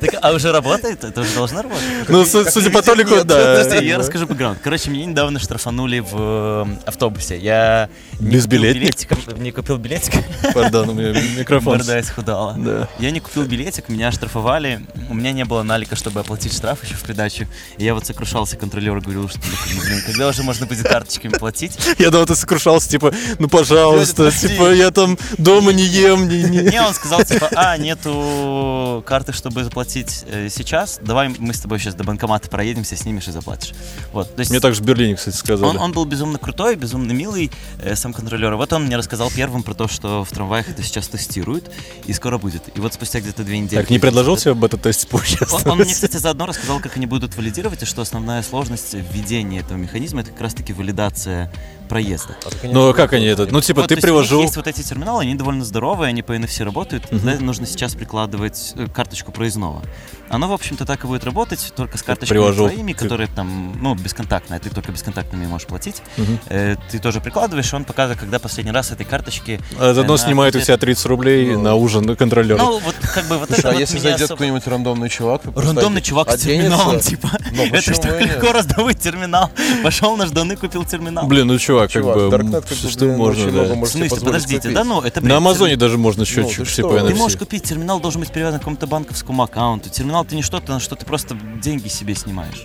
Так, 0.00 0.16
а 0.22 0.32
уже 0.32 0.52
работает? 0.52 1.04
Это 1.04 1.22
уже 1.22 1.34
должно 1.34 1.62
работать? 1.62 2.08
Ну, 2.08 2.24
су- 2.24 2.44
судя 2.50 2.70
по 2.70 2.82
Толику, 2.82 3.14
нет, 3.14 3.26
да. 3.26 3.62
Подожди, 3.62 3.86
я 3.86 3.98
расскажу 3.98 4.26
бэкграунд. 4.26 4.58
Короче, 4.62 4.90
меня 4.90 5.06
недавно 5.06 5.38
штрафанули 5.38 6.00
в 6.00 6.10
э, 6.12 6.66
автобусе. 6.84 7.38
Я 7.38 7.88
не 8.20 8.40
купил 8.40 8.62
билетик, 8.62 9.38
не 9.38 9.52
купил 9.52 9.78
билетик. 9.78 10.14
Пардон, 10.54 10.90
у 10.90 10.92
меня 10.92 11.12
микрофон. 11.38 11.74
Борода 11.74 12.00
исхудала. 12.00 12.54
Да. 12.58 12.88
Я 12.98 13.10
не 13.10 13.20
купил 13.20 13.44
билетик, 13.44 13.88
меня 13.88 14.08
оштрафовали. 14.08 14.80
У 15.08 15.14
меня 15.14 15.32
не 15.32 15.44
было 15.44 15.62
налика, 15.62 15.96
чтобы 15.96 16.20
оплатить 16.20 16.52
штраф 16.54 16.84
еще 16.84 16.94
в 16.94 17.02
придачу. 17.02 17.46
И 17.78 17.84
я 17.84 17.94
вот 17.94 18.06
сокрушался 18.06 18.56
контролеру, 18.56 19.00
говорил, 19.00 19.28
что, 19.28 19.40
блин, 19.84 20.02
когда 20.04 20.28
уже 20.28 20.42
можно 20.42 20.66
будет 20.66 20.86
карточками 20.86 21.32
платить? 21.32 21.72
Я 21.98 22.10
думал, 22.10 22.26
ты 22.26 22.34
сокрушался, 22.34 22.88
типа, 22.88 23.12
ну, 23.38 23.48
пожалуйста, 23.48 24.30
типа, 24.30 24.72
я 24.72 24.90
там 24.90 25.18
дома 25.38 25.72
не 25.72 25.84
ем, 25.84 26.28
не, 26.28 26.80
он 26.80 26.94
сказал, 26.94 27.24
типа, 27.24 27.50
а, 27.54 27.76
нету 27.76 29.02
карты, 29.06 29.32
чтобы 29.32 29.64
заплатить 29.64 30.24
э, 30.26 30.48
сейчас, 30.50 30.98
давай 31.02 31.28
мы 31.38 31.54
с 31.54 31.60
тобой 31.60 31.78
сейчас 31.78 31.94
до 31.94 32.04
банкомата 32.04 32.48
проедемся, 32.48 32.96
снимешь 32.96 33.28
и 33.28 33.32
заплатишь. 33.32 33.72
Вот, 34.12 34.36
Мне 34.50 34.60
также 34.60 34.82
в 34.82 34.84
Берлине, 34.84 35.16
кстати, 35.16 35.36
сказали. 35.36 35.76
он, 35.76 35.92
был 35.92 36.04
безумно 36.04 36.38
крутой, 36.38 36.76
безумно 36.76 37.12
милый, 37.12 37.50
э, 37.82 37.96
сам 37.96 38.12
контролер. 38.12 38.54
Вот 38.56 38.72
он 38.72 38.84
мне 38.86 38.96
рассказал 38.96 39.30
первым 39.30 39.62
про 39.62 39.74
то, 39.74 39.88
что 39.88 40.24
в 40.24 40.30
трамваях 40.30 40.68
это 40.68 40.82
сейчас 40.82 41.08
тестируют, 41.08 41.70
и 42.06 42.12
скоро 42.12 42.38
будет. 42.38 42.62
И 42.76 42.80
вот 42.80 42.94
спустя 42.94 43.20
где-то 43.20 43.44
две 43.44 43.58
недели... 43.58 43.80
Так, 43.80 43.90
не 43.90 43.98
предложил 43.98 44.36
тебе 44.36 44.54
бета-тест 44.54 45.04
Он, 45.10 45.10
поучаствовать? 45.10 45.66
он 45.66 45.78
мне, 45.78 45.92
кстати, 45.92 46.16
заодно 46.16 46.46
рассказал, 46.46 46.80
как 46.80 46.96
они 46.96 47.06
будут 47.06 47.36
валидировать, 47.36 47.82
и 47.82 47.86
что 47.86 48.02
основная 48.02 48.42
сложность 48.42 48.94
введения 48.94 49.45
этого 49.54 49.78
механизма 49.78 50.20
это 50.22 50.30
как 50.32 50.40
раз-таки 50.40 50.72
валидация 50.72 51.50
проезда. 51.86 52.36
Ну, 52.62 52.88
а 52.90 52.94
как 52.94 53.12
они 53.12 53.26
это? 53.26 53.46
Ну, 53.50 53.60
типа, 53.60 53.82
Вот, 53.82 53.88
ты 53.88 53.96
то 53.96 54.40
есть 54.42 54.56
вот 54.56 54.66
эти 54.66 54.82
терминалы, 54.82 55.22
они 55.22 55.34
довольно 55.34 55.64
здоровые, 55.64 56.08
они 56.10 56.22
по 56.22 56.32
NFC 56.32 56.64
работают. 56.64 57.08
Туда 57.08 57.36
нужно 57.40 57.66
сейчас 57.66 57.94
прикладывать 57.94 58.72
э, 58.76 58.86
карточку 58.88 59.32
проездного. 59.32 59.82
Оно, 60.28 60.48
в 60.48 60.52
общем-то, 60.52 60.84
так 60.84 61.04
и 61.04 61.06
будет 61.06 61.24
работать, 61.24 61.72
только 61.76 61.98
с 61.98 62.02
карточками 62.02 62.38
приложил. 62.38 62.68
твоими, 62.68 62.92
которые 62.92 63.28
там, 63.28 63.78
ну, 63.80 63.94
бесконтактные, 63.94 64.58
ты 64.58 64.70
только 64.70 64.90
бесконтактными 64.92 65.46
можешь 65.46 65.66
платить. 65.68 66.02
Мгм. 66.16 66.38
Э, 66.48 66.76
ты 66.90 66.98
тоже 66.98 67.20
прикладываешь, 67.20 67.72
и 67.72 67.76
он 67.76 67.84
показывает, 67.84 68.18
когда 68.20 68.38
последний 68.38 68.72
раз 68.72 68.90
этой 68.90 69.06
карточки... 69.06 69.60
А 69.78 69.94
заодно 69.94 70.14
э, 70.14 70.18
снимает 70.18 70.54
у 70.56 70.58
на- 70.58 70.64
тебя 70.64 70.76
30 70.76 71.06
рублей 71.06 71.54
Ну. 71.54 71.62
на 71.62 71.74
ужин 71.76 72.16
контролера. 72.16 72.58
Ну, 72.58 72.78
вот 72.80 72.94
как 73.14 73.26
бы 73.28 73.38
вот 73.38 73.50
это 73.50 73.60
Слушай, 73.60 73.70
а 73.70 73.72
вот 73.74 73.80
если 73.80 73.98
зайдет 73.98 74.22
особо- 74.22 74.28
какой-нибудь 74.38 74.66
рандомный 74.66 75.08
чувак? 75.08 75.42
Рандомный 75.54 76.02
чувак 76.02 76.30
с 76.32 76.40
терминалом, 76.42 76.98
типа. 77.00 77.30
Ну, 77.52 77.62
это 77.72 77.94
ж 77.94 77.98
так 77.98 78.20
легко 78.20 78.52
раздобыть 78.52 78.98
терминал. 78.98 79.50
Пошел 79.84 80.16
на 80.16 80.26
жданы, 80.26 80.56
купил 80.56 80.84
терминал. 80.84 81.26
Блин, 81.26 81.46
ну 81.46 81.58
чувак, 81.88 81.92
как 81.92 82.02
Чувак, 82.02 82.16
бы, 82.16 82.36
Darknet, 82.36 82.68
как 82.68 82.90
что 82.90 83.04
можно, 83.06 83.52
да. 83.52 83.74
В 83.74 83.86
смысле, 83.86 84.20
подождите, 84.20 84.56
купить. 84.60 84.74
да 84.74 84.84
ну, 84.84 85.00
это, 85.02 85.20
блин, 85.20 85.30
На 85.32 85.36
Амазоне 85.38 85.74
терми- 85.74 85.76
даже 85.78 85.98
можно 85.98 86.20
Ну, 86.20 86.26
счетчик 86.26 86.66
ты 86.66 86.72
типа 86.74 86.88
что? 86.88 86.98
NFC. 86.98 87.08
Ты 87.08 87.14
можешь 87.14 87.38
купить 87.38 87.62
терминал, 87.64 88.00
должен 88.00 88.20
быть 88.20 88.30
привязан 88.32 88.58
к 88.58 88.62
какому-то 88.62 88.86
банковскому 88.86 89.42
аккаунту. 89.42 89.90
Терминал 89.90 90.24
это 90.24 90.34
не 90.34 90.42
что-то, 90.42 90.72
на 90.72 90.80
что 90.80 90.96
ты 90.96 91.04
просто 91.06 91.36
деньги 91.62 91.88
себе 91.88 92.14
снимаешь. 92.14 92.64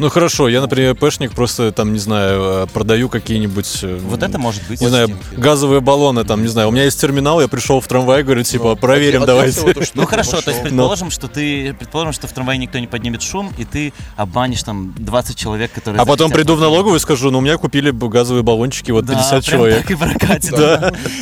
Ну 0.00 0.08
хорошо, 0.08 0.48
я, 0.48 0.62
например, 0.62 0.94
пэшник, 0.94 1.32
просто 1.32 1.72
там, 1.72 1.92
не 1.92 1.98
знаю, 1.98 2.42
э, 2.64 2.66
продаю 2.72 3.10
какие-нибудь... 3.10 3.80
э, 3.82 3.98
Вот 4.02 4.22
это 4.22 4.38
может 4.38 4.66
быть. 4.66 4.80
Не 4.80 4.88
знаю, 4.88 5.10
газовые 5.36 5.80
баллоны, 5.82 6.24
там, 6.24 6.40
не 6.42 6.48
знаю, 6.48 6.68
у 6.68 6.70
меня 6.70 6.84
есть 6.84 6.98
терминал, 7.00 7.40
я 7.40 7.48
пришел 7.48 7.80
в 7.82 7.86
трамвай, 7.86 8.22
говорю, 8.22 8.42
типа, 8.42 8.70
Ну, 8.70 8.76
проверим, 8.76 9.26
давайте. 9.26 9.60
Ну 9.94 10.06
хорошо, 10.06 10.40
то 10.40 10.50
есть 10.50 10.62
предположим, 10.62 11.10
что 11.10 11.28
ты, 11.28 11.74
предположим, 11.74 12.12
что 12.14 12.26
в 12.26 12.32
трамвае 12.32 12.58
никто 12.58 12.78
не 12.78 12.86
поднимет 12.86 13.20
шум, 13.22 13.52
и 13.58 13.64
ты 13.64 13.92
обманешь 14.16 14.62
там 14.62 14.94
20 14.96 15.36
человек, 15.36 15.70
которые... 15.72 16.00
А 16.00 16.06
потом 16.06 16.30
приду 16.30 16.54
в 16.56 16.60
налоговую 16.60 16.96
и 16.96 17.00
скажу, 17.00 17.30
ну, 17.30 17.38
у 17.38 17.40
меня 17.42 17.58
купили 17.58 17.90
газовые 17.90 18.42
баллончики, 18.42 18.90
вот 18.90 19.04
Да, 19.04 19.14
50 19.14 19.30
прям 19.30 19.42
человек. 19.42 19.82
так 19.82 19.90
и 19.90 19.94
прокатит. 19.94 20.50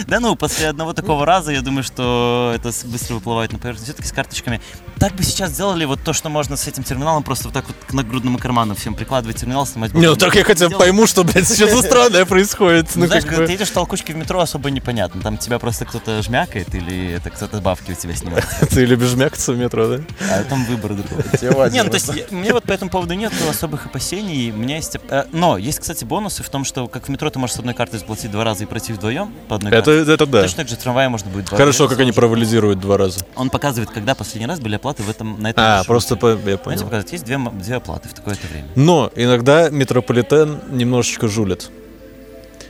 Да. 0.09 0.21
Ну, 0.21 0.37
после 0.37 0.69
одного 0.69 0.93
такого 0.93 1.27
раза, 1.27 1.51
я 1.53 1.63
думаю, 1.63 1.83
что 1.83 2.53
это 2.55 2.71
быстро 2.87 3.15
выплывает 3.15 3.53
на 3.53 3.59
поверхность. 3.59 3.87
Все-таки 3.89 4.09
с 4.09 4.13
карточками. 4.13 4.61
Так 4.99 5.15
бы 5.15 5.23
сейчас 5.23 5.51
сделали 5.51 5.85
вот 5.85 6.01
то, 6.03 6.13
что 6.13 6.29
можно 6.29 6.57
с 6.57 6.67
этим 6.69 6.83
терминалом 6.85 7.23
просто 7.23 7.45
вот 7.45 7.55
так 7.55 7.67
вот 7.67 7.77
к 7.87 7.93
нагрудному 7.93 8.39
карману 8.39 8.68
экрану 8.69 8.75
всем 8.75 8.95
прикладывать 8.95 9.37
терминал, 9.37 9.67
снимать 9.67 9.95
Не, 9.95 10.07
ну 10.07 10.17
так 10.17 10.35
я 10.35 10.45
хотя 10.45 10.69
бы 10.69 10.77
пойму, 10.77 11.07
что, 11.07 11.25
блядь, 11.25 11.53
что-то 11.53 11.83
странное 11.83 12.25
происходит. 12.25 12.89
Ну, 12.95 13.07
знаешь, 13.07 13.25
когда 13.25 13.47
ты 13.47 13.53
едешь 13.53 13.69
в 13.69 13.73
толкучке 13.73 14.13
в 14.13 14.17
метро, 14.17 14.41
особо 14.41 14.71
непонятно. 14.71 15.21
Там 15.23 15.39
тебя 15.39 15.59
просто 15.59 15.85
кто-то 15.85 16.21
жмякает 16.23 16.75
или 16.75 17.13
это 17.13 17.31
кто-то 17.31 17.61
бабки 17.61 17.93
у 17.93 17.95
тебя 17.95 18.15
снимает. 18.15 18.45
Ты 18.71 18.85
любишь 18.85 19.15
мякаться 19.15 19.53
в 19.53 19.59
метро, 19.59 19.87
да? 19.89 20.01
А 20.31 20.45
там 20.45 20.65
выбор 20.67 20.95
другой. 20.95 21.71
Не, 21.71 21.83
ну 21.83 21.91
то 21.91 21.95
есть 21.97 22.31
мне 22.31 22.53
вот 22.53 22.65
по 22.65 22.73
этому 22.73 22.91
поводу 22.91 23.15
нет 23.15 23.33
особых 23.49 23.87
опасений. 23.87 24.51
У 24.51 24.57
меня 24.57 24.77
есть... 24.77 24.97
э, 25.09 25.25
Но 25.33 25.59
есть, 25.59 25.81
кстати, 25.81 26.05
бонусы 26.05 26.43
в 26.43 26.49
том, 26.49 26.65
что 26.65 26.87
как 26.89 27.07
в 27.07 27.09
метро 27.09 27.31
ты 27.31 27.39
можешь 27.39 27.57
с 27.57 27.59
одной 27.59 27.75
карты 27.75 27.99
заплатить 27.99 28.31
два 28.31 28.45
раза 28.45 28.65
и 28.65 28.67
пройти 28.67 28.93
вдвоем 28.93 29.33
по 29.49 29.57
одной 29.57 29.73
Это, 29.73 29.95
карте. 29.97 30.13
это 30.13 30.27
да. 30.27 30.43
Точно 30.43 30.57
так 30.59 30.69
же 30.69 30.77
в 30.77 30.79
трамвае 30.79 31.09
можно 31.09 31.31
будет 31.31 31.47
два 31.47 31.57
Хорошо, 31.59 31.85
раза 31.85 31.95
как 31.95 32.01
они 32.01 32.13
заложить. 32.13 32.17
провалидируют 32.17 32.81
два 32.81 32.97
раза. 32.97 33.21
Он 33.37 33.51
показывает, 33.51 33.91
когда 33.91 34.15
последний 34.15 34.47
раз 34.47 34.61
были 34.61 34.77
оплаты 34.77 35.03
в 35.03 35.11
этом, 35.11 35.41
на 35.41 35.51
этом 35.51 35.65
А, 35.65 35.69
маршруте. 35.79 35.87
просто 35.89 36.17
по- 36.17 36.27
я 36.51 36.59
понял. 36.59 36.79
показывает, 36.79 37.13
есть 37.13 37.25
две, 37.25 37.39
две 37.39 37.77
оплаты 37.77 38.09
в 38.09 38.15
такое-то 38.15 38.47
время. 38.49 38.58
Но 38.75 39.11
иногда 39.17 39.71
метрополитен 39.71 40.59
немножечко 40.71 41.29
жулит. 41.29 41.71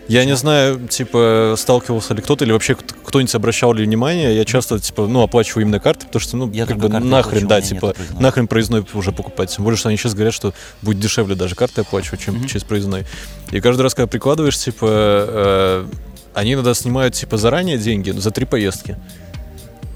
Я 0.09 0.25
не 0.25 0.37
знаю, 0.37 0.89
типа, 0.89 1.55
сталкивался 1.59 2.15
ли 2.15 2.23
кто-то, 2.23 2.43
или 2.47 2.53
вообще 2.53 2.75
кто- 2.75 2.95
кто-нибудь 3.05 3.35
обращал 3.35 3.75
ли 3.75 3.85
внимание. 3.85 4.35
Я 4.35 4.47
часто, 4.47 4.79
типа, 4.79 5.07
ну, 5.07 5.21
оплачиваю 5.23 5.65
именно 5.65 5.81
карты, 5.81 6.07
потому 6.07 6.21
что, 6.21 6.37
ну, 6.39 6.51
Я 6.51 6.65
как 6.65 6.79
бы 6.79 6.89
нахрен, 6.89 7.47
да, 7.47 7.61
типа, 7.61 7.93
проездной. 7.93 8.23
нахрен 8.23 8.49
проездной 8.49 8.87
уже 8.95 9.13
покупать. 9.13 9.55
Тем 9.55 9.65
более, 9.65 9.77
что 9.77 9.91
они 9.91 9.99
сейчас 9.99 10.15
говорят, 10.15 10.33
что 10.33 10.55
будет 10.81 10.99
дешевле 10.99 11.35
даже 11.35 11.55
карты 11.55 11.83
оплачивать, 11.83 12.21
чем 12.21 12.47
через 12.47 12.65
проездной. 12.65 13.05
И 13.51 13.61
каждый 13.61 13.83
раз, 13.83 13.95
когда 13.95 14.07
прикладываешь, 14.07 14.57
типа, 14.57 14.87
э, 14.89 15.87
они 16.33 16.55
иногда 16.55 16.73
снимают, 16.73 17.13
типа, 17.13 17.37
заранее 17.37 17.77
деньги 17.77 18.11
за 18.11 18.31
три 18.31 18.47
поездки. 18.47 18.97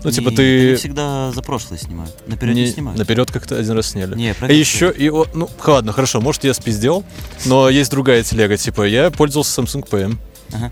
Ну, 0.04 0.10
типа, 0.10 0.30
И 0.30 0.34
ты... 0.36 0.66
они 0.68 0.76
всегда 0.76 1.30
за 1.32 1.42
прошлое 1.42 1.78
снимают. 1.78 2.12
Наперед 2.26 2.54
не, 2.54 2.62
Не- 2.64 2.70
снимают. 2.72 2.98
Наперед 2.98 3.30
как-то 3.30 3.56
один 3.58 3.72
раз 3.72 3.88
сняли. 3.88 4.14
Не, 4.16 4.34
А 4.40 4.52
еще 4.52 4.92
и 4.96 5.10
ну 5.10 5.48
ладно, 5.66 5.92
хорошо, 5.92 6.20
может 6.20 6.44
я 6.44 6.54
спиздел, 6.54 7.04
но 7.44 7.68
есть 7.68 7.90
другая 7.90 8.22
телега, 8.22 8.56
типа 8.56 8.82
я 8.86 9.10
пользовался 9.10 9.60
Samsung 9.60 9.88
Pay. 9.88 10.16
Ага. 10.52 10.70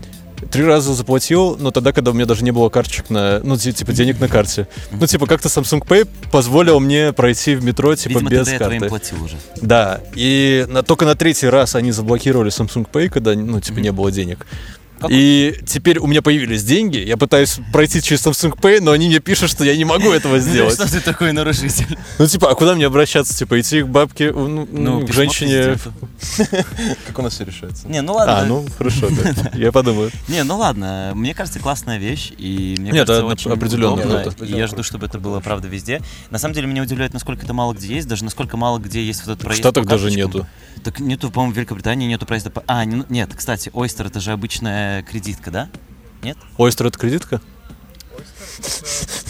Три 0.51 0.63
раза 0.63 0.95
заплатил, 0.95 1.55
но 1.59 1.69
тогда, 1.69 1.93
когда 1.93 2.09
у 2.09 2.13
меня 2.15 2.25
даже 2.25 2.43
не 2.43 2.49
было 2.49 2.69
карточек 2.69 3.11
на, 3.11 3.41
ну, 3.43 3.57
ти- 3.57 3.71
типа, 3.73 3.93
денег 3.93 4.19
на 4.19 4.27
карте. 4.27 4.67
Ну, 4.91 5.05
типа, 5.05 5.27
как-то 5.27 5.49
Samsung 5.49 5.85
Pay 5.85 6.07
позволил 6.31 6.79
мне 6.79 7.13
пройти 7.13 7.53
в 7.53 7.63
метро, 7.63 7.95
типа, 7.95 8.13
Видимо, 8.19 8.29
без 8.31 8.49
карты. 8.49 8.87
платил 8.89 9.23
уже. 9.23 9.35
Да, 9.61 10.01
и 10.15 10.65
на- 10.67 10.81
только 10.81 11.05
на 11.05 11.13
третий 11.13 11.47
раз 11.47 11.75
они 11.75 11.91
заблокировали 11.91 12.49
Samsung 12.51 12.87
Pay, 12.91 13.09
когда, 13.09 13.35
ну, 13.35 13.59
типа, 13.61 13.77
не 13.79 13.91
было 13.91 14.11
денег. 14.11 14.47
И 15.09 15.55
теперь 15.65 15.99
у 15.99 16.07
меня 16.07 16.21
появились 16.21 16.63
деньги, 16.63 16.97
я 16.97 17.17
пытаюсь 17.17 17.59
пройти 17.71 18.01
через 18.01 18.25
Samsung 18.25 18.59
Pay, 18.59 18.81
но 18.81 18.91
они 18.91 19.07
мне 19.07 19.19
пишут, 19.19 19.49
что 19.49 19.63
я 19.63 19.75
не 19.75 19.85
могу 19.85 20.11
этого 20.11 20.39
сделать. 20.39 20.73
Что 20.73 20.89
ты 20.89 20.99
такой 20.99 21.31
нарушитель? 21.31 21.97
Ну, 22.19 22.27
типа, 22.27 22.51
а 22.51 22.55
куда 22.55 22.75
мне 22.75 22.85
обращаться? 22.85 23.37
Типа, 23.37 23.59
идти 23.59 23.81
к 23.81 23.87
бабке, 23.87 24.31
ну, 24.31 24.67
ну, 24.71 25.05
к 25.05 25.11
женщине... 25.13 25.77
Как 27.07 27.19
у 27.19 27.21
нас 27.21 27.33
все 27.33 27.45
решается? 27.45 27.87
Не, 27.87 28.01
ну 28.01 28.13
ладно. 28.13 28.39
А, 28.39 28.45
ну, 28.45 28.65
хорошо. 28.77 29.07
Я 29.53 29.71
подумаю. 29.71 30.11
Не, 30.27 30.43
ну 30.43 30.57
ладно, 30.57 31.11
мне 31.15 31.33
кажется, 31.33 31.59
классная 31.59 31.97
вещь, 31.97 32.31
и 32.37 32.75
мне 32.79 32.91
Нет, 32.91 33.07
кажется, 33.07 33.25
очень 33.25 33.51
определенно 33.51 34.01
я 34.39 34.67
жду, 34.67 34.83
чтобы 34.83 35.05
это 35.05 35.19
было, 35.19 35.39
правда, 35.39 35.67
везде. 35.67 36.01
На 36.29 36.37
самом 36.37 36.53
деле, 36.53 36.67
меня 36.67 36.83
удивляет, 36.83 37.13
насколько 37.13 37.45
это 37.45 37.53
мало 37.53 37.73
где 37.73 37.95
есть, 37.95 38.07
даже 38.07 38.23
насколько 38.23 38.57
мало 38.57 38.79
где 38.79 39.03
есть 39.03 39.25
вот 39.25 39.31
этот 39.33 39.41
В 39.41 39.45
проезд 39.45 39.61
Штатах 39.61 39.83
по 39.85 39.89
даже 39.89 40.11
нету. 40.11 40.47
Так 40.83 40.99
нету, 40.99 41.29
по-моему, 41.29 41.53
в 41.53 41.57
Великобритании 41.57 42.07
нету 42.07 42.25
проезда 42.25 42.49
по... 42.49 42.63
А, 42.65 42.85
не- 42.85 43.05
нет, 43.09 43.29
кстати, 43.35 43.69
Oyster 43.69 44.07
это 44.07 44.19
же 44.19 44.31
обычная 44.31 44.90
кредитка, 45.07 45.51
да? 45.51 45.69
Нет? 46.21 46.37
Ойстер 46.57 46.87
это 46.87 46.99
кредитка? 46.99 47.41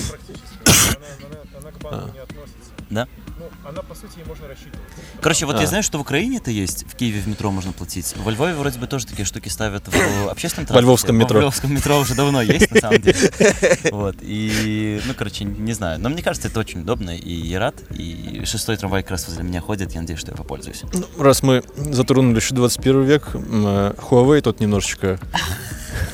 Практически. 0.09 0.97
Она, 0.97 1.07
она- 1.28 1.59
она 1.59 1.72
к 1.72 1.78
банку 1.82 2.14
не 2.14 2.20
относится. 2.20 2.72
Да? 2.89 3.07
Ну, 3.42 3.50
она, 3.68 3.82
по 3.82 3.96
сути, 3.96 4.20
ей 4.20 4.26
можно 4.26 4.48
рассчитывать. 4.48 4.80
Короче, 5.20 5.48
вот 5.48 5.56
А. 5.56 5.62
я 5.62 5.68
знаю, 5.68 5.82
что 5.82 5.98
в 5.98 6.02
Украине 6.02 6.38
это 6.38 6.52
есть, 6.52 6.86
в 6.88 6.96
Киеве 6.96 7.22
в 7.22 7.28
метро 7.28 7.50
можно 7.50 7.72
платить. 7.72 8.14
Во 8.18 8.30
Львове 8.30 8.54
вроде 8.54 8.78
бы 8.78 8.86
тоже 8.86 9.08
такие 9.08 9.26
штуки 9.26 9.50
ставят 9.50 9.88
в 9.88 10.30
общественном 10.30 10.68
транспорте. 10.68 10.86
львовском 10.86 11.16
метро. 11.18 11.36
Во 11.38 11.42
Львовском 11.42 11.74
метро 11.74 11.98
уже 11.98 12.14
давно 12.14 12.44
есть, 12.44 12.70
на 12.72 12.80
самом 12.82 13.02
деле. 13.02 13.18
Вот, 13.92 14.16
и, 14.22 15.02
ну, 15.06 15.14
короче, 15.16 15.46
не 15.46 15.74
знаю. 15.74 16.00
Но 16.00 16.10
мне 16.10 16.22
кажется, 16.22 16.50
это 16.50 16.60
очень 16.60 16.82
удобно, 16.82 17.18
и 17.18 17.34
я 17.34 17.60
рад. 17.60 17.76
И 17.98 18.44
шестой 18.46 18.78
трамвай 18.78 19.02
как 19.02 19.12
раз 19.12 19.28
возле 19.28 19.44
меня 19.44 19.60
ходит, 19.60 19.92
я 19.94 20.02
надеюсь, 20.02 20.20
что 20.20 20.32
я 20.32 20.38
попользуюсь. 20.38 20.84
Ну, 20.94 21.06
раз 21.24 21.42
мы 21.42 21.64
затронули 21.76 22.36
еще 22.36 22.54
21 22.54 23.04
век, 23.04 23.30
э, 23.34 23.94
Huawei 23.98 24.42
тут 24.42 24.60
немножечко, 24.60 25.20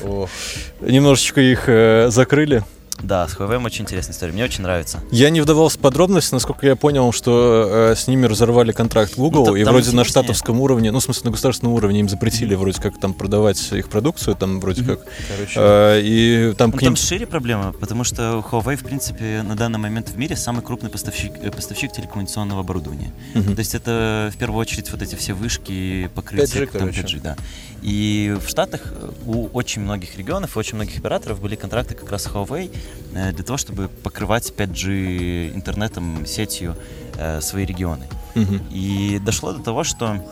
немножечко 0.80 1.40
их 1.42 1.64
э, 1.66 2.08
закрыли. 2.10 2.64
Да, 3.02 3.28
с 3.28 3.36
Huawei 3.36 3.64
очень 3.64 3.84
интересная 3.84 4.12
история, 4.14 4.32
мне 4.32 4.44
очень 4.44 4.62
нравится. 4.62 5.00
Я 5.10 5.30
не 5.30 5.40
вдавался 5.40 5.78
в 5.78 5.80
подробности, 5.80 6.34
насколько 6.34 6.66
я 6.66 6.74
понял, 6.76 7.12
что 7.12 7.90
э, 7.92 7.94
с 7.96 8.08
ними 8.08 8.26
разорвали 8.26 8.72
контракт 8.72 9.14
Google, 9.16 9.46
Ну, 9.46 9.54
и 9.56 9.64
там 9.64 9.72
вроде 9.72 9.86
на 9.86 10.00
интереснее. 10.00 10.04
штатовском 10.04 10.60
уровне, 10.60 10.90
ну, 10.90 10.98
в 10.98 11.02
смысле, 11.04 11.22
на 11.26 11.30
государственном 11.30 11.74
уровне 11.74 12.00
им 12.00 12.08
запретили 12.08 12.54
вроде 12.56 12.80
как 12.80 12.98
там 12.98 13.14
продавать 13.14 13.72
их 13.72 13.88
продукцию, 13.88 14.34
там 14.34 14.60
вроде 14.60 14.82
как. 14.84 15.00
короче, 15.28 15.52
Э, 15.56 16.00
и 16.02 16.54
там 16.58 16.70
Ну, 16.70 16.76
к 16.78 16.82
ним... 16.82 16.88
там 16.90 16.96
шире 16.96 17.26
проблема, 17.26 17.72
потому 17.72 18.02
что 18.04 18.44
Huawei, 18.50 18.76
в 18.76 18.84
принципе, 18.84 19.42
на 19.42 19.54
данный 19.56 19.78
момент 19.78 20.08
в 20.08 20.16
мире 20.18 20.36
самый 20.36 20.62
крупный 20.62 20.90
поставщик, 20.90 21.32
э, 21.40 21.50
поставщик 21.50 21.92
телекоммуникационного 21.92 22.60
оборудования. 22.60 23.12
Мгм. 23.34 23.54
То 23.54 23.60
есть 23.60 23.74
это 23.74 24.30
в 24.34 24.36
первую 24.38 24.60
очередь 24.60 24.90
вот 24.90 25.02
эти 25.02 25.14
все 25.14 25.34
вышки, 25.34 26.10
покрытия 26.14 26.64
5G, 26.64 26.66
там, 26.72 26.80
короче. 26.80 27.02
5G, 27.02 27.20
да. 27.22 27.36
И 27.82 28.36
в 28.44 28.48
Штатах 28.48 28.80
э, 28.86 29.10
у 29.26 29.46
очень 29.48 29.82
многих 29.82 30.16
регионов 30.16 30.56
и 30.56 30.58
очень 30.58 30.76
многих 30.76 30.98
операторов 30.98 31.40
были 31.40 31.54
контракты 31.54 31.94
как 31.94 32.10
раз 32.10 32.24
с 32.24 32.26
Huawei 32.26 32.70
э, 33.14 33.32
для 33.32 33.44
того, 33.44 33.56
чтобы 33.56 33.88
покрывать 33.88 34.52
5G 34.56 35.54
интернетом, 35.54 36.26
сетью 36.26 36.76
э, 37.16 37.40
свои 37.40 37.64
регионы. 37.64 38.06
Мгм. 38.34 38.60
И 38.70 39.20
дошло 39.24 39.52
до 39.52 39.62
того, 39.62 39.84
что 39.84 40.24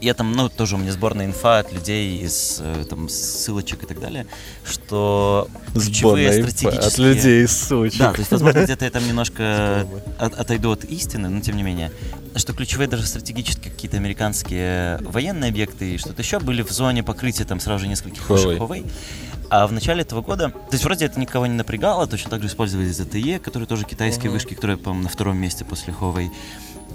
я 0.00 0.14
там, 0.14 0.32
ну, 0.32 0.48
тоже 0.48 0.76
у 0.76 0.78
меня 0.78 0.92
сборная 0.92 1.26
инфа 1.26 1.58
от 1.58 1.72
людей 1.72 2.18
из 2.20 2.58
э, 2.60 2.84
там 2.88 3.08
ссылочек 3.08 3.82
и 3.84 3.86
так 3.86 4.00
далее, 4.00 4.26
что 4.64 5.48
ключевые 5.72 6.32
Сборная 6.32 6.50
стратегические... 6.50 6.86
от 6.86 6.98
людей 6.98 7.44
из 7.44 7.52
ссылочек. 7.52 7.98
Да, 7.98 8.12
то 8.12 8.18
есть, 8.18 8.30
возможно, 8.30 8.62
где-то 8.62 8.84
я 8.84 8.90
там 8.90 9.06
немножко 9.06 9.86
от- 10.18 10.34
отойду 10.34 10.72
от 10.72 10.84
истины, 10.84 11.28
но 11.28 11.40
тем 11.40 11.56
не 11.56 11.62
менее, 11.62 11.92
что 12.34 12.52
ключевые 12.52 12.88
даже 12.88 13.06
стратегические 13.06 13.72
какие-то 13.72 13.96
американские 13.96 14.98
военные 14.98 15.50
объекты 15.50 15.94
и 15.94 15.98
что-то 15.98 16.22
еще 16.22 16.38
были 16.38 16.62
в 16.62 16.70
зоне 16.70 17.02
покрытия 17.02 17.44
там 17.44 17.60
сразу 17.60 17.84
же 17.84 17.88
нескольких. 17.88 18.28
Huawei. 18.28 18.90
А 19.48 19.66
в 19.66 19.72
начале 19.72 20.02
этого 20.02 20.22
года, 20.22 20.50
то 20.50 20.72
есть 20.72 20.84
вроде 20.84 21.06
это 21.06 21.20
никого 21.20 21.46
не 21.46 21.54
напрягало, 21.54 22.06
точно 22.06 22.30
так 22.30 22.42
же 22.42 22.48
использовали 22.48 22.88
ZTE, 22.88 23.38
которые 23.38 23.68
тоже 23.68 23.84
китайские 23.84 24.30
вышки, 24.30 24.54
которые, 24.54 24.76
по-моему, 24.76 25.04
на 25.04 25.08
втором 25.08 25.36
месте 25.36 25.64
после 25.64 25.94
Huawei. 25.94 26.30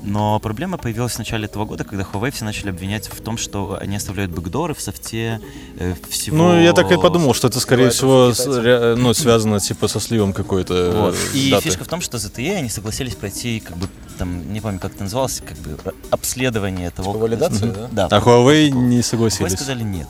Но 0.04 0.39
проблема 0.39 0.78
появилась 0.78 1.14
в 1.14 1.20
начале 1.20 1.45
этого 1.45 1.66
года, 1.66 1.84
когда 1.84 2.04
Huawei 2.04 2.32
все 2.32 2.43
начали 2.45 2.70
обвинять 2.70 3.08
в 3.08 3.22
том, 3.22 3.38
что 3.38 3.78
они 3.80 3.95
оставляют 3.95 4.32
бэкдоры 4.32 4.74
в 4.74 4.82
софте 4.82 5.39
э, 5.78 5.93
всего... 6.10 6.36
Ну, 6.38 6.60
я 6.62 6.74
так 6.74 6.91
и 6.91 6.97
подумал, 6.97 7.34
что 7.34 7.47
это, 7.49 7.60
скорее 7.60 7.89
всего, 7.91 8.34
с- 8.34 8.45
ре- 8.47 8.95
ну, 8.95 9.14
связано, 9.14 9.60
типа, 9.60 9.88
со 9.88 9.99
сливом 9.99 10.34
какой-то 10.34 10.74
э, 10.74 10.91
Вот. 11.02 11.16
И 11.34 11.52
даты. 11.52 11.64
фишка 11.66 11.84
в 11.84 11.88
том, 11.88 12.02
что 12.02 12.18
ZTE 12.18 12.56
они 12.56 12.70
согласились 12.70 13.14
пройти, 13.16 13.60
как 13.60 13.78
бы, 13.78 13.88
там, 14.18 14.52
не 14.52 14.60
помню, 14.60 14.80
как 14.80 14.93
это 14.95 15.04
называлось, 15.04 15.41
как 15.45 15.58
бы 15.60 15.78
р- 15.86 15.93
обследование 16.10 16.89
того. 16.89 17.12
Типа 17.14 17.22
валидация, 17.24 17.68
Мгм. 17.68 17.78
да? 17.91 18.08
Да. 18.08 18.18
А 18.18 18.20
Huawei 18.22 18.70
не 18.72 18.99
Huawei 18.99 19.04
согласились. 19.04 19.54
сказали 19.54 19.84
нет. 19.84 20.08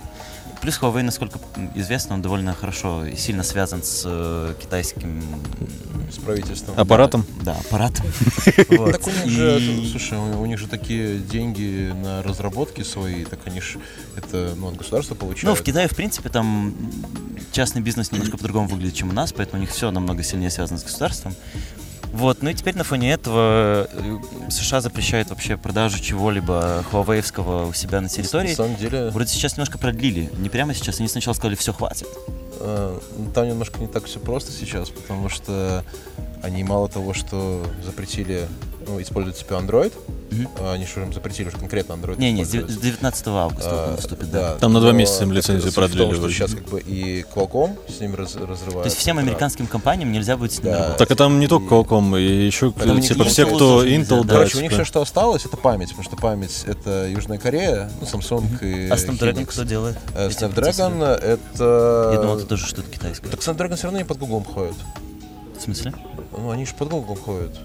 Плюс 0.62 0.80
Huawei, 0.80 1.02
насколько 1.02 1.40
известно, 1.74 2.16
он 2.16 2.22
довольно 2.22 2.54
хорошо 2.54 3.06
и 3.06 3.16
сильно 3.16 3.42
связан 3.42 3.82
с 3.82 4.04
э, 4.06 4.54
китайским 4.62 5.24
С 6.12 6.18
правительством. 6.18 6.80
Аппаратом? 6.80 7.26
Да, 7.44 7.54
аппаратом. 7.54 8.06
Вот. 8.70 8.92
Так 8.92 9.08
у 9.08 9.10
них 9.10 9.30
же, 9.30 9.60
И- 9.60 9.90
слушай, 9.92 10.18
у, 10.20 10.46
них 10.46 10.60
же 10.60 10.68
такие 10.68 11.18
деньги 11.18 11.92
на 12.04 12.22
разработки 12.22 12.84
свои, 12.84 13.26
так 13.26 13.40
они 13.46 13.60
же 13.60 13.80
это 14.16 14.54
ну, 14.56 14.68
от 14.68 14.78
государства 14.78 15.16
получают. 15.16 15.46
Ну, 15.46 15.56
в 15.56 15.64
Китае, 15.64 15.88
в 15.88 15.96
принципе, 15.96 16.30
там 16.30 16.76
частный 17.52 17.82
бизнес 17.82 18.12
немножко 18.12 18.38
по-другому 18.38 18.68
выглядит, 18.68 18.96
чем 18.96 19.10
у 19.10 19.14
нас, 19.14 19.34
поэтому 19.34 19.58
у 19.58 19.62
них 19.62 19.72
все 19.72 19.90
намного 19.90 20.22
сильнее 20.22 20.52
связано 20.52 20.78
с 20.78 20.84
государством. 20.84 21.34
Вот, 22.12 22.42
ну 22.42 22.50
и 22.50 22.54
теперь 22.54 22.76
на 22.76 22.84
фоне 22.84 23.14
этого 23.14 23.88
э, 23.92 24.20
США 24.50 24.82
запрещают 24.82 25.30
вообще 25.30 25.56
продажу 25.58 26.00
чего-либо 26.00 26.84
хуавеевского 26.92 27.68
у 27.68 27.74
себя 27.74 28.02
на 28.02 28.10
территории. 28.10 28.50
На 28.50 28.56
самом 28.56 28.76
деле, 28.76 29.10
Вроде 29.10 29.30
сейчас 29.30 29.54
немножко 29.54 29.78
продлили. 29.78 30.30
Не 30.38 30.50
прямо 30.50 30.74
сейчас, 30.74 31.00
они 31.00 31.08
сначала 31.08 31.34
сказали, 31.34 31.56
все, 31.56 31.72
хватит. 31.74 32.08
э, 32.60 33.00
там 33.34 33.48
немножко 33.48 33.80
не 33.80 33.88
так 33.88 34.06
все 34.06 34.20
просто 34.20 34.52
сейчас, 34.52 34.90
потому 34.90 35.30
что 35.30 35.84
они 36.44 36.64
мало 36.64 36.88
того, 36.90 37.14
что 37.14 37.64
запретили 37.86 38.48
ну, 38.88 39.00
использовать 39.02 39.38
типа 39.38 39.54
Android, 39.54 39.94
а 40.60 40.74
они 40.74 40.86
что 40.88 41.02
им 41.02 41.14
запретили 41.14 41.50
уже 41.50 41.58
конкретно 41.58 41.94
Android 41.94 42.18
Не-не, 42.18 42.44
с 42.46 42.50
дев- 42.50 42.62
использовать. 42.64 42.80
с 42.82 42.86
19 42.86 43.28
августа 43.28 43.70
вот 43.70 43.80
он 43.80 43.94
А, 43.94 43.96
выступит, 43.96 44.32
да. 44.32 44.56
Там 44.56 44.74
на 44.74 44.80
два 44.80 44.92
месяца 44.92 45.24
им 45.24 45.32
лицензию 45.34 45.72
в 45.72 45.76
том, 45.76 45.84
продлили 45.84 46.14
что 46.16 46.30
сейчас 46.30 46.52
как 46.56 46.64
бы 46.70 46.80
и 46.80 47.24
Qualcomm 47.36 47.78
с 47.96 48.00
ними 48.00 48.16
раз- 48.16 48.36
разрывают. 48.36 48.84
То 48.84 48.88
есть 48.90 48.98
всем 48.98 49.20
американским 49.20 49.68
компаниям 49.68 50.12
нельзя 50.12 50.36
будет 50.38 50.54
с 50.54 50.60
ними 50.60 50.72
Да. 50.72 50.78
работать. 50.80 50.98
Так 50.98 51.12
а 51.12 51.16
там 51.16 51.40
не 51.40 51.48
только 51.48 51.76
Qualcomm, 51.76 52.20
и 52.20 52.46
еще, 52.48 52.72
Там 52.72 52.90
у 52.90 52.94
них 52.96 53.08
типа, 53.08 53.26
все, 53.26 53.46
кто 53.46 53.86
Intel, 53.86 54.22
да. 54.22 54.24
да, 54.24 54.34
Короче, 54.36 54.58
у 54.58 54.62
них 54.62 54.72
типа. 54.72 54.84
все, 54.84 54.88
что 54.90 55.02
осталось, 55.02 55.46
это 55.46 55.58
память, 55.58 55.90
потому 55.90 56.04
что 56.06 56.16
память 56.16 56.64
это 56.66 57.08
Южная 57.08 57.38
Корея, 57.38 57.92
ну, 58.02 58.08
Samsung 58.08 58.48
и 58.64 58.90
А 58.90 58.96
Snapdragon 58.96 59.46
кто 59.46 59.64
делает? 59.64 59.98
Э, 60.16 60.30
Snapdragon 60.30 61.04
это... 61.06 62.10
Я 62.14 62.20
думал, 62.20 62.38
это 62.38 62.48
тоже 62.48 62.66
что-то 62.66 62.90
китайское. 62.90 63.30
Так 63.30 63.42
Snapdragon 63.42 63.76
все 63.76 63.84
равно 63.84 64.00
не 64.00 64.06
под 64.06 64.18
Google 64.18 64.44
ходит. 64.44 64.76
В 65.60 65.64
смысле? 65.64 65.94
Ну, 66.38 66.50
они 66.50 66.66
же 66.66 66.74
под 66.74 66.90
Google 66.90 67.16
ходят. 67.16 67.58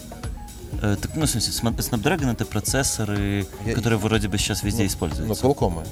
Э, 0.83 0.97
так, 1.01 1.15
ну, 1.15 1.27
в 1.27 1.29
смысле, 1.31 1.53
Snapdragon 1.53 2.33
это 2.33 2.45
процессоры, 2.45 3.47
Я- 3.65 3.75
которые 3.75 3.99
вроде 3.99 4.29
бы 4.29 4.39
сейчас 4.39 4.63
везде 4.63 4.83
Ну, 4.83 4.89
используются. 4.89 5.47
Qualcomm. 5.47 5.87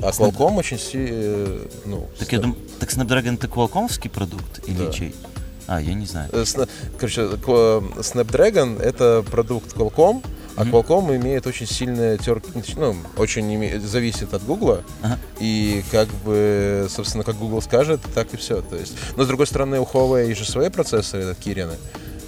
А 0.00 0.10
Qualcomm 0.10 0.56
очень 0.58 0.78
си... 0.78 1.06
э, 1.10 1.66
ну, 1.86 2.08
так 2.18 2.32
я 2.32 2.38
думаю, 2.40 2.58
так 2.80 2.90
Snapdragon 2.90 3.34
это 3.36 3.46
Qualcomm'ский 3.48 4.08
продукт 4.08 4.60
или 4.68 4.86
Да. 4.86 4.92
чей? 4.92 5.14
А, 5.66 5.80
я 5.80 5.94
не 5.94 6.06
знаю. 6.06 6.30
Э, 6.32 6.44
Короче, 6.98 7.28
ко- 7.36 7.82
Snapdragon 8.02 8.80
это 8.80 9.22
продукт 9.30 9.74
Qualcomm, 9.76 10.24
а. 10.60 10.64
Qualcomm 10.64 11.16
имеет 11.16 11.46
очень 11.46 11.66
сильное 11.66 12.16
тер... 12.18 12.42
ну, 12.76 12.96
очень 13.16 13.44
име- 13.54 13.78
зависит 13.78 14.34
от 14.34 14.42
Google, 14.44 14.82
Ага. 15.02 15.18
и 15.40 15.82
как 15.90 16.08
бы, 16.24 16.86
собственно, 16.90 17.24
как 17.24 17.36
Google 17.36 17.62
скажет, 17.62 18.00
так 18.14 18.32
и 18.34 18.36
все. 18.36 18.60
То 18.62 18.76
есть, 18.76 18.94
но 19.16 19.24
с 19.24 19.26
другой 19.26 19.46
стороны, 19.46 19.78
у 19.80 19.84
Huawei 19.84 20.34
же 20.34 20.44
свои 20.44 20.68
процессоры, 20.68 21.22
это 21.24 21.40
Kirin, 21.40 21.74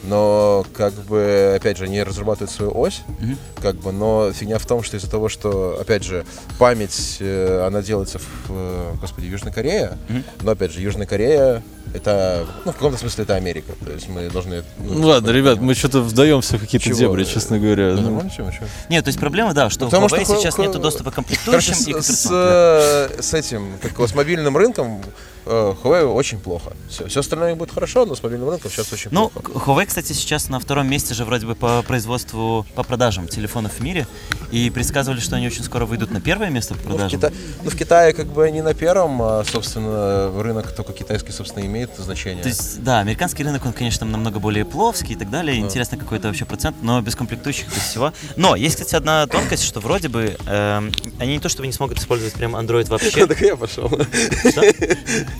но 0.04 0.64
как 0.74 0.94
бы, 0.94 1.52
опять 1.56 1.76
же, 1.78 1.84
они 1.84 2.02
разрабатывают 2.02 2.50
свою 2.50 2.72
ось, 2.78 3.02
Мгм. 3.20 3.36
как 3.60 3.76
бы, 3.76 3.92
но 3.92 4.32
фигня 4.32 4.58
в 4.58 4.66
том, 4.66 4.82
что 4.82 4.96
из-за 4.96 5.10
того, 5.10 5.28
что, 5.28 5.78
опять 5.80 6.02
же, 6.04 6.24
память, 6.58 7.16
э, 7.20 7.64
она 7.66 7.82
делается 7.82 8.18
в, 8.18 8.24
э, 8.48 8.92
господи, 9.00 9.26
Южной 9.26 9.52
Корее, 9.52 9.98
Мгм. 10.08 10.24
но, 10.42 10.50
опять 10.52 10.72
же, 10.72 10.80
Южная 10.80 11.06
Корея, 11.06 11.62
это, 11.92 12.46
ну, 12.64 12.70
в 12.72 12.76
каком-то 12.76 12.98
смысле 12.98 13.24
это 13.24 13.34
Америка, 13.34 13.72
то 13.84 13.90
есть 13.92 14.08
мы 14.08 14.30
должны... 14.30 14.62
Ну 14.78 15.06
ладно, 15.08 15.30
ребят, 15.30 15.60
мы 15.60 15.74
что-то 15.74 16.00
вдаемся 16.02 16.56
в 16.56 16.60
какие-то 16.60 16.86
Чего? 16.86 16.98
дебри, 16.98 17.24
честно 17.24 17.58
говоря. 17.58 17.94
Ну, 17.94 18.22
Ну, 18.22 18.30
чего, 18.30 18.50
чего? 18.50 18.66
Нет, 18.88 19.04
то 19.04 19.08
есть 19.08 19.18
проблема, 19.18 19.54
да, 19.54 19.70
что 19.70 19.86
у 19.86 19.88
Потому 19.90 20.06
Huawei 20.06 20.24
что 20.24 20.36
сейчас 20.36 20.56
Hu- 20.56 20.62
нет 20.62 20.80
доступа 20.80 21.10
к 21.10 21.14
Короче, 21.14 21.34
комплектующим 21.36 21.74
с, 21.74 21.88
и 21.88 21.92
к 21.92 22.02
с, 22.02 22.26
операционке. 22.26 23.16
э, 23.18 23.22
с 23.22 23.34
этим, 23.34 23.72
как 23.82 24.08
с 24.08 24.14
мобильным 24.14 24.56
рынком 24.56 25.02
Huawei 25.46 26.04
очень 26.04 26.38
плохо. 26.38 26.72
Все, 26.88 27.06
все 27.08 27.20
остальное 27.20 27.54
будет 27.54 27.72
хорошо, 27.72 28.04
но 28.06 28.14
с 28.14 28.22
мобильным 28.22 28.48
рынком 28.50 28.70
сейчас 28.70 28.92
очень 28.92 29.10
Ну, 29.12 29.28
плохо. 29.30 29.70
Huawei, 29.70 29.86
кстати, 29.86 30.12
сейчас 30.12 30.48
на 30.48 30.60
втором 30.60 30.88
месте 30.88 31.14
же 31.14 31.24
вроде 31.24 31.46
бы 31.46 31.54
по 31.54 31.82
производству, 31.82 32.66
по 32.74 32.82
продажам 32.82 33.26
телефонов 33.28 33.72
в 33.78 33.80
мире. 33.80 34.06
И 34.52 34.68
предсказывали, 34.70 35.20
что 35.20 35.36
они 35.36 35.46
очень 35.46 35.62
скоро 35.62 35.86
выйдут 35.86 36.10
на 36.10 36.20
первое 36.20 36.50
место 36.50 36.74
по 36.74 36.80
Ну 36.80 36.86
в, 36.86 36.88
продажам. 36.96 37.20
Кита- 37.20 37.32
ну, 37.62 37.70
в 37.70 37.76
Китае 37.76 38.12
как 38.12 38.26
бы 38.26 38.44
они 38.44 38.62
на 38.62 38.74
первом, 38.74 39.20
а, 39.22 39.44
собственно, 39.44 40.30
рынок 40.42 40.72
только 40.74 40.92
китайский, 40.92 41.32
собственно, 41.32 41.64
имеет 41.64 41.90
значение. 41.96 42.42
То 42.42 42.48
есть, 42.48 42.82
да, 42.82 42.98
американский 43.00 43.44
рынок, 43.44 43.64
он, 43.64 43.72
конечно, 43.72 44.06
намного 44.06 44.40
более 44.40 44.64
пловский 44.64 45.14
и 45.14 45.18
так 45.18 45.30
далее. 45.30 45.58
Интересно, 45.58 45.96
какой 45.98 46.18
это 46.18 46.28
вообще 46.28 46.44
процент, 46.44 46.76
но 46.82 47.00
без 47.00 47.14
комплектующих, 47.14 47.66
без 47.74 47.82
всего. 47.82 48.12
Но 48.36 48.56
есть, 48.56 48.74
кстати, 48.76 48.94
одна 48.96 49.26
тонкость, 49.26 49.62
что 49.64 49.80
вроде 49.80 50.08
бы 50.08 50.36
эм, 50.46 50.92
они 51.18 51.32
не 51.34 51.40
то 51.40 51.48
чтобы 51.48 51.66
не 51.66 51.72
смогут 51.72 51.98
использовать 51.98 52.34
прям 52.34 52.56
Android 52.56 52.88
вообще. 52.88 53.22
Он 53.22 53.28
такой, 53.28 53.46
я 53.48 53.56
пошел. 53.56 53.88
Что, 53.88 54.62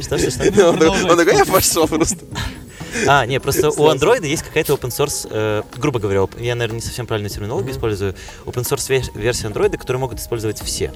что, 0.01 0.19
что? 0.31 0.51
Такой, 0.53 0.89
он 0.89 1.17
такой, 1.17 1.37
я 1.37 1.45
пошел 1.45 1.87
просто. 1.89 2.19
А, 3.07 3.25
не, 3.25 3.39
просто 3.39 3.71
у 3.71 3.89
Android 3.89 4.27
есть 4.27 4.43
какая-то 4.43 4.75
open 4.75 4.89
source, 4.91 5.29
э, 5.31 5.63
грубо 5.77 6.01
говоря, 6.01 6.27
я, 6.39 6.57
наверное, 6.57 6.77
не 6.77 6.81
совсем 6.83 7.07
правильную 7.07 7.31
терминологию 7.31 7.73
использую, 7.73 8.15
open 8.47 8.65
source 8.65 8.91
ве- 8.91 9.17
версии 9.19 9.49
Android, 9.49 9.71
которые 9.79 10.01
могут 10.01 10.19
использовать 10.19 10.61
все. 10.61 10.93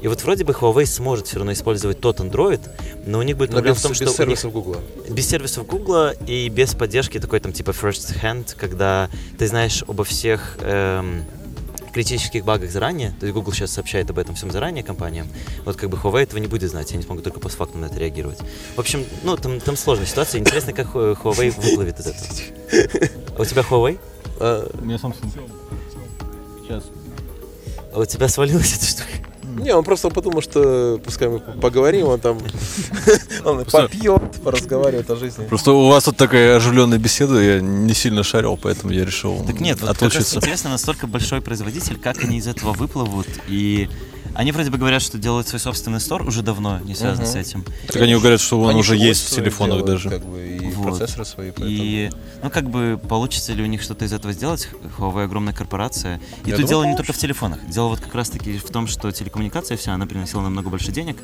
И 0.00 0.06
вот 0.06 0.22
вроде 0.22 0.44
бы 0.44 0.52
Huawei 0.52 0.86
сможет 0.86 1.26
все 1.26 1.36
равно 1.38 1.52
использовать 1.52 2.00
тот 2.00 2.20
Android, 2.20 2.60
но 3.04 3.18
у 3.18 3.22
них 3.22 3.36
будет 3.36 3.50
Но 3.50 3.54
проблема 3.56 3.74
без, 3.74 3.80
в 3.80 3.82
том, 3.82 3.90
без 3.92 3.96
что 3.96 4.04
них 4.04 4.14
сервисов 4.16 4.52
Google. 4.52 4.76
без 5.08 5.28
сервисов 5.28 5.66
Google 5.66 6.10
и 6.26 6.48
без 6.48 6.74
поддержки 6.74 7.18
такой 7.18 7.40
там 7.40 7.52
типа 7.52 7.70
first 7.70 8.22
hand, 8.22 8.54
когда 8.56 9.10
ты 9.38 9.48
знаешь 9.48 9.82
обо 9.88 10.04
всех 10.04 10.56
эм, 10.60 11.24
критических 11.92 12.44
багах 12.44 12.70
заранее, 12.70 13.12
то 13.18 13.26
есть 13.26 13.34
Google 13.34 13.52
сейчас 13.52 13.70
сообщает 13.72 14.08
об 14.10 14.18
этом 14.18 14.34
всем 14.34 14.50
заранее 14.50 14.82
компаниям, 14.84 15.28
вот 15.64 15.76
как 15.76 15.90
бы 15.90 15.96
Huawei 15.96 16.22
этого 16.22 16.38
не 16.38 16.46
будет 16.46 16.70
знать, 16.70 16.92
они 16.92 17.02
смогут 17.02 17.24
только 17.24 17.40
постфактум 17.40 17.80
на 17.80 17.86
это 17.86 17.98
реагировать. 17.98 18.38
В 18.76 18.80
общем, 18.80 19.04
ну 19.22 19.36
там, 19.36 19.60
там 19.60 19.76
сложная 19.76 20.06
ситуация, 20.06 20.38
интересно, 20.40 20.72
как 20.72 20.88
Hu- 20.94 21.14
Huawei 21.22 21.50
выплывет 21.50 21.98
из 22.00 22.06
этого. 22.06 22.28
А 23.36 23.42
у 23.42 23.44
тебя 23.44 23.62
Huawei? 23.62 23.98
А, 24.40 24.68
У 24.80 24.84
меня 24.84 24.96
Samsung. 24.96 25.50
Сейчас. 26.62 26.84
А 27.92 27.98
у 28.00 28.04
тебя 28.04 28.28
свалилась 28.28 28.74
эта 28.76 28.84
штука? 28.86 29.08
Не, 29.58 29.74
он 29.74 29.84
просто 29.84 30.08
подумал, 30.10 30.42
что 30.42 31.00
пускай 31.04 31.28
мы 31.28 31.40
поговорим, 31.40 32.08
он 32.08 32.20
там 32.20 32.38
он 33.44 33.64
попьет, 33.64 34.22
поразговаривает 34.42 35.10
о 35.10 35.16
жизни. 35.16 35.44
Просто 35.46 35.72
у 35.72 35.88
вас 35.88 36.04
тут 36.04 36.16
такая 36.16 36.56
оживленная 36.56 36.98
беседа, 36.98 37.38
я 37.40 37.60
не 37.60 37.94
сильно 37.94 38.22
шарил, 38.22 38.58
поэтому 38.60 38.92
я 38.92 39.04
решил 39.04 39.44
Так 39.46 39.60
нет, 39.60 39.80
вот 39.80 39.90
как 39.90 40.02
раз 40.02 40.12
отучиться. 40.12 40.36
интересно, 40.36 40.70
настолько 40.70 41.06
большой 41.06 41.40
производитель, 41.40 41.98
как 41.98 42.22
они 42.22 42.38
из 42.38 42.46
этого 42.46 42.72
выплывут, 42.72 43.28
и 43.48 43.88
они 44.34 44.52
вроде 44.52 44.70
бы 44.70 44.78
говорят, 44.78 45.02
что 45.02 45.18
делают 45.18 45.48
свой 45.48 45.60
собственный 45.60 46.00
стор 46.00 46.22
уже 46.26 46.42
давно, 46.42 46.78
не 46.80 46.94
связано 46.94 47.22
Мгм. 47.24 47.32
с 47.32 47.36
этим. 47.36 47.64
Так 47.86 47.96
они 48.02 48.14
говорят, 48.14 48.40
что 48.40 48.60
он 48.60 48.70
Они 48.70 48.80
уже 48.80 48.96
же 48.96 49.04
есть 49.04 49.26
в 49.26 49.30
телефонах 49.34 49.78
делают, 49.78 49.86
даже. 49.86 50.10
Как 50.10 50.24
бы, 50.26 50.46
и 50.46 50.70
Вот. 50.70 50.96
процессоры 50.98 51.24
свои, 51.24 51.50
поэтому... 51.50 51.68
И, 51.70 52.10
ну, 52.42 52.50
как 52.50 52.70
бы, 52.70 53.00
получится 53.08 53.52
ли 53.52 53.62
у 53.62 53.66
них 53.66 53.82
что-то 53.82 54.04
из 54.04 54.12
этого 54.12 54.32
сделать? 54.32 54.68
Huawei 54.98 55.24
огромная 55.24 55.52
корпорация. 55.54 56.20
И 56.44 56.50
Я 56.50 56.56
тут 56.56 56.66
думаю, 56.66 56.68
дело 56.68 56.84
не 56.84 56.96
только 56.96 57.12
в 57.12 57.18
телефонах. 57.18 57.58
Дело 57.68 57.88
вот 57.88 58.00
как 58.00 58.14
раз-таки 58.14 58.58
в 58.58 58.70
том, 58.70 58.86
что 58.86 59.10
телекоммуникация 59.10 59.76
вся, 59.76 59.94
она 59.94 60.06
приносила 60.06 60.42
намного 60.42 60.70
больше 60.70 60.92
денег. 60.92 61.16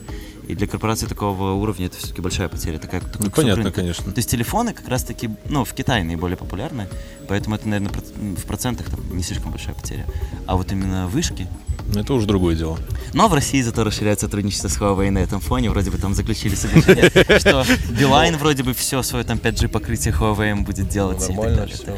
И 0.48 0.54
для 0.54 0.66
корпорации 0.66 1.06
такого 1.06 1.52
уровня 1.52 1.86
это 1.86 1.96
все-таки 1.96 2.20
большая 2.20 2.48
потеря. 2.48 2.78
Такая, 2.78 3.00
такой 3.00 3.26
Ну, 3.26 3.30
понятно, 3.30 3.64
рынка. 3.64 3.80
конечно. 3.80 4.12
То 4.12 4.18
есть 4.18 4.30
телефоны 4.30 4.74
как 4.74 4.86
раз-таки, 4.88 5.30
ну, 5.48 5.64
в 5.64 5.72
Китае 5.72 6.04
наиболее 6.04 6.36
популярны, 6.36 6.86
поэтому 7.28 7.56
это, 7.56 7.66
наверное, 7.68 7.90
в 8.36 8.44
процентах 8.44 8.90
там, 8.90 9.00
не 9.16 9.22
слишком 9.22 9.50
большая 9.52 9.74
потеря. 9.74 10.04
А 10.46 10.56
вот 10.56 10.70
именно 10.72 11.06
вышки, 11.08 11.46
Ну, 11.86 12.00
Это 12.00 12.14
уже 12.14 12.26
другое 12.26 12.56
дело. 12.56 12.78
но 13.12 13.28
в 13.28 13.34
России 13.34 13.60
зато 13.62 13.84
расширяет 13.84 14.18
сотрудничество 14.20 14.68
с 14.68 14.76
Huawei 14.78 15.10
на 15.10 15.18
этом 15.18 15.40
фоне. 15.40 15.70
Вроде 15.70 15.90
бы 15.90 15.98
там 15.98 16.14
заключили 16.14 16.54
соглашение, 16.54 17.10
что 17.40 17.64
Билайн 17.90 18.36
вроде 18.38 18.62
бы 18.62 18.72
все 18.74 19.02
свое 19.02 19.24
там 19.24 19.38
5G 19.38 19.68
покрытие 19.68 20.12
Huawei 20.14 20.60
будет 20.62 20.88
делать. 20.88 21.20
нормально 21.28 21.68
что- 21.68 21.96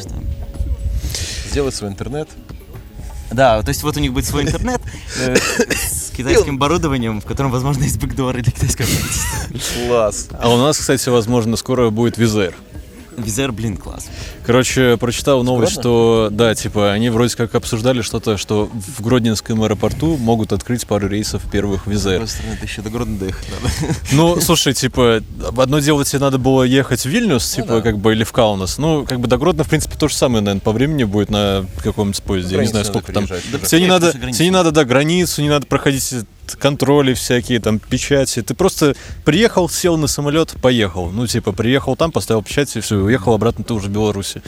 Сделать 1.50 1.74
свой 1.74 1.90
интернет. 1.90 2.28
Да, 3.30 3.62
то 3.62 3.68
есть 3.68 3.82
вот 3.82 3.96
у 3.96 4.00
них 4.00 4.12
будет 4.12 4.24
свой 4.24 4.42
интернет 4.42 4.80
э, 5.20 5.36
с 5.36 6.10
китайским 6.16 6.56
оборудованием, 6.56 7.20
в 7.20 7.24
котором, 7.24 7.50
возможно, 7.50 7.82
есть 7.82 7.98
бэкдоры 7.98 8.42
для 8.42 8.52
китайского 8.52 8.86
правительства. 8.86 9.86
Класс. 9.86 10.28
А 10.38 10.52
у 10.52 10.56
нас, 10.58 10.78
кстати, 10.78 11.08
возможно, 11.08 11.56
скоро 11.56 11.90
будет 11.90 12.18
Визер. 12.18 12.54
Визер, 13.16 13.52
блин, 13.52 13.76
класс. 13.76 14.06
Короче, 14.44 14.96
прочитал 14.96 15.42
новость, 15.42 15.72
что, 15.72 16.28
да, 16.30 16.54
типа, 16.54 16.92
они 16.92 17.10
вроде 17.10 17.36
как 17.36 17.54
обсуждали 17.54 18.02
что-то, 18.02 18.36
что 18.36 18.70
в 18.72 19.02
Гродненском 19.02 19.62
аэропорту 19.62 20.16
могут 20.16 20.52
открыть 20.52 20.86
пару 20.86 21.08
рейсов 21.08 21.42
первых 21.50 21.86
Визер. 21.86 22.26
стороны, 22.26 22.54
это 22.54 22.64
еще 22.64 22.82
до 22.82 22.90
города 22.90 23.12
доехать 23.12 23.46
надо. 23.50 23.94
Ну, 24.12 24.40
слушай, 24.40 24.74
типа, 24.74 25.22
одно 25.56 25.78
дело 25.78 26.04
тебе 26.04 26.20
надо 26.20 26.38
было 26.38 26.62
ехать 26.62 27.00
в 27.02 27.06
Вильнюс, 27.06 27.48
типа, 27.48 27.76
да. 27.76 27.80
как 27.80 27.98
бы, 27.98 28.12
или 28.12 28.24
в 28.24 28.32
Каунас. 28.32 28.78
Ну, 28.78 29.04
как 29.04 29.20
бы 29.20 29.28
до 29.28 29.38
Гродно, 29.38 29.64
в 29.64 29.68
принципе, 29.68 29.96
то 29.96 30.08
же 30.08 30.14
самое, 30.14 30.42
наверное, 30.42 30.60
по 30.60 30.72
времени 30.72 31.04
будет 31.04 31.30
на 31.30 31.66
каком-нибудь 31.82 32.22
поезде. 32.22 32.56
Я 32.56 32.62
не 32.62 32.68
знаю, 32.68 32.84
сколько 32.84 33.12
там. 33.12 33.26
Тебе 33.26 33.80
не 33.80 33.86
надо, 33.86 34.12
тебе 34.12 34.44
не 34.44 34.50
надо, 34.50 34.70
да, 34.70 34.84
границу, 34.84 35.42
не 35.42 35.48
надо 35.48 35.66
проходить 35.66 36.14
контроли 36.54 37.14
всякие, 37.14 37.60
там, 37.60 37.78
печати. 37.78 38.42
Ты 38.42 38.54
просто 38.54 38.94
приехал, 39.24 39.68
сел 39.68 39.96
на 39.96 40.06
самолет, 40.06 40.54
поехал. 40.62 41.10
Ну, 41.10 41.26
типа, 41.26 41.52
приехал 41.52 41.96
там, 41.96 42.12
поставил 42.12 42.42
печать, 42.42 42.76
и 42.76 42.80
все, 42.80 42.96
уехал 42.96 43.34
обратно, 43.34 43.64
ты 43.64 43.74
уже 43.74 43.88
в 43.88 43.92
Беларуси. 43.92 44.42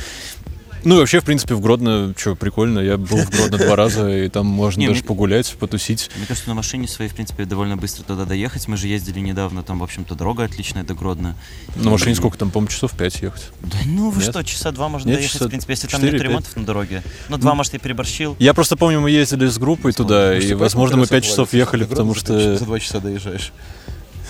Ну 0.85 0.97
и 0.97 0.99
вообще, 0.99 1.21
в 1.21 1.25
принципе, 1.25 1.55
в 1.55 1.61
Гродно, 1.61 2.15
что, 2.17 2.35
прикольно. 2.35 2.79
Я 2.81 2.97
был 2.97 3.19
в 3.19 3.31
Гродно 3.31 3.59
два 3.59 3.77
раза, 3.77 4.09
и 4.09 4.29
там 4.29 4.47
можно 4.59 4.87
даже 4.87 5.03
погулять, 5.03 5.55
потусить. 5.59 6.11
Мне 6.17 6.27
кажется, 6.27 6.49
на 6.49 6.55
машине 6.55 6.89
своей, 6.89 7.11
в 7.11 7.15
принципе, 7.15 7.45
довольно 7.45 7.77
быстро 7.77 8.05
туда 8.05 8.25
доехать. 8.25 8.69
Мы 8.69 8.77
же 8.77 8.89
ездили 8.89 9.21
недавно, 9.21 9.63
там, 9.63 9.81
в 9.81 9.83
общем-то, 9.83 10.15
дорога 10.15 10.45
отличная 10.45 10.85
до 10.85 10.95
Гродно. 10.95 11.37
На 11.77 11.91
машине 11.91 12.15
сколько 12.15 12.39
там, 12.39 12.51
по-моему, 12.51 12.71
часов 12.71 12.93
пять 12.93 13.21
ехать. 13.21 13.51
Да 13.61 13.79
ну 13.87 14.11
вы 14.11 14.23
что, 14.23 14.43
часа 14.43 14.71
два 14.73 14.89
можно 14.89 15.13
доехать, 15.13 15.41
в 15.41 15.49
принципе, 15.49 15.73
если 15.73 15.89
там 15.89 16.03
нет 16.03 16.15
ремонтов 16.15 16.57
на 16.57 16.65
дороге. 16.65 17.03
Ну, 17.29 17.37
два, 17.39 17.55
может, 17.55 17.73
я 17.73 17.79
переборщил. 17.79 18.37
Я 18.39 18.55
просто 18.55 18.77
помню, 18.77 19.01
мы 19.01 19.11
ездили 19.11 19.47
с 19.47 19.59
группой 19.59 19.93
туда, 19.93 20.37
и, 20.39 20.55
возможно, 20.55 20.97
мы 20.97 21.07
пять 21.07 21.25
часов 21.25 21.53
ехали, 21.53 21.85
потому 21.85 22.15
пять- 22.15 22.23
что... 22.23 22.57
За 22.59 22.65
два 22.65 22.79
часа 22.81 23.01
доезжаешь. 23.01 23.53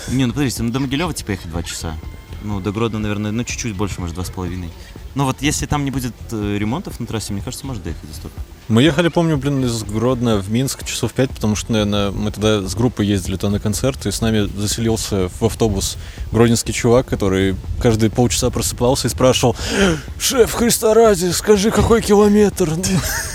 Не, 0.07 0.25
ну 0.25 0.33
подождите, 0.33 0.63
ну 0.63 0.71
до 0.71 0.79
Могилева 0.79 1.13
типа 1.13 1.31
ехать 1.31 1.49
два 1.51 1.61
часа. 1.63 1.93
Ну, 2.41 2.59
до 2.61 2.71
Гродно, 2.71 2.99
наверное, 2.99 3.31
ну 3.31 3.43
чуть-чуть 3.43 3.75
больше, 3.75 3.99
может, 3.99 4.15
два 4.15 4.23
с 4.23 4.29
половиной. 4.29 4.69
Ну 5.15 5.25
вот 5.25 5.41
если 5.41 5.65
там 5.65 5.85
не 5.85 5.91
будет 5.91 6.13
э, 6.31 6.57
ремонтов 6.57 6.99
на 6.99 7.05
трассе, 7.05 7.33
мне 7.33 7.41
кажется, 7.41 7.65
может 7.65 7.83
доехать 7.83 8.07
за 8.09 8.15
столько. 8.15 8.39
Мы 8.69 8.83
ехали, 8.83 9.07
помню, 9.07 9.35
блин, 9.35 9.65
из 9.65 9.83
Гродно 9.83 10.37
в 10.37 10.51
Минск 10.51 10.85
часов 10.85 11.13
пять, 11.13 11.31
потому 11.31 11.55
что, 11.55 11.71
наверное, 11.71 12.11
мы 12.11 12.29
тогда 12.29 12.61
с 12.61 12.75
группой 12.75 13.07
ездили 13.07 13.35
туда 13.35 13.49
на 13.49 13.59
концерт, 13.59 14.05
и 14.05 14.11
с 14.11 14.21
нами 14.21 14.47
заселился 14.55 15.27
в 15.27 15.43
автобус 15.43 15.97
гродненский 16.31 16.71
чувак, 16.71 17.07
который 17.07 17.55
каждые 17.81 18.11
полчаса 18.11 18.51
просыпался 18.51 19.07
и 19.07 19.09
спрашивал, 19.09 19.55
«Шеф, 20.19 20.53
Христа 20.53 20.93
ради, 20.93 21.31
скажи, 21.31 21.71
какой 21.71 22.03
километр?» 22.03 22.69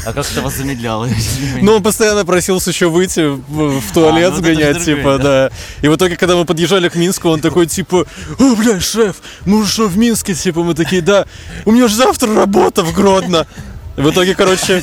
А 0.06 0.12
как 0.12 0.30
это 0.30 0.40
вас 0.40 0.54
замедляло? 0.56 1.08
Ну, 1.60 1.72
он 1.72 1.82
постоянно 1.82 2.24
просился 2.24 2.70
еще 2.70 2.88
выйти 2.88 3.26
в, 3.26 3.92
туалет 3.92 4.30
ну 4.30 4.36
вот 4.36 4.46
это 4.46 4.54
сгонять, 4.54 4.84
типа, 4.84 5.18
да. 5.18 5.50
И 5.82 5.88
в 5.88 5.96
итоге, 5.96 6.16
когда 6.16 6.36
мы 6.36 6.44
подъезжали 6.44 6.88
к 6.88 6.94
Минску, 6.94 7.28
он 7.28 7.40
такой, 7.40 7.66
типа, 7.66 8.06
«О, 8.38 8.54
бля, 8.54 8.78
шеф, 8.78 9.16
мы 9.46 9.58
уже 9.58 9.86
в 9.86 9.98
Минске?» 9.98 10.34
Типа, 10.34 10.62
мы 10.62 10.74
такие, 10.74 11.02
да, 11.02 11.26
у 11.64 11.72
меня 11.74 11.88
же 11.88 11.96
завтра 11.96 12.34
работа 12.34 12.82
в 12.82 12.94
Гродно. 12.94 13.46
В 13.96 14.10
итоге, 14.10 14.34
короче, 14.34 14.82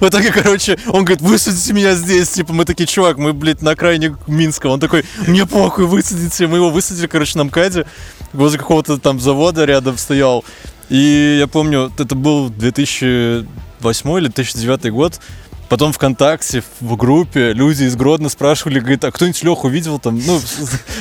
в 0.00 0.08
итоге, 0.08 0.32
короче, 0.32 0.78
он 0.86 1.04
говорит, 1.04 1.20
высадите 1.20 1.72
меня 1.72 1.94
здесь. 1.94 2.30
Типа, 2.30 2.52
мы 2.52 2.64
такие, 2.64 2.86
чувак, 2.86 3.18
мы, 3.18 3.32
блядь, 3.32 3.62
на 3.62 3.72
окраине 3.72 4.16
Минска. 4.26 4.66
Он 4.66 4.80
такой, 4.80 5.04
мне 5.26 5.46
похуй, 5.46 5.86
высадите. 5.86 6.48
Мы 6.48 6.56
его 6.56 6.70
высадили, 6.70 7.06
короче, 7.06 7.38
на 7.38 7.44
МКАДе. 7.44 7.86
Возле 8.32 8.58
какого-то 8.58 8.98
там 8.98 9.20
завода 9.20 9.64
рядом 9.64 9.96
стоял. 9.96 10.44
И 10.88 11.36
я 11.38 11.46
помню, 11.46 11.92
это 11.98 12.16
был 12.16 12.50
2008 12.50 14.10
или 14.18 14.26
2009 14.26 14.92
год. 14.92 15.20
Потом 15.70 15.92
ВКонтакте, 15.92 16.64
в 16.80 16.96
группе, 16.96 17.52
люди 17.52 17.84
из 17.84 17.94
Гродно 17.94 18.28
спрашивали, 18.28 18.80
говорит, 18.80 19.04
а 19.04 19.12
кто-нибудь 19.12 19.40
Леху 19.44 19.68
видел 19.68 20.00
там? 20.00 20.20
Ну, 20.26 20.40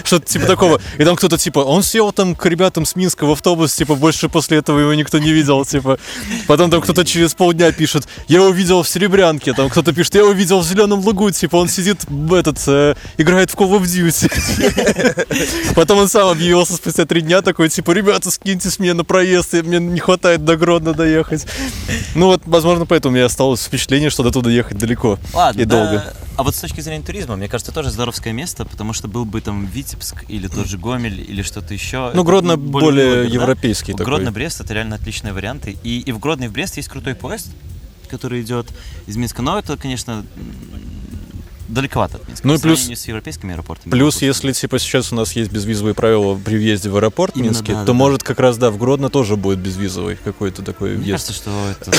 что-то 0.04 0.28
типа 0.28 0.46
такого. 0.46 0.80
И 1.00 1.04
там 1.04 1.16
кто-то 1.16 1.40
типа, 1.40 1.60
он 1.60 1.82
сел 1.82 2.12
там 2.12 2.36
к 2.36 2.46
ребятам 2.46 2.86
с 2.86 2.96
Минска 2.96 3.26
в 3.26 3.32
автобус, 3.32 3.74
типа, 3.74 3.96
больше 3.96 4.30
после 4.30 4.60
этого 4.60 4.78
его 4.78 4.94
никто 4.94 5.18
не 5.18 5.32
видел, 5.32 5.66
типа. 5.66 5.98
Потом 6.46 6.70
там 6.70 6.82
кто-то 6.82 7.04
через 7.04 7.34
полдня 7.34 7.72
пишет, 7.72 8.08
я 8.28 8.38
его 8.38 8.50
видел 8.50 8.84
в 8.84 8.88
Серебрянке. 8.88 9.54
Там 9.54 9.72
кто-то 9.72 9.92
пишет, 9.92 10.14
я 10.14 10.22
его 10.22 10.34
видел 10.34 10.60
в 10.60 10.66
Зеленом 10.68 11.00
лугу, 11.00 11.32
типа, 11.32 11.56
он 11.56 11.68
сидит, 11.68 12.02
этот, 12.32 12.60
э, 12.68 12.94
играет 13.18 13.50
в 13.50 13.56
Call 13.56 13.72
of 13.72 13.86
Duty. 13.86 15.74
Потом 15.74 15.98
он 15.98 16.08
сам 16.08 16.30
объявился 16.30 16.76
спустя 16.76 17.06
три 17.06 17.22
дня 17.22 17.42
такой, 17.42 17.70
типа, 17.70 17.90
ребята, 17.90 18.30
скиньтесь 18.30 18.78
мне 18.78 18.94
на 18.94 19.04
проезд, 19.04 19.54
мне 19.54 19.80
не 19.80 20.00
хватает 20.00 20.46
до 20.46 20.56
Гродно 20.58 20.94
доехать. 20.94 21.48
Ну 22.14 22.28
вот, 22.28 22.44
возможно, 22.46 22.86
поэтому 22.86 23.14
у 23.14 23.16
меня 23.16 23.26
осталось 23.26 23.64
впечатление, 23.64 24.12
что 24.12 24.22
до 24.22 24.30
туда 24.30 24.59
ехать 24.60 24.78
далеко 24.78 25.20
Ладно, 25.34 25.62
и 25.62 25.66
да. 25.66 25.76
долго. 25.76 26.14
А 26.38 26.44
вот 26.44 26.56
с 26.56 26.60
точки 26.60 26.80
зрения 26.82 27.04
туризма, 27.04 27.36
мне 27.36 27.50
кажется, 27.50 27.74
тоже 27.74 27.90
здоровское 27.90 28.32
место, 28.32 28.64
потому 28.64 28.94
что 28.94 29.08
был 29.08 29.26
бы 29.26 29.42
там 29.42 29.66
Витебск 29.66 30.24
или 30.30 30.48
тот 30.48 30.68
же 30.68 30.78
Гомель 30.78 31.20
или 31.20 31.42
что-то 31.42 31.74
еще. 31.74 32.12
Ну, 32.14 32.22
Это 32.22 32.24
Гродно 32.24 32.58
более 32.58 32.82
более 32.82 33.06
милый 33.06 33.18
город, 33.18 33.28
да? 33.28 33.34
европейский 33.34 33.92
такой. 33.92 34.06
Гродно-Брест 34.06 34.62
это 34.62 34.74
реально 34.74 34.96
отличные 34.96 35.34
варианты. 35.34 35.78
И, 35.84 36.00
и 36.00 36.12
в 36.12 36.20
Гродно 36.20 36.46
и 36.46 36.48
в 36.48 36.54
Брест 36.54 36.78
есть 36.78 36.88
крутой 36.88 37.16
поезд, 37.16 37.48
который 38.10 38.42
идет 38.42 38.68
из 39.08 39.18
Минска. 39.18 39.42
Но 39.42 39.60
это, 39.60 39.76
конечно, 39.76 40.24
далековато 41.70 42.18
от 42.18 42.28
Минска. 42.28 42.48
Ну 42.48 42.56
и 42.56 42.58
плюс- 42.58 42.90
с 42.90 43.08
европейскими 43.08 43.54
аэропортами. 43.54 43.92
Плюс, 43.92 44.22
если 44.22 44.52
типа 44.52 44.80
сейчас 44.80 45.14
у 45.14 45.16
нас 45.16 45.34
есть 45.34 45.52
безвизовые 45.52 45.94
правила 45.94 46.36
при 46.36 46.56
въезде 46.58 46.90
в 46.90 46.96
аэропорт 46.96 47.36
Именно, 47.36 47.50
Минский, 47.50 47.74
да, 47.74 47.82
то 47.82 47.88
да, 47.88 47.94
может 47.94 48.24
как 48.24 48.40
раз 48.40 48.58
да 48.58 48.72
в 48.72 48.78
Гродно 48.78 49.10
тоже 49.10 49.36
будет 49.36 49.60
безвизовый 49.60 50.18
какой-то 50.24 50.62
такой 50.64 50.92
Мне 50.92 51.04
въезд. 51.04 51.28
кажется, 51.28 51.34
что 51.34 51.52
это 51.70 51.92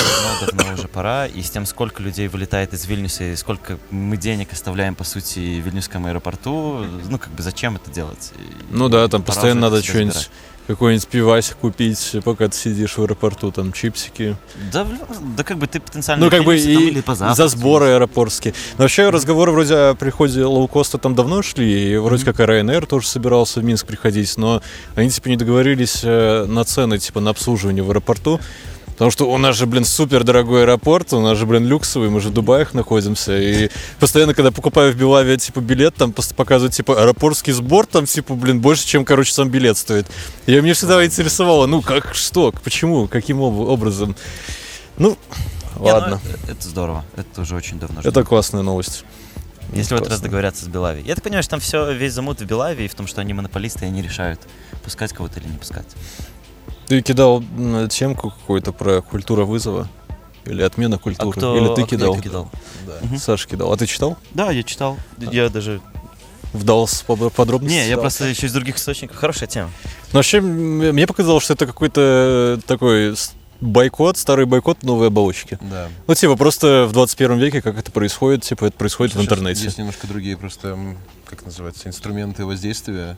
давно, 0.55 0.73
уже 0.73 0.87
пора. 0.87 1.27
И 1.27 1.41
с 1.41 1.49
тем, 1.49 1.65
сколько 1.65 2.03
людей 2.03 2.27
вылетает 2.27 2.73
из 2.73 2.85
Вильнюса, 2.85 3.23
и 3.23 3.35
сколько 3.35 3.77
мы 3.89 4.17
денег 4.17 4.51
оставляем, 4.53 4.95
по 4.95 5.03
сути, 5.03 5.39
в 5.61 5.65
Вильнюсском 5.65 6.05
аэропорту, 6.05 6.85
ну, 7.09 7.17
как 7.17 7.31
бы, 7.31 7.41
зачем 7.41 7.75
это 7.77 7.89
делать? 7.91 8.31
И 8.37 8.65
Ну 8.71 8.89
да, 8.89 9.07
там 9.07 9.23
постоянно 9.23 9.61
надо 9.61 9.81
что-нибудь. 9.81 10.29
Какой-нибудь 10.67 11.07
пивасик 11.07 11.57
купить, 11.57 12.15
пока 12.23 12.47
ты 12.47 12.55
сидишь 12.55 12.97
в 12.97 13.01
аэропорту, 13.03 13.51
там 13.51 13.73
чипсики. 13.73 14.35
Да, 14.71 14.87
да 15.35 15.43
как 15.43 15.57
бы 15.57 15.67
ты 15.67 15.79
потенциально 15.79 16.23
Ну, 16.25 16.31
как 16.31 16.43
бы 16.43 16.57
там 16.57 16.67
и 16.67 16.73
или 16.73 16.97
за 16.97 17.03
позавтракать. 17.03 17.51
сборы 17.51 17.85
аэропортские. 17.87 18.53
Но 18.77 18.83
вообще 18.83 19.09
разговоры 19.09 19.51
вроде 19.51 19.73
о 19.75 19.95
приходе 19.95 20.43
лоукоста 20.43 20.97
там 20.97 21.15
давно 21.15 21.41
шли, 21.41 21.93
и 21.93 21.97
вроде 21.97 22.25
как 22.25 22.39
и 22.39 22.43
Ryanair 22.43 22.85
тоже 22.85 23.07
собирался 23.07 23.59
в 23.59 23.63
Минск 23.63 23.85
приходить, 23.87 24.37
но 24.37 24.61
они 24.95 25.09
типа 25.09 25.27
не 25.29 25.37
договорились 25.37 26.01
э, 26.03 26.45
на 26.45 26.63
цены, 26.63 26.97
типа 26.99 27.19
на 27.19 27.31
обслуживание 27.31 27.83
в 27.83 27.89
аэропорту. 27.89 28.39
Потому 28.93 29.09
что 29.09 29.31
у 29.31 29.37
нас 29.37 29.55
же, 29.55 29.65
блин, 29.65 29.83
супер 29.83 30.23
дорогой 30.23 30.61
аэропорт, 30.61 31.11
у 31.13 31.21
нас 31.21 31.37
же, 31.37 31.45
блин, 31.45 31.65
люксовый, 31.65 32.09
мы 32.09 32.19
же 32.21 32.29
в 32.29 32.33
Дубаях 32.33 32.73
находимся. 32.73 33.35
И 33.37 33.69
постоянно, 33.99 34.33
когда 34.33 34.51
покупаю 34.51 34.93
в 34.93 34.95
Белавиа, 34.95 35.37
типа, 35.37 35.59
билет, 35.59 35.95
там 35.95 36.13
показывают, 36.13 36.73
типа, 36.73 37.01
аэропортский 37.01 37.53
сбор, 37.53 37.87
там, 37.87 38.05
типа, 38.05 38.35
блин, 38.35 38.61
больше, 38.61 38.85
чем, 38.85 39.03
короче, 39.05 39.33
сам 39.33 39.49
билет 39.49 39.77
стоит. 39.77 40.05
И 40.45 40.59
мне 40.61 40.73
всегда 40.73 41.03
интересовало, 41.03 41.65
ну, 41.65 41.81
как, 41.81 42.13
что, 42.13 42.53
почему, 42.63 43.07
каким 43.07 43.41
об- 43.41 43.59
образом. 43.59 44.15
Ну, 44.97 45.11
Не, 45.11 45.15
ну, 45.79 45.85
ладно. 45.85 46.21
это, 46.29 46.51
это 46.51 46.67
здорово. 46.67 47.03
Это 47.15 47.41
уже 47.41 47.55
очень 47.55 47.79
давно. 47.79 48.01
Это 48.03 48.23
классная 48.23 48.61
новость. 48.61 49.03
Если 49.73 49.93
в 49.95 49.97
этот 49.97 49.99
раз 49.99 50.07
классно. 50.07 50.23
договорятся 50.25 50.65
с 50.65 50.67
Белави. 50.67 51.01
Я 51.05 51.15
так 51.15 51.23
понимаю, 51.23 51.43
что 51.43 51.51
там 51.51 51.59
все, 51.61 51.91
весь 51.93 52.11
замут 52.13 52.41
в 52.41 52.45
Белаве 52.45 52.85
и 52.85 52.87
в 52.89 52.93
том, 52.93 53.07
что 53.07 53.21
они 53.21 53.33
монополисты, 53.33 53.85
и 53.85 53.87
они 53.87 54.01
решают, 54.01 54.41
пускать 54.83 55.13
кого-то 55.13 55.39
или 55.39 55.47
не 55.47 55.57
пускать. 55.57 55.87
Ты 56.91 57.01
кидал 57.01 57.41
темку 57.89 58.31
какую-то 58.31 58.73
про 58.73 59.01
культура 59.01 59.45
вызова? 59.45 59.87
Или 60.43 60.61
отмена 60.61 60.97
культуры? 60.97 61.29
А 61.29 61.31
кто, 61.39 61.55
Или 61.57 61.73
ты 61.73 61.83
а 61.83 61.85
кидал? 61.85 62.13
это 62.15 62.21
кидал? 62.21 62.51
Да. 62.85 63.17
Саша 63.17 63.47
кидал. 63.47 63.71
А 63.71 63.77
ты 63.77 63.85
читал? 63.87 64.17
Да, 64.33 64.51
я 64.51 64.61
читал. 64.61 64.97
Я 65.17 65.47
даже... 65.47 65.79
Вдался 66.51 67.05
по 67.05 67.15
подробности? 67.29 67.73
Не, 67.73 67.87
я 67.87 67.97
просто 67.97 68.25
еще 68.25 68.47
из 68.47 68.51
других 68.51 68.75
источников. 68.75 69.15
Хорошая 69.15 69.47
тема. 69.47 69.69
Но 70.11 70.17
вообще, 70.19 70.39
м, 70.39 70.79
мне 70.79 71.07
показалось, 71.07 71.45
что 71.45 71.53
это 71.53 71.65
какой-то 71.65 72.59
такой 72.67 73.15
с- 73.15 73.31
бойкот, 73.61 74.17
старый 74.17 74.45
бойкот 74.45 74.83
новой 74.83 75.07
оболочки. 75.07 75.57
Да. 75.61 75.87
Ну, 76.07 76.13
типа, 76.13 76.35
просто 76.35 76.87
в 76.89 76.91
21 76.91 77.37
веке, 77.37 77.61
как 77.61 77.77
это 77.77 77.89
происходит, 77.89 78.43
типа, 78.43 78.65
это 78.65 78.75
происходит 78.77 79.13
в 79.13 79.15
Сейчас 79.15 79.23
интернете. 79.31 79.63
Есть 79.63 79.77
немножко 79.77 80.07
другие 80.07 80.35
просто, 80.35 80.77
как 81.23 81.45
называется, 81.45 81.87
инструменты 81.87 82.43
воздействия. 82.45 83.17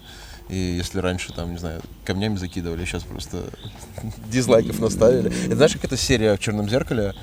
И 0.49 0.55
если 0.57 0.99
раньше 0.99 1.31
там, 1.33 1.51
не 1.53 1.57
знаю, 1.57 1.81
камнями 2.05 2.35
закидывали, 2.37 2.85
сейчас 2.85 3.03
просто 3.03 3.43
дизлайков 4.31 4.79
наставили. 4.79 5.31
Это 5.45 5.55
знаешь, 5.55 5.73
как 5.73 5.85
эта 5.85 5.97
серия 5.97 6.35
в 6.35 6.39
черном 6.39 6.69
зеркале, 6.69 7.13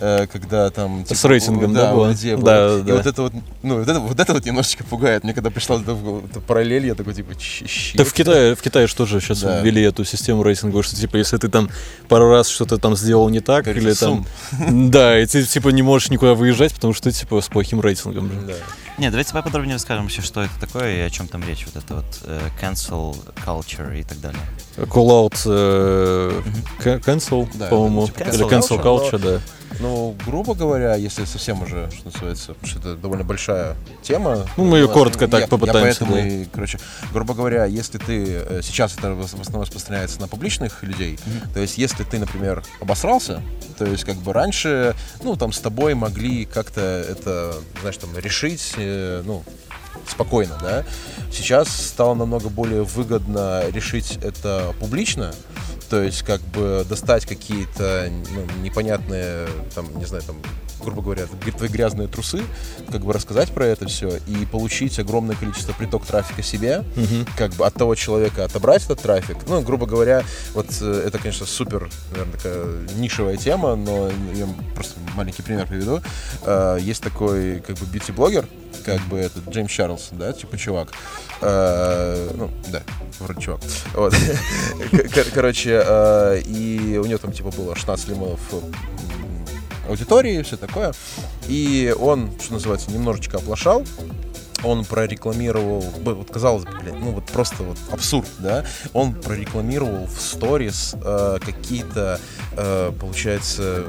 э, 0.00 0.26
когда 0.26 0.68
там 0.70 1.06
С 1.08 1.24
рейтингом, 1.24 1.72
да, 1.72 1.92
у 1.92 1.96
была? 1.96 2.10
людей 2.10 2.34
было. 2.34 2.44
Да, 2.44 2.78
И 2.78 2.82
да. 2.82 2.94
вот 2.96 3.06
это 3.06 3.22
вот, 3.22 3.32
ну, 3.62 3.78
вот 3.78 3.88
это, 3.88 4.00
вот 4.00 4.18
это 4.20 4.32
вот 4.34 4.44
немножечко 4.44 4.82
пугает. 4.84 5.22
Мне 5.22 5.32
когда 5.34 5.50
пришла 5.50 5.76
эта, 5.80 5.96
эта 6.28 6.40
параллель, 6.40 6.86
я 6.86 6.94
такой, 6.96 7.14
типа, 7.14 7.34
«Щ- 7.38 7.66
щит». 7.68 7.96
Так 7.96 8.08
в 8.08 8.12
Китае, 8.12 8.56
в 8.56 8.60
Китае 8.60 8.88
же 8.88 8.96
тоже 8.96 9.20
сейчас 9.20 9.40
Да. 9.40 9.60
ввели 9.60 9.80
эту 9.82 10.04
систему 10.04 10.42
рейтинга, 10.42 10.82
что 10.82 10.96
типа 10.96 11.16
если 11.16 11.36
ты 11.36 11.48
там 11.48 11.70
пару 12.08 12.28
раз 12.28 12.48
что-то 12.48 12.78
там 12.78 12.96
сделал 12.96 13.28
не 13.28 13.40
так, 13.40 13.64
Как 13.66 13.76
или 13.76 13.92
там. 13.94 14.26
Да, 14.68 15.18
и 15.18 15.24
ты 15.26 15.44
типа 15.44 15.68
не 15.68 15.82
можешь 15.82 16.10
никуда 16.10 16.34
выезжать, 16.34 16.74
потому 16.74 16.92
что 16.92 17.04
ты 17.10 17.16
типа 17.16 17.40
с 17.40 17.46
плохим 17.48 17.80
рейтингом. 17.80 18.30
же. 18.32 18.40
Да. 18.48 18.54
Не, 18.96 19.10
давайте 19.10 19.32
поподробнее 19.32 19.74
расскажем 19.74 20.04
вообще, 20.04 20.22
что 20.22 20.42
это 20.42 20.52
такое 20.60 20.96
и 20.96 21.00
о 21.00 21.10
чем 21.10 21.26
там 21.26 21.42
речь. 21.44 21.66
Вот 21.66 21.82
это 21.82 21.94
вот 21.96 22.04
э, 22.24 22.40
cancel 22.62 23.16
culture 23.44 23.98
и 23.98 24.04
так 24.04 24.20
далее. 24.20 24.40
Call 24.76 25.08
out 25.08 25.36
э, 25.46 26.42
ca- 26.80 27.00
cancel, 27.00 27.48
Да, 27.54 27.66
по-моему. 27.68 28.06
типа 28.06 28.20
Или 28.22 28.44
cancel 28.46 28.48
cancel 28.48 28.82
culture, 28.82 29.10
culture, 29.12 29.18
да. 29.18 29.40
Ну, 29.80 30.14
грубо 30.24 30.54
говоря, 30.54 30.94
если 30.94 31.24
совсем 31.24 31.60
уже, 31.62 31.90
что 31.90 32.04
называется, 32.04 32.54
потому 32.54 32.66
что 32.68 32.78
это 32.78 32.94
довольно 32.94 33.24
большая 33.24 33.74
тема. 34.02 34.46
Ну, 34.56 34.64
мы 34.66 34.82
нас- 34.82 34.90
коротко 34.92 35.26
так 35.26 35.40
я- 35.40 35.48
попытаемся, 35.48 36.04
Я 36.04 36.10
поэтому 36.12 36.16
и, 36.42 36.44
короче, 36.44 36.78
грубо 37.12 37.34
говоря, 37.34 37.64
если 37.64 37.98
ты, 37.98 38.24
э, 38.24 38.60
сейчас 38.62 38.96
это 38.96 39.14
в 39.14 39.24
основном 39.24 39.62
распространяется 39.62 40.20
на 40.20 40.28
публичных 40.28 40.84
людей, 40.84 41.18
то 41.54 41.58
есть 41.58 41.76
если 41.76 42.04
ты, 42.04 42.20
например, 42.20 42.62
обосрался, 42.80 43.42
то 43.76 43.84
есть 43.84 44.04
как 44.04 44.14
бы 44.18 44.32
раньше, 44.32 44.94
ну, 45.24 45.34
там 45.34 45.52
с 45.52 45.58
тобой 45.58 45.94
могли 45.94 46.44
как-то 46.44 46.80
это, 46.80 47.56
знаешь, 47.80 47.96
там 47.96 48.16
решить, 48.16 48.74
э, 48.84 49.22
ну, 49.24 49.42
спокойно, 50.08 50.58
да. 50.62 50.84
Сейчас 51.32 51.68
стало 51.68 52.14
намного 52.14 52.48
более 52.48 52.82
выгодно 52.82 53.62
решить 53.70 54.18
это 54.22 54.74
публично, 54.80 55.34
то 55.90 56.02
есть 56.02 56.22
как 56.22 56.40
бы 56.40 56.84
достать 56.88 57.26
какие-то 57.26 58.10
ну, 58.10 58.62
непонятные, 58.62 59.48
там, 59.74 59.86
не 59.98 60.04
знаю, 60.04 60.22
там, 60.24 60.36
грубо 60.82 61.02
говоря, 61.02 61.26
твои 61.56 61.68
грязные 61.68 62.08
трусы, 62.08 62.42
как 62.90 63.04
бы 63.04 63.12
рассказать 63.12 63.50
про 63.50 63.66
это 63.66 63.86
все 63.86 64.18
и 64.26 64.44
получить 64.46 64.98
огромное 64.98 65.34
количество 65.36 65.72
приток 65.72 66.04
трафика 66.04 66.42
себе, 66.42 66.84
как 67.36 67.52
бы 67.54 67.66
от 67.66 67.74
того 67.74 67.94
человека 67.94 68.44
отобрать 68.44 68.84
этот 68.84 69.00
трафик. 69.00 69.38
Ну, 69.46 69.62
грубо 69.62 69.86
говоря, 69.86 70.22
вот 70.52 70.66
э, 70.80 71.04
это, 71.06 71.18
конечно, 71.18 71.46
супер, 71.46 71.88
наверное, 72.10 72.32
такая 72.32 72.64
нишевая 72.96 73.36
тема, 73.36 73.76
но 73.76 74.10
я 74.34 74.46
просто 74.74 74.98
маленький 75.14 75.42
пример 75.42 75.66
приведу. 75.66 76.00
Э, 76.42 76.78
Есть 76.80 77.02
такой, 77.02 77.60
как 77.60 77.76
бы, 77.78 77.86
бьюти-блогер, 77.86 78.46
как 78.84 79.00
бы 79.08 79.18
этот 79.18 79.48
Джеймс 79.48 79.70
Чарльз, 79.70 80.08
да, 80.12 80.32
типа 80.32 80.56
чувак. 80.58 80.92
Э, 81.40 82.30
Ну, 82.34 82.50
да, 82.70 82.82
вроде 83.20 83.40
чувак. 83.40 83.60
Вот. 83.94 84.14
Кор- 85.14 85.24
Короче, 85.34 85.82
э, 85.84 86.40
и 86.46 86.98
у 87.02 87.06
него 87.06 87.18
там, 87.18 87.32
типа, 87.32 87.50
было 87.50 87.74
16 87.74 88.08
лимонов 88.08 88.40
аудитории, 89.88 90.42
все 90.42 90.56
такое. 90.56 90.92
И 91.46 91.94
он, 91.98 92.30
что 92.42 92.54
называется, 92.54 92.90
немножечко 92.90 93.36
оплошал, 93.38 93.84
он 94.62 94.84
прорекламировал, 94.86 95.80
вот 96.02 96.30
казалось 96.30 96.64
бы, 96.64 96.70
блядь, 96.80 96.94
ну 96.98 97.10
вот 97.10 97.26
просто 97.26 97.62
вот 97.64 97.76
абсурд, 97.90 98.28
да, 98.38 98.64
он 98.94 99.12
прорекламировал 99.12 100.06
в 100.06 100.18
сторис 100.18 100.94
э, 101.04 101.38
какие-то, 101.44 102.18
э, 102.56 102.92
получается, 102.98 103.84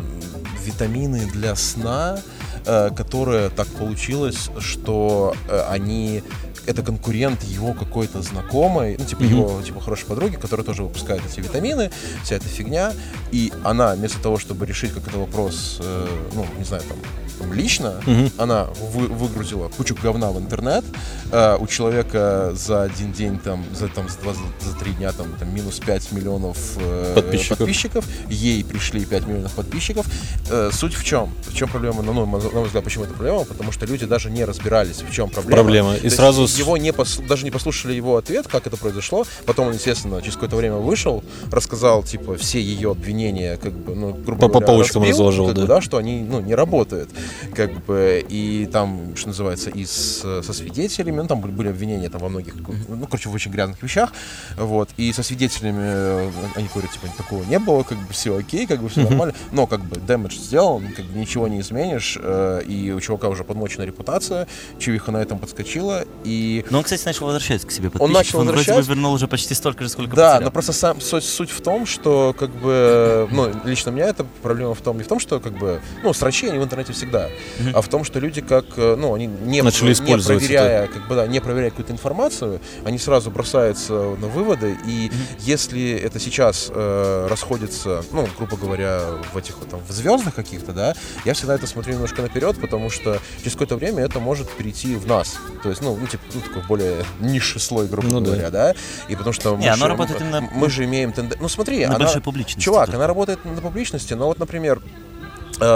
витамины 0.65 1.27
для 1.31 1.55
сна, 1.55 2.19
э, 2.65 2.89
которые 2.95 3.49
так 3.49 3.67
получилось, 3.67 4.49
что 4.59 5.35
э, 5.47 5.61
они 5.69 6.23
это 6.67 6.81
конкурент 6.81 7.43
его 7.43 7.73
какой-то 7.73 8.21
знакомой, 8.21 8.95
ну, 8.99 9.05
типа 9.05 9.23
Мгм. 9.23 9.31
его, 9.31 9.61
типа, 9.61 9.81
хорошей 9.81 10.05
подруги, 10.05 10.35
которая 10.35 10.65
тоже 10.65 10.83
выпускает 10.83 11.21
эти 11.25 11.39
витамины, 11.39 11.91
вся 12.23 12.35
эта 12.35 12.47
фигня, 12.47 12.93
и 13.31 13.51
она 13.63 13.93
вместо 13.95 14.19
того, 14.19 14.37
чтобы 14.37 14.65
решить 14.65 14.93
как 14.93 15.07
это 15.07 15.17
вопрос, 15.17 15.77
э, 15.81 16.07
ну, 16.33 16.45
не 16.57 16.63
знаю, 16.65 16.83
там, 16.87 16.97
там, 17.39 17.53
лично, 17.53 18.01
Мгм. 18.05 18.31
она 18.37 18.65
вы- 18.93 19.07
выгрузила 19.07 19.67
кучу 19.67 19.95
говна 20.01 20.31
в 20.31 20.39
интернет, 20.39 20.85
э, 21.31 21.57
у 21.59 21.67
человека 21.67 22.51
за 22.55 22.83
один 22.83 23.11
день, 23.11 23.37
там, 23.39 23.65
за, 23.73 23.87
там, 23.89 24.07
за, 24.09 24.17
два, 24.19 24.33
за, 24.33 24.73
три 24.79 24.93
дня, 24.93 25.11
там, 25.11 25.27
там, 25.39 25.53
минус 25.53 25.79
5 25.79 26.11
миллионов 26.13 26.57
э, 26.77 27.11
Подписчиков. 27.15 27.57
подписчиков, 27.57 28.05
ей 28.29 28.63
пришли 28.63 29.03
5 29.05 29.27
миллионов 29.27 29.51
подписчиков. 29.53 30.05
Э, 30.49 30.69
суть 30.71 30.93
в 30.95 31.03
чем? 31.03 31.29
В 31.47 31.53
чем 31.53 31.67
проблема? 31.69 32.01
Ну, 32.03 32.13
на 32.13 32.25
мой 32.25 32.39
взгляд, 32.65 32.83
почему 32.83 33.03
это 33.03 33.13
проблема? 33.13 33.43
Потому 33.45 33.71
что 33.71 33.85
люди 33.85 34.05
даже 34.05 34.29
не 34.31 34.45
разбирались, 34.45 35.01
в 35.07 35.11
чем 35.11 35.29
проблема. 35.29 35.55
Проблема. 35.61 35.95
И 35.95 35.99
То 35.99 36.05
есть 36.05 36.15
сразу 36.15 36.47
с- 36.47 36.54
его 36.57 36.77
не 36.77 36.89
пос- 36.89 37.25
даже 37.25 37.45
не 37.45 37.51
послушали 37.51 37.93
его 37.93 38.17
ответ, 38.17 38.47
как 38.47 38.67
это 38.67 38.77
произошло. 38.77 39.25
Потом 39.45 39.67
он, 39.67 39.73
естественно, 39.73 40.21
через 40.21 40.35
какое-то 40.35 40.55
время 40.55 40.75
вышел, 40.77 41.23
рассказал, 41.51 42.03
типа, 42.03 42.35
все 42.35 42.61
ее 42.61 42.91
обвинения, 42.91 43.57
как 43.57 43.73
бы, 43.73 43.95
ну, 43.95 44.13
грубо 44.13 44.41
По- 44.41 44.47
по 44.47 44.59
говоря, 44.59 44.67
полочкам 44.67 45.03
разбил, 45.03 45.17
разложил, 45.17 45.45
как 45.47 45.55
бы, 45.55 45.61
да. 45.61 45.67
да, 45.67 45.81
что 45.81 45.97
они, 45.97 46.21
ну, 46.21 46.41
не 46.41 46.55
работают, 46.55 47.09
как 47.53 47.85
бы, 47.85 48.23
и 48.27 48.67
там, 48.71 49.15
что 49.15 49.29
называется, 49.29 49.69
и 49.69 49.85
с, 49.85 50.41
со 50.43 50.53
свидетелями, 50.53 51.21
ну, 51.21 51.27
там 51.27 51.41
были, 51.41 51.51
были 51.51 51.69
обвинения 51.69 52.09
там 52.09 52.21
во 52.21 52.29
многих, 52.29 52.55
ну, 52.87 53.05
короче, 53.05 53.29
в 53.29 53.33
очень 53.33 53.51
грязных 53.51 53.81
вещах, 53.81 54.11
вот, 54.57 54.89
и 54.97 55.11
со 55.13 55.23
свидетелями 55.23 55.81
э, 55.81 56.31
они 56.55 56.67
говорят, 56.73 56.91
типа, 56.91 57.07
такого 57.17 57.43
не 57.43 57.59
было, 57.59 57.83
как 57.83 57.97
бы, 57.97 58.13
все 58.13 58.37
окей, 58.37 58.67
как 58.67 58.81
бы, 58.81 58.89
все 58.89 59.01
нормально, 59.01 59.33
но, 59.51 59.67
как 59.67 59.83
бы, 59.83 59.97
дэмэдж 59.97 60.35
сделан, 60.37 60.87
как 60.95 61.05
бы, 61.05 61.19
ничего 61.19 61.47
не 61.47 61.59
изменишь, 61.59 62.17
э, 62.21 62.61
и 62.67 62.91
у 62.91 62.99
чувака 62.99 63.29
уже 63.29 63.43
подмочена 63.43 63.83
репутация, 63.83 64.47
чувиха 64.79 65.11
на 65.11 65.17
этом 65.17 65.39
подскочила, 65.39 66.05
и 66.23 66.44
Но 66.69 66.79
он, 66.79 66.83
кстати, 66.83 67.05
начал 67.05 67.25
возвращаться 67.25 67.67
к 67.67 67.71
себе 67.71 67.87
Он 67.87 67.91
подписчиков. 67.91 68.17
начал 68.17 68.37
вроде 68.39 68.51
бы 68.51 68.57
возвращаться. 68.57 68.89
вернул 68.91 69.13
уже 69.13 69.27
почти 69.27 69.53
столько 69.53 69.83
же, 69.83 69.89
сколько 69.89 70.15
Да, 70.15 70.33
потерял. 70.33 70.41
но 70.45 70.51
просто 70.51 70.73
сам, 70.73 71.01
суть, 71.01 71.23
суть 71.23 71.49
в 71.51 71.61
том, 71.61 71.85
что 71.85 72.35
как 72.37 72.49
бы, 72.51 73.27
ну, 73.31 73.51
лично 73.65 73.91
у 73.91 73.95
меня 73.95 74.07
эта 74.07 74.25
проблема 74.41 74.73
в 74.75 74.81
том, 74.81 74.97
не 74.97 75.03
в 75.03 75.07
том, 75.07 75.19
что 75.19 75.39
как 75.39 75.57
бы, 75.57 75.81
ну, 76.03 76.13
срачи 76.13 76.47
они 76.47 76.59
в 76.59 76.63
интернете 76.63 76.93
всегда, 76.93 77.29
а 77.73 77.81
в 77.81 77.87
том, 77.87 78.03
что 78.03 78.19
люди 78.19 78.41
как, 78.41 78.65
э, 78.77 78.95
ну, 78.97 79.13
они 79.13 79.27
не, 79.27 79.61
Начали 79.61 79.93
не 79.93 80.17
проверяя, 80.17 80.87
как 80.87 81.07
бы, 81.07 81.15
да, 81.15 81.27
не 81.27 81.39
проверяя 81.39 81.69
какую-то 81.69 81.91
информацию, 81.93 82.59
они 82.83 82.97
сразу 82.97 83.31
бросаются 83.31 83.93
на 83.93 84.27
выводы, 84.27 84.77
и 84.85 85.11
если 85.39 85.91
это 85.91 86.19
сейчас 86.19 86.71
э, 86.73 87.27
расходится, 87.29 88.03
ну, 88.11 88.27
грубо 88.37 88.57
говоря, 88.57 89.01
в 89.33 89.37
этих 89.37 89.57
вот 89.59 89.69
там, 89.69 89.79
в 89.87 89.91
звездах 89.91 90.33
каких-то, 90.35 90.71
да, 90.73 90.95
я 91.25 91.33
всегда 91.33 91.55
это 91.55 91.67
смотрю 91.67 91.93
немножко 91.93 92.21
наперед, 92.21 92.59
потому 92.59 92.89
что 92.89 93.19
через 93.39 93.53
какое-то 93.53 93.77
время 93.77 94.03
это 94.03 94.19
может 94.19 94.49
перейти 94.49 94.95
в 94.95 95.07
нас, 95.07 95.37
то 95.63 95.69
есть, 95.69 95.81
ну, 95.81 95.95
ну 95.99 96.07
типа, 96.07 96.23
ну, 96.35 96.41
такой 96.41 96.61
более 96.67 97.03
низший 97.19 97.59
слой, 97.61 97.87
грубо 97.87 98.07
Ну 98.07 98.19
да. 98.19 98.25
говоря, 98.31 98.49
да, 98.51 98.73
и 99.07 99.15
потому 99.15 99.33
что 99.33 99.55
Не, 99.55 99.67
мы, 99.67 99.67
оно 99.69 99.75
же- 99.77 99.87
работает 99.87 100.21
именно 100.21 100.41
мы 100.41 100.69
же 100.69 100.85
имеем 100.85 101.11
тенденцию, 101.13 101.41
ну, 101.41 101.49
смотри, 101.49 101.79
на 101.85 101.95
она, 101.95 101.99
большой 102.05 102.21
публичности. 102.21 102.59
Чувак, 102.63 102.85
только. 102.87 102.97
она 102.97 103.07
работает 103.07 103.43
на 103.45 103.61
публичности, 103.61 104.13
но 104.13 104.27
вот, 104.27 104.37
например, 104.39 104.81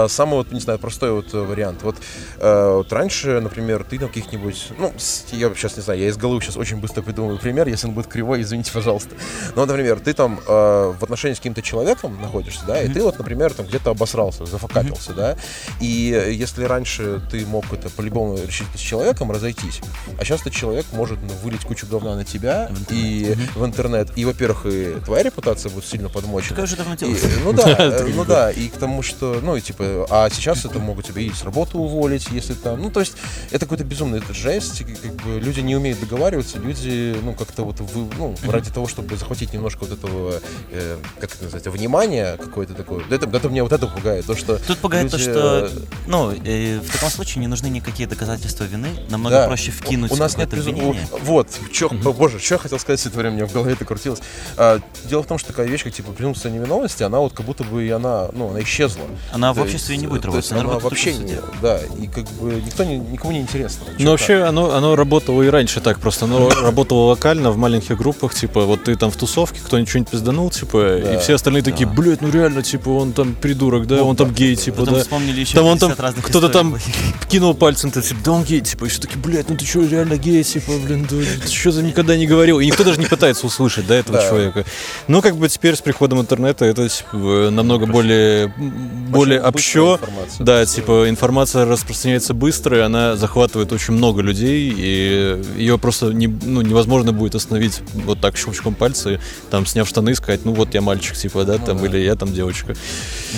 самый 0.08 0.36
вот, 0.36 0.52
не 0.52 0.60
знаю, 0.60 0.78
простой 0.78 1.12
вот 1.12 1.32
э, 1.34 1.38
вариант. 1.38 1.82
Вот, 1.82 1.96
э, 2.38 2.72
вот 2.74 2.92
раньше, 2.92 3.40
например, 3.40 3.84
ты 3.84 3.98
там 3.98 4.08
каких-нибудь, 4.08 4.68
ну, 4.78 4.92
я 5.32 5.54
сейчас 5.54 5.76
не 5.76 5.82
знаю, 5.82 6.00
я 6.00 6.08
из 6.08 6.16
головы 6.16 6.40
сейчас 6.40 6.56
очень 6.56 6.76
быстро 6.76 7.02
придумаю 7.02 7.38
пример, 7.38 7.68
если 7.68 7.86
он 7.86 7.94
будет 7.94 8.06
кривой, 8.06 8.42
извините, 8.42 8.72
пожалуйста. 8.72 9.14
Но, 9.56 9.66
например, 9.66 10.00
ты 10.00 10.12
там 10.12 10.40
э, 10.46 10.94
в 10.98 11.02
отношении 11.02 11.34
с 11.34 11.38
каким-то 11.38 11.62
человеком 11.62 12.20
находишься, 12.20 12.64
да, 12.66 12.82
и 12.82 12.88
ты 12.88 13.02
вот, 13.02 13.18
например, 13.18 13.54
там 13.54 13.66
где-то 13.66 13.90
обосрался, 13.90 14.44
зафакапился, 14.46 15.12
да, 15.14 15.36
и 15.80 16.12
э, 16.12 16.32
если 16.32 16.64
раньше 16.64 17.22
ты 17.30 17.46
мог 17.46 17.72
это 17.72 17.88
по-любому 17.90 18.36
решить 18.36 18.68
с 18.74 18.80
человеком, 18.80 19.30
разойтись, 19.30 19.80
а 20.18 20.24
сейчас 20.24 20.42
этот 20.42 20.52
человек 20.52 20.86
может 20.92 21.18
ну, 21.22 21.32
вылить 21.42 21.64
кучу 21.64 21.86
говна 21.86 22.16
на 22.16 22.24
тебя 22.24 22.70
В 22.70 22.92
и 22.92 23.36
в 23.54 23.64
интернет, 23.64 24.10
и, 24.16 24.24
во-первых, 24.24 24.66
и 24.66 24.96
твоя 25.04 25.22
репутация 25.22 25.70
будет 25.70 25.84
сильно 25.84 26.08
подмочена. 26.08 26.50
Такое 26.50 26.64
уже 26.64 26.76
давно 26.76 26.94
И, 26.94 27.16
ну 27.44 27.52
да, 27.52 27.64
э, 27.78 28.06
ну 28.14 28.24
да, 28.24 28.50
и 28.50 28.68
к 28.68 28.76
тому, 28.76 29.02
что, 29.02 29.38
ну 29.42 29.56
и 29.56 29.60
типа, 29.70 30.06
а 30.10 30.28
сейчас 30.30 30.64
это 30.64 30.78
могут 30.78 31.06
тебя 31.06 31.22
и 31.22 31.30
с 31.30 31.44
работы 31.44 31.78
уволить, 31.78 32.28
если 32.30 32.54
там, 32.54 32.80
ну 32.82 32.90
то 32.90 33.00
есть 33.00 33.14
это 33.50 33.64
какой-то 33.66 33.84
безумный 33.84 34.18
это 34.18 34.34
жесть, 34.34 34.82
как 35.02 35.14
бы 35.24 35.38
люди 35.40 35.60
не 35.60 35.76
умеют 35.76 36.00
договариваться, 36.00 36.58
люди, 36.58 37.16
ну 37.22 37.34
как-то 37.34 37.62
вот, 37.62 37.80
вы, 37.80 38.08
ну 38.18 38.34
ради 38.48 38.70
того, 38.70 38.88
чтобы 38.88 39.16
захватить 39.16 39.52
немножко 39.52 39.80
вот 39.84 39.92
этого, 39.92 40.40
э, 40.70 40.96
как 41.20 41.34
это 41.34 41.44
назвать, 41.44 41.66
внимания 41.68 42.36
какое-то 42.36 42.74
такое, 42.74 43.04
это, 43.10 43.26
это 43.26 43.48
меня 43.48 43.62
вот 43.62 43.72
это 43.72 43.86
пугает, 43.86 44.26
то 44.26 44.34
что 44.36 44.58
Тут 44.58 44.78
пугает 44.78 45.10
то, 45.10 45.16
люди, 45.16 45.30
что, 45.30 45.66
э, 45.66 45.70
ну, 46.06 46.32
э, 46.32 46.80
в 46.80 46.92
таком 46.92 47.10
случае 47.10 47.40
не 47.40 47.46
нужны 47.46 47.68
никакие 47.68 48.08
доказательства 48.08 48.64
вины, 48.64 48.88
намного 49.08 49.36
Да. 49.36 49.46
проще 49.46 49.70
вкинуть 49.70 50.10
у 50.10 50.16
нас 50.16 50.36
нет 50.36 50.52
обвинение. 50.52 51.06
у- 51.12 51.18
Вот, 51.24 51.48
чё, 51.72 51.88
о, 51.88 52.12
боже, 52.12 52.38
что 52.40 52.54
я 52.54 52.58
хотел 52.58 52.78
сказать, 52.78 52.98
все 53.00 53.08
это 53.08 53.18
время 53.18 53.34
у 53.34 53.36
меня 53.38 53.46
в 53.46 53.52
голове 53.52 53.72
это 53.74 53.84
крутилось. 53.84 54.20
А, 54.56 54.80
дело 55.04 55.22
в 55.22 55.26
том, 55.26 55.38
что 55.38 55.48
такая 55.48 55.66
вещь, 55.66 55.84
как 55.84 55.92
типа 55.92 56.12
презумпция 56.12 56.50
невиновности, 56.50 57.02
она 57.02 57.18
вот 57.20 57.32
как 57.32 57.46
будто 57.46 57.64
бы 57.64 57.84
и 57.86 57.90
она, 57.90 58.28
ну, 58.32 58.50
она 58.50 58.60
исчезла. 58.62 59.02
Она 59.32 59.52
в 59.60 59.62
обществе 59.64 59.96
не 59.96 60.06
будет 60.06 60.24
работать, 60.24 60.50
она 60.52 60.64
вообще 60.64 61.14
не, 61.14 61.36
да, 61.62 61.78
и 62.00 62.06
как 62.06 62.24
бы 62.32 62.62
никто 62.64 62.84
не, 62.84 62.98
никому 62.98 63.32
не 63.32 63.40
интересно. 63.40 63.84
Чё, 63.98 64.04
Ну, 64.04 64.10
вообще, 64.10 64.42
оно, 64.42 64.74
оно 64.74 64.96
работало 64.96 65.42
и 65.42 65.48
раньше 65.48 65.80
так, 65.80 65.98
просто 66.00 66.24
оно 66.26 66.48
работало 66.62 67.08
локально, 67.10 67.50
в 67.50 67.56
маленьких 67.56 67.96
группах, 67.96 68.34
типа, 68.34 68.64
вот 68.64 68.84
ты 68.84 68.96
там 68.96 69.10
в 69.10 69.16
тусовке, 69.16 69.60
кто-нибудь 69.64 69.88
что-нибудь 69.88 70.10
пизданул, 70.10 70.50
типа, 70.50 70.98
и 70.98 71.02
Да. 71.02 71.18
все 71.18 71.34
остальные 71.34 71.62
такие, 71.62 71.86
Да. 71.86 71.92
блядь, 71.92 72.20
ну 72.22 72.30
реально, 72.30 72.62
типа, 72.62 72.88
он 72.90 73.12
там 73.12 73.34
придурок, 73.34 73.86
да, 73.86 73.96
Ну, 73.96 74.08
он 74.08 74.16
там 74.16 74.28
да, 74.28 74.34
гей, 74.34 74.56
да. 74.56 74.62
типа, 74.62 74.82
да. 74.84 75.00
вспомнили 75.00 75.40
еще 75.40 75.54
Там 75.54 75.66
он 75.66 75.78
там, 75.78 75.90
50 75.90 76.00
разных 76.04 76.24
кто-то 76.26 76.48
там 76.48 76.76
кинул 77.28 77.54
пальцем, 77.54 77.90
то 77.90 78.00
типа, 78.02 78.20
да 78.24 78.32
он 78.32 78.44
гей, 78.44 78.60
типа, 78.60 78.84
и 78.84 78.88
все 78.88 79.00
таки 79.00 79.16
блядь, 79.18 79.48
ну 79.48 79.56
ты 79.56 79.64
что, 79.66 79.86
реально 79.86 80.16
гей, 80.16 80.42
типа, 80.42 80.72
блин, 80.84 81.06
да, 81.10 81.16
ты 81.44 81.50
что 81.52 81.70
за 81.70 81.82
никогда 81.82 82.16
не 82.16 82.26
говорил? 82.26 82.60
И 82.60 82.66
никто 82.66 82.84
даже 82.84 82.98
не 82.98 83.06
пытается 83.06 83.46
услышать, 83.46 83.86
да, 83.86 83.96
этого 83.96 84.18
Да. 84.18 84.28
человека. 84.28 84.64
Ну, 85.08 85.22
как 85.22 85.36
бы 85.36 85.48
теперь 85.48 85.74
с 85.76 85.80
приходом 85.80 86.20
интернета 86.20 86.64
это 86.64 86.88
типа, 86.88 87.50
намного 87.50 87.86
более, 87.86 88.48
более 89.08 89.38
быстрая 89.40 89.49
общо. 89.54 89.98
информация. 90.00 90.44
Да, 90.44 90.66
типа 90.66 91.08
информация 91.08 91.64
распространяется 91.66 92.34
быстро, 92.34 92.78
и 92.78 92.80
она 92.80 93.16
захватывает 93.16 93.72
очень 93.72 93.94
много 93.94 94.22
людей, 94.22 94.72
и 94.76 95.42
ее 95.56 95.78
просто 95.78 96.12
не, 96.12 96.26
ну, 96.26 96.60
невозможно 96.62 97.12
будет 97.12 97.34
остановить 97.34 97.82
вот 97.94 98.20
так 98.20 98.36
щелчком 98.36 98.74
пальца, 98.74 99.20
там, 99.50 99.66
сняв 99.66 99.88
штаны, 99.88 100.14
сказать, 100.14 100.44
ну 100.44 100.52
вот 100.52 100.74
я 100.74 100.80
мальчик, 100.80 101.16
типа, 101.16 101.44
да, 101.44 101.58
Ну 101.58 101.66
там, 101.66 101.78
да. 101.78 101.86
или 101.86 101.98
я 101.98 102.14
там 102.16 102.32
девочка. 102.32 102.74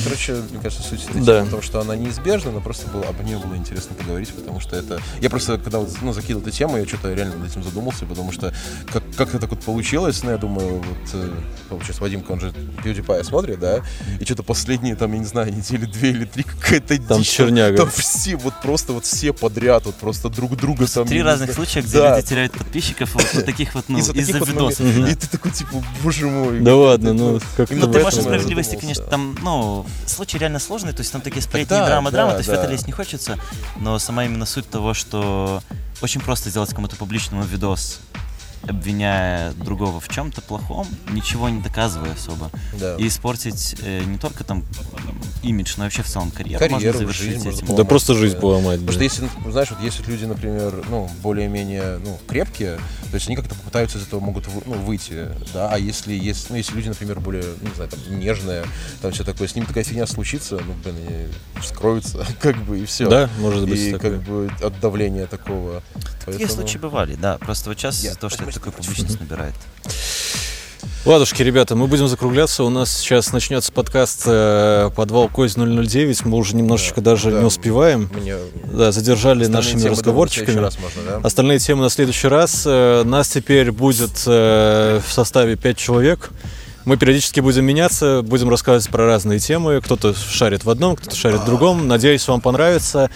Короче, 0.05 0.37
мне 0.51 0.61
кажется, 0.63 0.83
суть 0.89 1.25
Да. 1.25 1.45
в 1.45 1.51
том, 1.51 1.63
что 1.63 1.81
она 1.81 1.97
неизбежна, 1.97 2.51
но 2.51 2.61
просто 2.61 2.89
было, 2.91 3.05
об 3.05 3.23
нее 3.25 3.39
было 3.39 3.57
интересно 3.57 3.95
поговорить, 3.97 4.31
потому 4.31 4.61
что 4.61 4.77
это... 4.77 5.01
Я 5.21 5.31
просто, 5.31 5.59
когда 5.59 5.79
вот, 5.79 5.91
ну, 6.03 6.13
закинул 6.13 6.41
эту 6.43 6.51
тему, 6.51 6.77
я 6.79 6.87
что-то 6.87 7.13
реально 7.13 7.37
над 7.37 7.51
этим 7.51 7.63
задумался, 7.63 8.07
потому 8.07 8.33
что 8.33 8.53
как, 8.93 9.03
как 9.17 9.29
это 9.31 9.41
так 9.41 9.51
вот 9.51 9.61
получилось, 9.61 10.23
ну, 10.23 10.31
я 10.31 10.37
думаю, 10.39 10.77
вот, 10.77 11.09
э, 11.15 11.29
получается, 11.69 12.03
Вадимка, 12.03 12.33
он 12.33 12.41
же 12.41 12.53
PewDiePie 12.85 13.25
смотрит, 13.25 13.59
да, 13.61 13.81
и 14.21 14.25
что-то 14.25 14.43
последние, 14.43 14.95
там, 14.97 15.13
я 15.13 15.19
не 15.19 15.25
знаю, 15.25 15.53
недели 15.55 15.85
две 15.93 16.11
или 16.11 16.25
три, 16.25 16.43
какая-то 16.43 16.99
Там 17.03 17.19
дичь, 17.19 17.31
черняга. 17.31 17.77
Там 17.77 17.91
все, 17.91 18.37
вот 18.37 18.55
просто 18.63 18.93
вот 18.93 19.05
все 19.05 19.33
подряд, 19.33 19.87
вот 19.87 19.95
просто 19.97 20.29
друг 20.29 20.57
друга 20.57 20.87
там... 20.87 21.07
Три 21.07 21.23
разных 21.23 21.53
случая, 21.53 21.83
где 21.83 21.99
Да. 21.99 22.17
люди 22.17 22.27
теряют 22.29 22.53
подписчиков 22.53 23.15
вот 23.15 23.45
таких 23.45 23.75
вот, 23.75 23.85
ну, 23.89 23.99
Из-за 23.99 24.13
вот 24.39 24.49
видосов. 24.49 24.87
да. 25.03 25.09
И 25.11 25.15
ты 25.15 25.27
такой, 25.29 25.51
типа, 25.53 25.83
боже 26.03 26.27
мой. 26.27 26.61
Да 26.61 26.75
ладно, 26.77 27.13
ну 27.13 27.41
как 27.57 27.71
Ну, 27.71 27.93
ты 27.93 28.01
можешь 28.01 28.21
справедливости, 28.21 28.77
конечно, 28.77 29.05
там, 29.05 29.37
ну, 29.43 29.87
случай 30.07 30.39
реально 30.39 30.59
сложный, 30.59 30.93
то 30.93 31.01
есть 31.01 31.13
там 31.13 31.21
такие 31.21 31.43
сплетни, 31.43 31.71
да, 31.71 31.87
драма, 31.87 32.11
драма, 32.11 32.31
да, 32.31 32.35
то 32.35 32.39
есть 32.41 32.49
в 32.51 32.53
это 32.53 32.67
лезть 32.71 32.87
не 32.87 32.93
хочется, 32.93 33.39
но 33.81 33.99
сама 33.99 34.25
именно 34.25 34.47
суть 34.47 34.69
того, 34.69 34.95
что 34.95 35.63
очень 36.01 36.21
просто 36.21 36.51
сделать 36.51 36.73
кому-то 36.75 36.97
публичному 36.97 37.45
видос, 37.45 38.01
обвиняя 38.69 39.53
другого 39.53 40.01
в 40.01 40.09
чем-то 40.09 40.41
плохом, 40.43 40.87
ничего 41.11 41.49
не 41.49 41.61
доказывая 41.61 42.13
особо, 42.13 42.51
Да. 42.79 42.97
и 42.97 43.09
испортить 43.09 43.77
э, 43.83 44.03
не 44.05 44.19
только 44.19 44.45
там 44.45 44.65
имидж, 45.43 45.75
но 45.77 45.85
и 45.85 45.87
вообще 45.87 46.03
в 46.03 46.07
целом 46.09 46.31
карьеру, 46.31 46.59
Карьеру, 46.61 46.85
можно 46.85 46.99
завершить 46.99 47.25
жизнь 47.27 47.45
можно 47.45 47.49
этим. 47.51 47.67
поломать. 47.67 47.85
Да 47.85 47.89
просто 47.89 48.15
жизнь 48.15 48.35
Да. 48.37 48.41
поломать. 48.41 48.79
Потому 48.81 48.93
что 48.93 49.03
если, 49.05 49.29
знаешь, 49.51 49.71
вот 49.71 49.81
если 49.81 50.05
люди, 50.05 50.25
например, 50.25 50.85
ну, 50.89 51.11
более-менее, 51.23 51.99
ну, 52.05 52.19
крепкие, 52.29 52.77
то 53.11 53.15
есть 53.15 53.27
они 53.27 53.37
как-то 53.37 53.55
попытаются 53.55 53.99
из 53.99 54.03
этого 54.07 54.21
могут 54.21 54.47
ну, 54.67 54.75
выйти, 54.75 55.29
да, 55.53 55.69
а 55.71 55.79
если, 55.79 56.15
есть, 56.15 56.49
ну, 56.51 56.57
если 56.57 56.75
люди, 56.75 56.89
например, 56.89 57.19
более, 57.21 57.45
ну, 57.61 57.69
не 57.69 57.75
знаю, 57.75 57.91
там, 57.91 58.19
нежные, 58.21 58.65
там 59.01 59.11
все 59.13 59.25
такое, 59.25 59.49
с 59.49 59.55
ними 59.55 59.65
такая 59.67 59.85
фигня 59.85 60.07
случится, 60.07 60.61
ну, 60.65 60.73
блин, 60.85 60.97
они 61.09 61.61
вскроются, 61.61 62.25
как 62.41 62.57
бы, 62.65 62.79
и 62.81 62.85
все. 62.87 63.09
Да, 63.09 63.29
может 63.41 63.69
быть 63.69 63.81
И 63.81 63.93
такое. 63.93 64.13
как 64.13 64.23
бы 64.23 64.51
от 64.63 64.81
давления 64.81 65.27
такого. 65.27 65.83
Такие 66.25 66.39
Поэтому- 66.47 66.49
случаи 66.63 66.79
бывали, 66.79 67.15
да, 67.17 67.39
просто 67.39 67.71
вот 67.71 67.79
сейчас 67.79 68.03
Я- 68.05 68.11
из-за 68.11 68.21
того, 68.21 68.31
что 68.31 68.45
Почему- 68.61 68.73
такую 68.73 68.73
публичность 68.85 69.21
набирает. 69.21 69.55
Ладушки, 71.05 71.43
ребята, 71.43 71.75
мы 71.75 71.89
будем 71.89 72.07
закругляться. 72.07 72.63
У 72.63 72.71
нас 72.71 72.97
сейчас 72.97 73.33
начнется 73.33 73.73
подкаст 73.73 74.23
э, 74.27 74.91
«Подвал 74.95 75.29
Кость 75.29 75.57
009». 75.57 76.23
Мы 76.29 76.37
уже 76.37 76.55
немножечко 76.55 77.01
Да, 77.01 77.13
даже 77.13 77.33
да. 77.33 77.41
не 77.41 77.45
успеваем. 77.45 78.09
Мне 78.15 78.37
Да, 78.73 78.93
задержали 78.93 79.43
остальные 79.43 79.49
нашими 79.49 79.89
разговорчиками. 79.91 80.59
раз 80.59 80.79
можно, 80.79 81.03
да? 81.09 81.17
Остальные 81.27 81.59
темы 81.59 81.83
на 81.83 81.91
следующий 81.91 82.29
раз. 82.29 82.63
Э, 82.67 83.03
Нас 83.05 83.29
теперь 83.29 83.73
будет 83.73 84.23
э, 84.27 85.01
в 85.05 85.13
составе 85.13 85.57
5 85.57 85.77
человек. 85.77 86.31
Мы 86.85 86.97
периодически 86.97 87.41
будем 87.41 87.65
меняться, 87.65 88.23
будем 88.23 88.49
рассказывать 88.49 88.89
про 88.89 89.05
разные 89.07 89.41
темы. 89.41 89.81
Кто-то 89.81 90.15
шарит 90.15 90.65
в 90.65 90.71
одном, 90.71 90.95
кто-то 90.97 91.17
шарит 91.17 91.41
в 91.41 91.45
другом. 91.47 91.89
Надеюсь, 91.89 92.27
вам 92.29 92.41
понравится. 92.41 93.11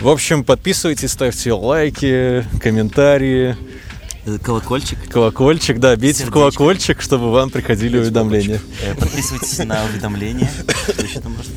В 0.00 0.08
общем, 0.08 0.44
подписывайтесь, 0.44 1.10
ставьте 1.12 1.52
лайки, 1.52 2.46
комментарии, 2.62 3.56
Колокольчик. 4.42 4.98
колокольчик. 5.10 5.78
Да, 5.78 5.96
бейте 5.96 6.14
в 6.24 6.26
Сердечко. 6.26 6.32
колокольчик, 6.32 7.00
чтобы 7.00 7.30
вам 7.32 7.50
приходили 7.50 7.90
Бейте 7.90 7.98
в 7.98 8.02
уведомления. 8.02 8.60
Э, 8.82 8.94
Подписывайтесь 8.94 9.58
на 9.58 9.84
уведомления. 9.84 10.50
Что 10.92 11.02
еще 11.02 11.20
там 11.20 11.32
можно? 11.32 11.54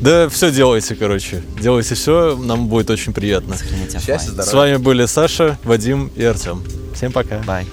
Да 0.00 0.28
все 0.28 0.50
делайте, 0.50 0.94
короче. 0.94 1.42
Делайте 1.60 1.94
все, 1.94 2.36
нам 2.36 2.68
будет 2.68 2.88
очень 2.90 3.12
приятно. 3.12 3.56
Сохраните 3.56 3.98
Счастья, 3.98 4.30
здоровья. 4.30 4.50
С 4.50 4.52
вами 4.54 4.76
были 4.76 5.06
Саша, 5.06 5.58
Вадим 5.64 6.10
и 6.16 6.24
Артем. 6.24 6.62
Всем 6.94 7.12
пока. 7.12 7.38
Бай. 7.46 7.66